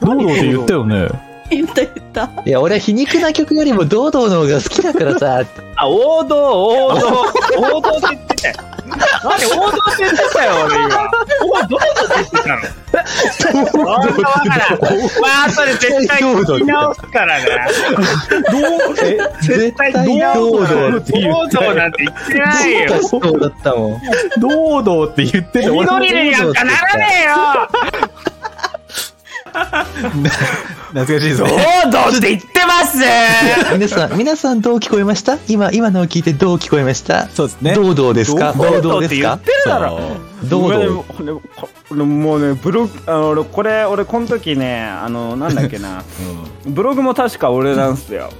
[0.00, 1.08] ードって言ったよね。
[1.50, 2.30] 言った言った。
[2.44, 5.44] いや、俺は皮肉な曲よりも堂々の方が好きだからさ。
[5.76, 7.24] あ、王道、王道、
[7.56, 8.54] 王道って言ってたよ。
[9.24, 11.10] 何王道って言ってたよ、俺今。
[11.42, 14.80] おどうって言ってたのわからんわからん。
[15.20, 17.44] まあ、後で絶対聞き直すからね。
[19.02, 23.02] え、絶対堂々って言王道なんて言ってないよ。
[23.08, 24.00] そうだったもん。
[24.38, 27.34] ドードーって言ってた緑になんかならねえよ
[30.92, 31.44] 懐かしいぞ。
[31.44, 32.98] 王道って言ってます。
[33.74, 35.38] 皆さん、皆さんどう聞こえました？
[35.48, 37.28] 今、今のを聞いてどう聞こえました？
[37.28, 37.74] そうですね。
[37.74, 38.52] 堂々ですか？
[38.56, 39.34] 堂々堂々ですか？
[39.34, 40.00] って言ってるだろ。
[40.44, 40.74] 堂々。
[40.76, 40.88] 俺
[41.32, 41.40] 俺
[41.90, 46.02] 俺もうねブログあの俺これ俺この時ねあのなんだっけな。
[46.66, 48.30] ブログも確か俺なんすよ。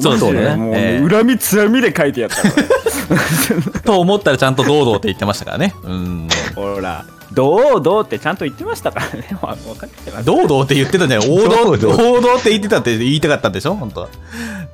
[0.00, 1.08] そうですよねもうね、ええ。
[1.08, 2.42] 恨みつらみで書いてやった
[3.82, 5.72] と思ったらちゃんと堂々って言ってましたからね。
[5.84, 6.28] うん。
[6.56, 7.04] ほら
[7.34, 13.74] どうどうってちゃんと言ってましたからねわ分かってます堂々って言ってたんじゃない王道、王道って言ってたって言いたかったんでしょ？
[13.74, 14.08] 本当は。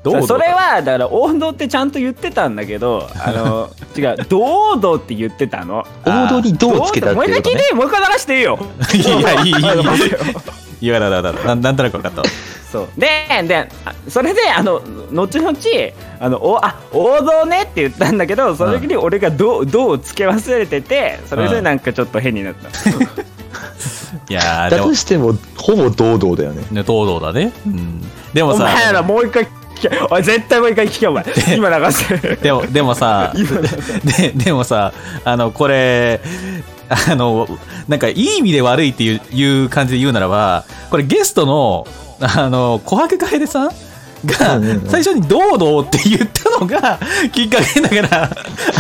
[0.03, 0.27] 堂々。
[0.27, 5.85] それはだから王道ってちゃんと言ってたんだけど あの違う堂々って言ってたの？
[6.05, 7.61] 王道にどうつけたってもう一回聞い。
[7.69, 8.59] てもう一回流していいよ
[8.95, 9.61] いや、いい、いい、いい。
[10.83, 12.27] いやだだだだななんとなく分かったわ。
[12.71, 12.89] そう。
[12.97, 13.09] で
[13.43, 14.81] であそれであの
[15.13, 15.59] 後々
[16.21, 22.69] あのおあ王道ねって言ったんだけどその時に俺が「どう」どうをつけ忘れててそれでなんかちょっと変になった、
[24.29, 24.83] いやー、でも。
[24.85, 26.65] だと、しても、ほぼ堂々だよね。
[26.71, 27.53] ね、堂々だね。
[27.67, 28.01] うん。
[28.33, 31.25] でもお前らさ、もう一回聞けおい絶対もう一回聞けお前。
[31.57, 33.33] 今流して でも、でもさ、
[34.19, 34.93] で、でもさ、
[35.25, 36.21] あの、これ、
[36.89, 37.49] あの、
[37.89, 41.87] なんか、いい意味で悪いっていういう感じで言うならば、これゲストの、
[42.21, 43.69] あの、琥珀楓さん
[44.27, 46.99] が最初に堂々って言ったのが
[47.33, 48.31] きっかけだから、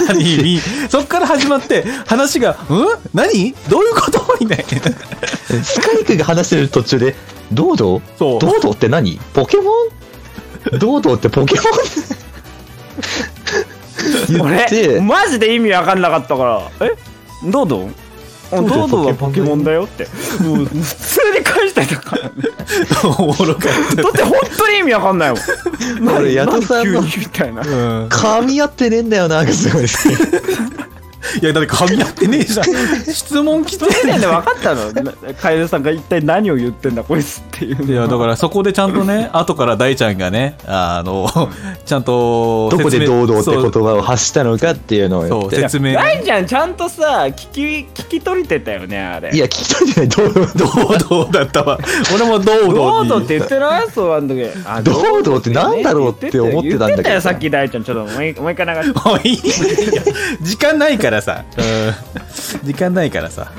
[0.09, 0.61] ある意味、
[0.91, 2.87] そこから始まって話が、うん？
[3.15, 3.55] 何？
[3.69, 4.21] どういうこと？
[4.41, 5.63] みたいな。
[5.65, 7.17] スカイ君が話してる途中で、
[7.53, 8.39] 堂々そう。
[8.41, 9.19] 堂々って何？
[9.33, 9.71] ポケモ
[10.75, 10.79] ン？
[10.79, 11.65] 堂々ってポケモン？
[14.29, 14.89] 言って。
[14.89, 16.87] 俺、マジで意味わかんなかったから。
[16.87, 16.91] え？
[17.51, 17.95] どうどう？
[18.53, 20.05] あどうどうはポケモンだよって
[20.43, 22.31] もう普通に返してたからね
[23.19, 27.71] おもろかっだって本当に意味わかんないもん俺矢田さんのみたいなた。
[27.71, 28.09] うん。
[28.09, 30.17] 噛み合ってねえんだよな、すごいですね。
[31.41, 32.67] いや、だって噛み合ってねえじゃん。
[33.13, 41.29] 質問来てそれで分かったのなカエルさんが一体何を言ってんだこいつっていういや、だからそこでちゃんとね、 後から大ちゃんがね、あの、
[41.85, 45.51] ちゃんとどこで堂々って言葉を発したのかっていうのを。
[45.51, 45.95] 説明。
[45.95, 47.61] 大ちゃんちゃんとさ聞き
[47.95, 50.53] 聞き取れてたよねあれいや、聞き取れてない、堂々。
[51.09, 51.79] 堂々だったわ。
[52.15, 52.75] 俺も堂々に。
[52.75, 60.03] 堂々って言ってないそうあん時あ堂々ってなんだろうって思ってたんだけど言ってたよさっき大ちゃんちょっともう一回流してもういいよ
[60.43, 61.45] 時間ないからさ。
[61.57, 63.53] うん時間ないからさ。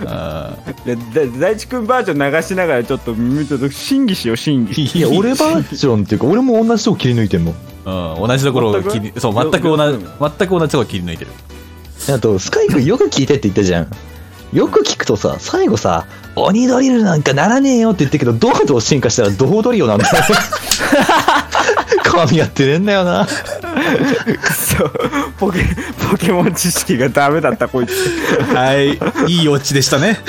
[0.86, 7.56] でで大地君バージョン流しながらちょっと耳ちょっと審議しよう審議いいや、俺バージョンっていうか、俺も同じとこ切り抜いてんもん。
[7.84, 11.32] うん、同じところを切り、そう、全く同じ、全く同じとこ切り抜いてる。
[12.14, 13.88] あと、スカイ君よく聞いてって言ったじゃん。
[14.54, 16.06] よく聞くとさ、最後さ、
[16.36, 20.14] 鬼ドリルなんかならねえよって言ってるけど、どうどう進化したらどうドリルなんだよ。
[22.04, 23.28] 噛み合ってねえんだよな。
[23.28, 24.92] そう。
[25.38, 25.60] ポケ
[26.10, 27.92] ポケモン知識がダメだったこいつ。
[28.54, 29.00] はい、
[29.32, 30.20] いいオチでしたね。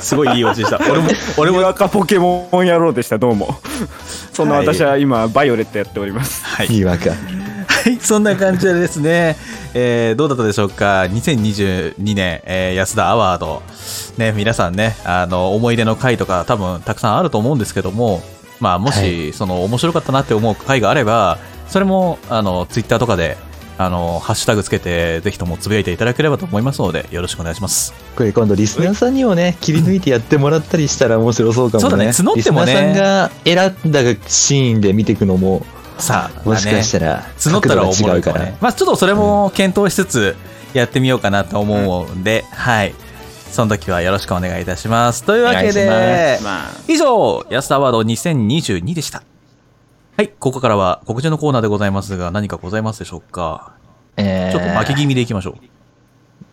[0.00, 0.78] すごいいいオチでした。
[0.90, 3.18] 俺も、俺も、にわかポケモン野郎でした。
[3.18, 3.56] どうも。
[4.32, 4.66] そんなはい。
[4.66, 6.44] 私は今バイオレットやっております。
[6.44, 6.66] はい。
[6.66, 7.10] いいわか。
[7.82, 9.36] はい、そんな感じでですね、
[9.74, 13.62] えーどうだったでしょうか、2022年、えー安田アワード、
[14.18, 18.22] ね、皆さんね、あの、思い出の回とか多分たくさんあると思うんですけども、
[18.62, 23.36] まあ、もし、その、面白かったなって思う回があれば、それも、あの、ツイッターとかで、
[23.76, 27.92] あの、ハッシュタグつけて、ぜひともつぶやいていただければと思いますので、よろしくお願いします。
[28.14, 31.90] これ今度リスナーさんにもね、切り抜いてやってもらったりしたら面白そうかもね。
[31.90, 33.30] そうだね募ってもねリスナーさんが
[33.82, 35.66] 選んだシーンで見ていくのも、
[35.98, 38.52] さあ、もしかしたら、ら、募ったらおもろいから。
[38.60, 40.36] まあ、ちょっとそれも検討しつつ、
[40.72, 42.94] やってみようかなと思うんで、はい。
[43.52, 45.24] その時はよろしくお願いいたします。
[45.24, 49.22] というわけで、まあ以上、安田アワード2022でした。
[50.16, 53.74] はい、ここからは告知のコーナーでございますが、何かございますでしょうか？
[54.16, 55.58] えーちょっと巻き気味でいきましょ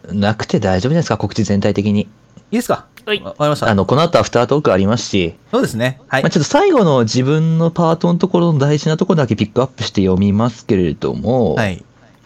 [0.10, 0.14] う。
[0.14, 1.18] なくて大丈夫ですか？
[1.18, 2.02] 告知全体的に。
[2.02, 2.08] い
[2.52, 2.88] いですか？
[3.06, 3.70] はいわわかりました。
[3.70, 6.02] あの、この後アフタートークありますし、そうですね。
[6.10, 6.30] はいまあ、。
[6.30, 11.84] ちょっと最後の自分のパートのところの大事なところだけピックアップして読みますけれども、はい。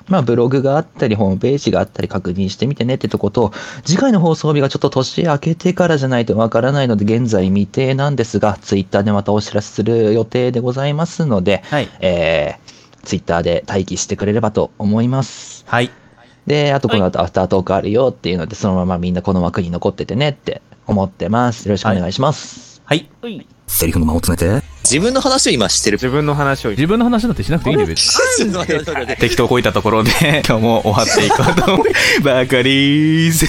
[0.07, 3.51] まあブログがあったり、ホームページがあったり確認してみてねってとこと、
[3.85, 11.89] 次回の放送日がちょっと年明けてからじゃないとわからないので、現在未定なんですが、ツイッターでまたお知らせする予定でございますので、はい。
[11.99, 15.63] えー、ツイッターで待機してくれればと思います。
[15.67, 15.91] はい。
[16.47, 21.67] で、あとこの後アフタートークあるよっていうので、そのままみんなこの枠に残っててねって思ってます。
[21.67, 22.81] よろしくお願いします。
[22.85, 23.09] はい。
[23.73, 24.65] セリフの間を詰めて。
[24.83, 25.95] 自分の話を今してる。
[25.95, 29.15] 自分の話を自分の話だってしなくていいね、別に。
[29.17, 30.11] 適当こいたところで、
[30.47, 31.89] 今日も終わっていこうと思い
[32.23, 33.47] バカリーズ。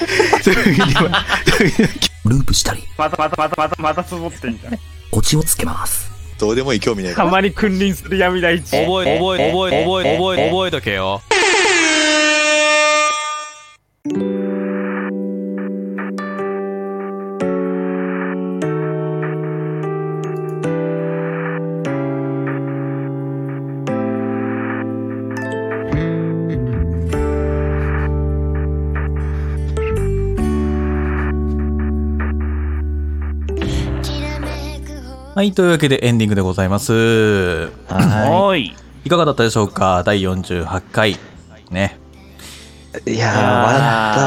[2.24, 4.78] ループしたり、またまたまたまたまたつぼってんじゃん
[5.12, 6.10] オチをつけます。
[6.38, 7.28] どうでもいい興味ないから。
[7.28, 11.20] たまに君臨する闇大地覚え、覚え、覚え、覚え、覚え、覚えとけよ。
[35.34, 36.92] はい、というわけでエンディングでございます。
[37.88, 38.72] はおい
[39.04, 40.04] いかがだったでしょうか？
[40.04, 41.18] 第48回。
[41.72, 41.98] ね。
[43.04, 43.14] い。
[43.14, 43.80] いやー、笑っ
[44.14, 44.24] た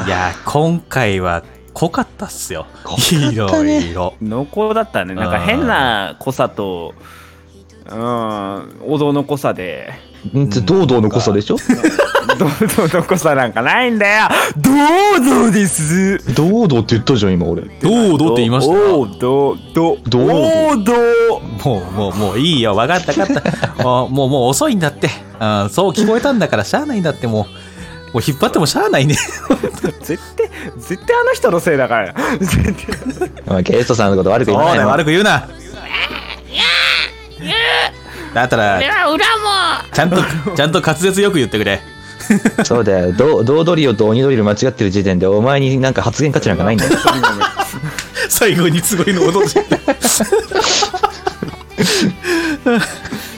[0.00, 1.44] わいやー、今回は
[1.74, 2.66] 濃かったっすよ。
[3.12, 4.14] いろいろ。
[4.20, 6.92] 濃厚だったねなんか変な濃さと
[7.88, 9.92] うんお堂の濃さで
[10.64, 11.56] 堂々の濃さでしょ？
[12.38, 16.18] 堂々の濃さなんかないんだよ堂々です？
[16.34, 17.62] 堂々って言ったじゃん、今俺。
[17.62, 18.72] どうどうって言いました？
[18.94, 22.74] おうどうどうどうもう、もう、もういいよ。
[22.74, 23.74] わかったわかった。
[23.78, 25.10] あもう、もう遅いんだって。
[25.38, 27.46] あそう聞こえたんだからしゃあないんだって、も
[28.10, 28.12] う。
[28.14, 29.14] もう引っ張ってもしゃあないね。
[30.02, 32.86] 絶対絶対あの人のせいだから絶
[33.20, 35.46] 対まあ、ゲストさんのこと悪く言わな悪く言うな。
[38.42, 38.78] だったら、
[39.92, 40.16] ちゃんと、
[40.56, 41.80] ちゃんと滑舌よく言ってくれ。
[42.64, 43.12] そうだよ。
[43.12, 46.92] ドドードリオと鬼ドリル間違ってる時点で、お前になんか発言価値なんかないんだよ。
[48.28, 49.66] 最後にすごいの踊って。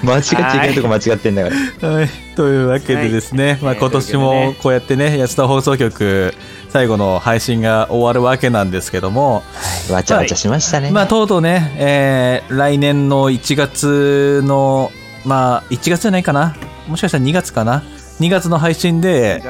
[0.03, 1.89] 間違っちゃいけないとこ間違ってんだから。
[1.89, 2.09] はい。
[2.37, 6.35] というわけでですね、まあ今年もこうやってね、安田放送局、
[6.71, 9.43] 最後の配信が終わるわけなんですけども、
[9.91, 10.91] わちゃわちゃしましたね。
[10.91, 14.91] まあ、とうとうね、えー来年の1月の、
[15.25, 16.57] まあ、1月じゃないかな。
[16.89, 17.83] もしかしたら2月かな。
[18.21, 19.43] 2月の配信で、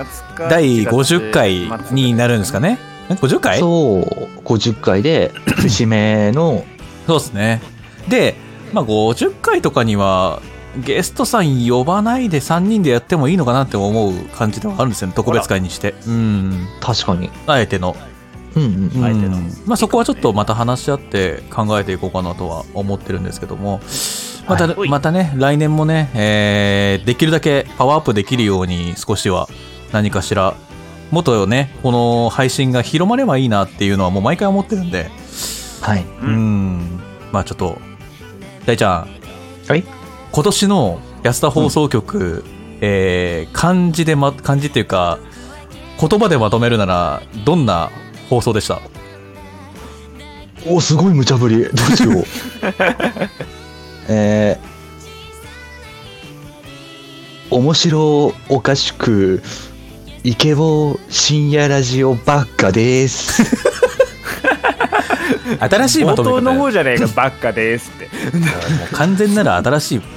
[0.48, 2.78] 第50回になるんですかね。
[3.08, 3.58] え50回？
[3.58, 4.04] そう、
[4.44, 6.64] 50回で、節目の、
[7.06, 7.60] そうですね。
[8.08, 8.36] で、
[8.72, 10.40] まあ、50回とかには、
[10.78, 15.14] ゲストさん呼ばないで3人でやってもいいのかなって思う感じではあるんですよね。
[15.16, 15.94] 特別会にして。
[16.06, 16.68] うん。
[16.80, 17.30] 確かに。
[17.46, 17.96] あえての。
[18.54, 19.04] うんうん。
[19.04, 19.36] あえての。
[19.36, 23.80] うんまあ、そこはちょっとまた話し合って考えていこうかなとは思ってるんですけども。
[24.48, 24.88] また,、はい。
[24.88, 29.48] またね来年もね、えーできるだけパワーアップできるように少しは
[29.92, 30.54] 何かしら
[31.10, 35.10] もっとねこの配信が広まればいいなっていうのはもう毎回思ってるんで。
[35.80, 36.04] はい。
[36.22, 37.00] うん。
[37.32, 37.78] まあちょっと
[38.66, 39.08] 大ちゃん
[39.68, 39.84] はい
[40.32, 42.44] 今年の安田放送局、
[42.80, 45.18] えー漢字で、ま、漢字っていうか
[46.00, 47.90] 言葉でまとめるならどんな
[48.28, 48.80] 放送でした？
[50.66, 51.64] お、すごい無茶ぶり。
[51.64, 52.24] どうしよう。
[54.08, 59.42] えー、面白おかしく、
[60.22, 63.42] イケボ深夜ラジオばっかです。
[65.60, 66.34] 新しいま冒とめ方。
[66.36, 68.36] よ頭の方じゃねえかばっかですって。
[68.36, 68.44] も
[68.90, 70.00] う完全なら新しい。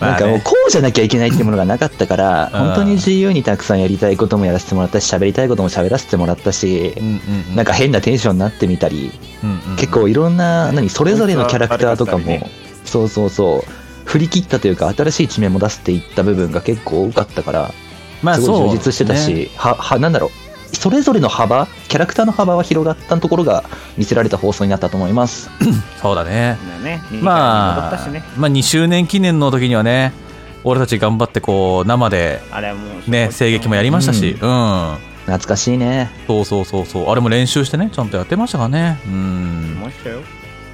[0.00, 2.60] なんかもうこうじゃなきゃいけないってものがなかったから、うん。
[2.60, 7.20] 本当に自由にたくさんやりたいこともやらせてもらったし、喋りたいことも喋らせてもらったし、うんうん
[7.50, 7.56] うん。
[7.56, 9.12] なんか変なテンションになってみたり、
[9.42, 12.48] うんうん結構いろんな、何、それぞれのキャラクターとかも、
[12.84, 13.72] そうそうそう、
[14.04, 17.74] 振り切ったというか、新しい一面も出していった部分が結構多かったから、
[18.22, 19.18] まあすごい充実してたね。
[19.18, 20.43] し、は、は、なんだろう、
[20.74, 23.64] それぞれの幅、キャラクターの幅は広がったところが
[23.96, 25.50] 見せられた放送になったと思います。
[26.00, 26.58] そうだね。
[27.22, 30.12] まあまあ2周年記念の時にはね
[30.64, 34.96] 俺たち頑張ってこう生であれはもうね声劇もやりましたしうん、
[35.26, 36.10] 懐かしいね。
[36.26, 37.10] そうそうそうそう。
[37.10, 38.98] あれも練習してねちゃんとやってましたからね。
[39.06, 39.78] うん。
[39.80, 40.20] ましたよ。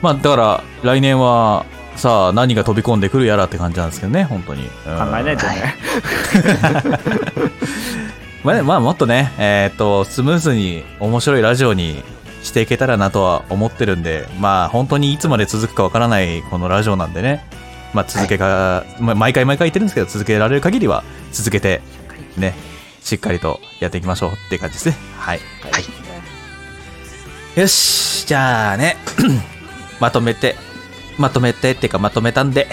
[0.02, 1.66] まあだから来年は
[1.96, 4.70] さあ何が飛び込んでくるやらって感じなんですけどね本当に、うん。
[4.70, 4.78] 考
[5.18, 5.74] えないとね、
[8.42, 12.02] まあね、まあもっとね、えーっと、スムーズに面白いラジオに
[12.42, 17.44] していけたらなとは思ってるんで、まあ本当にいつまで続くかわからないこのラジオなんでね、
[17.92, 21.82] まあ続けが、まあ毎回毎回言ってるんですけど、続けられる限りは続けて、
[22.38, 22.54] ね、
[23.02, 24.96] しっかりとやっていきましょうっていう感じですね。
[25.18, 25.40] はい。
[27.56, 28.96] よし、じゃあね、
[30.00, 30.56] まとめて、
[31.18, 32.68] まとめてっていうかまとめたんで、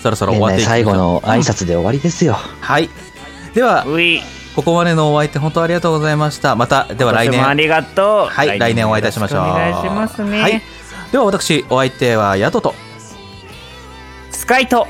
[0.00, 2.34] そろそろ終年わっていきましょう内最後の挨拶で終わりですよ。
[2.34, 2.88] はい。
[3.54, 3.84] では、
[4.58, 6.56] ここまでのお相手本当ありがとうございました。
[6.56, 7.46] また、では来年。
[7.46, 9.40] ありがとうはい、来年お会いいたしましょう。
[9.42, 10.60] お願いしますね、はい。
[11.12, 12.74] では私、お相手はヤトと。
[14.32, 14.88] スカイと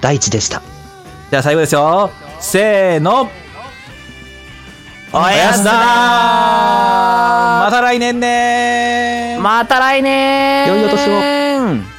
[0.00, 0.62] 大地でした。
[1.30, 2.10] じゃあ最後ですよ。
[2.40, 3.28] せーの。
[5.12, 5.72] おやすだ
[7.64, 11.97] また来年ねまた来年良いお年を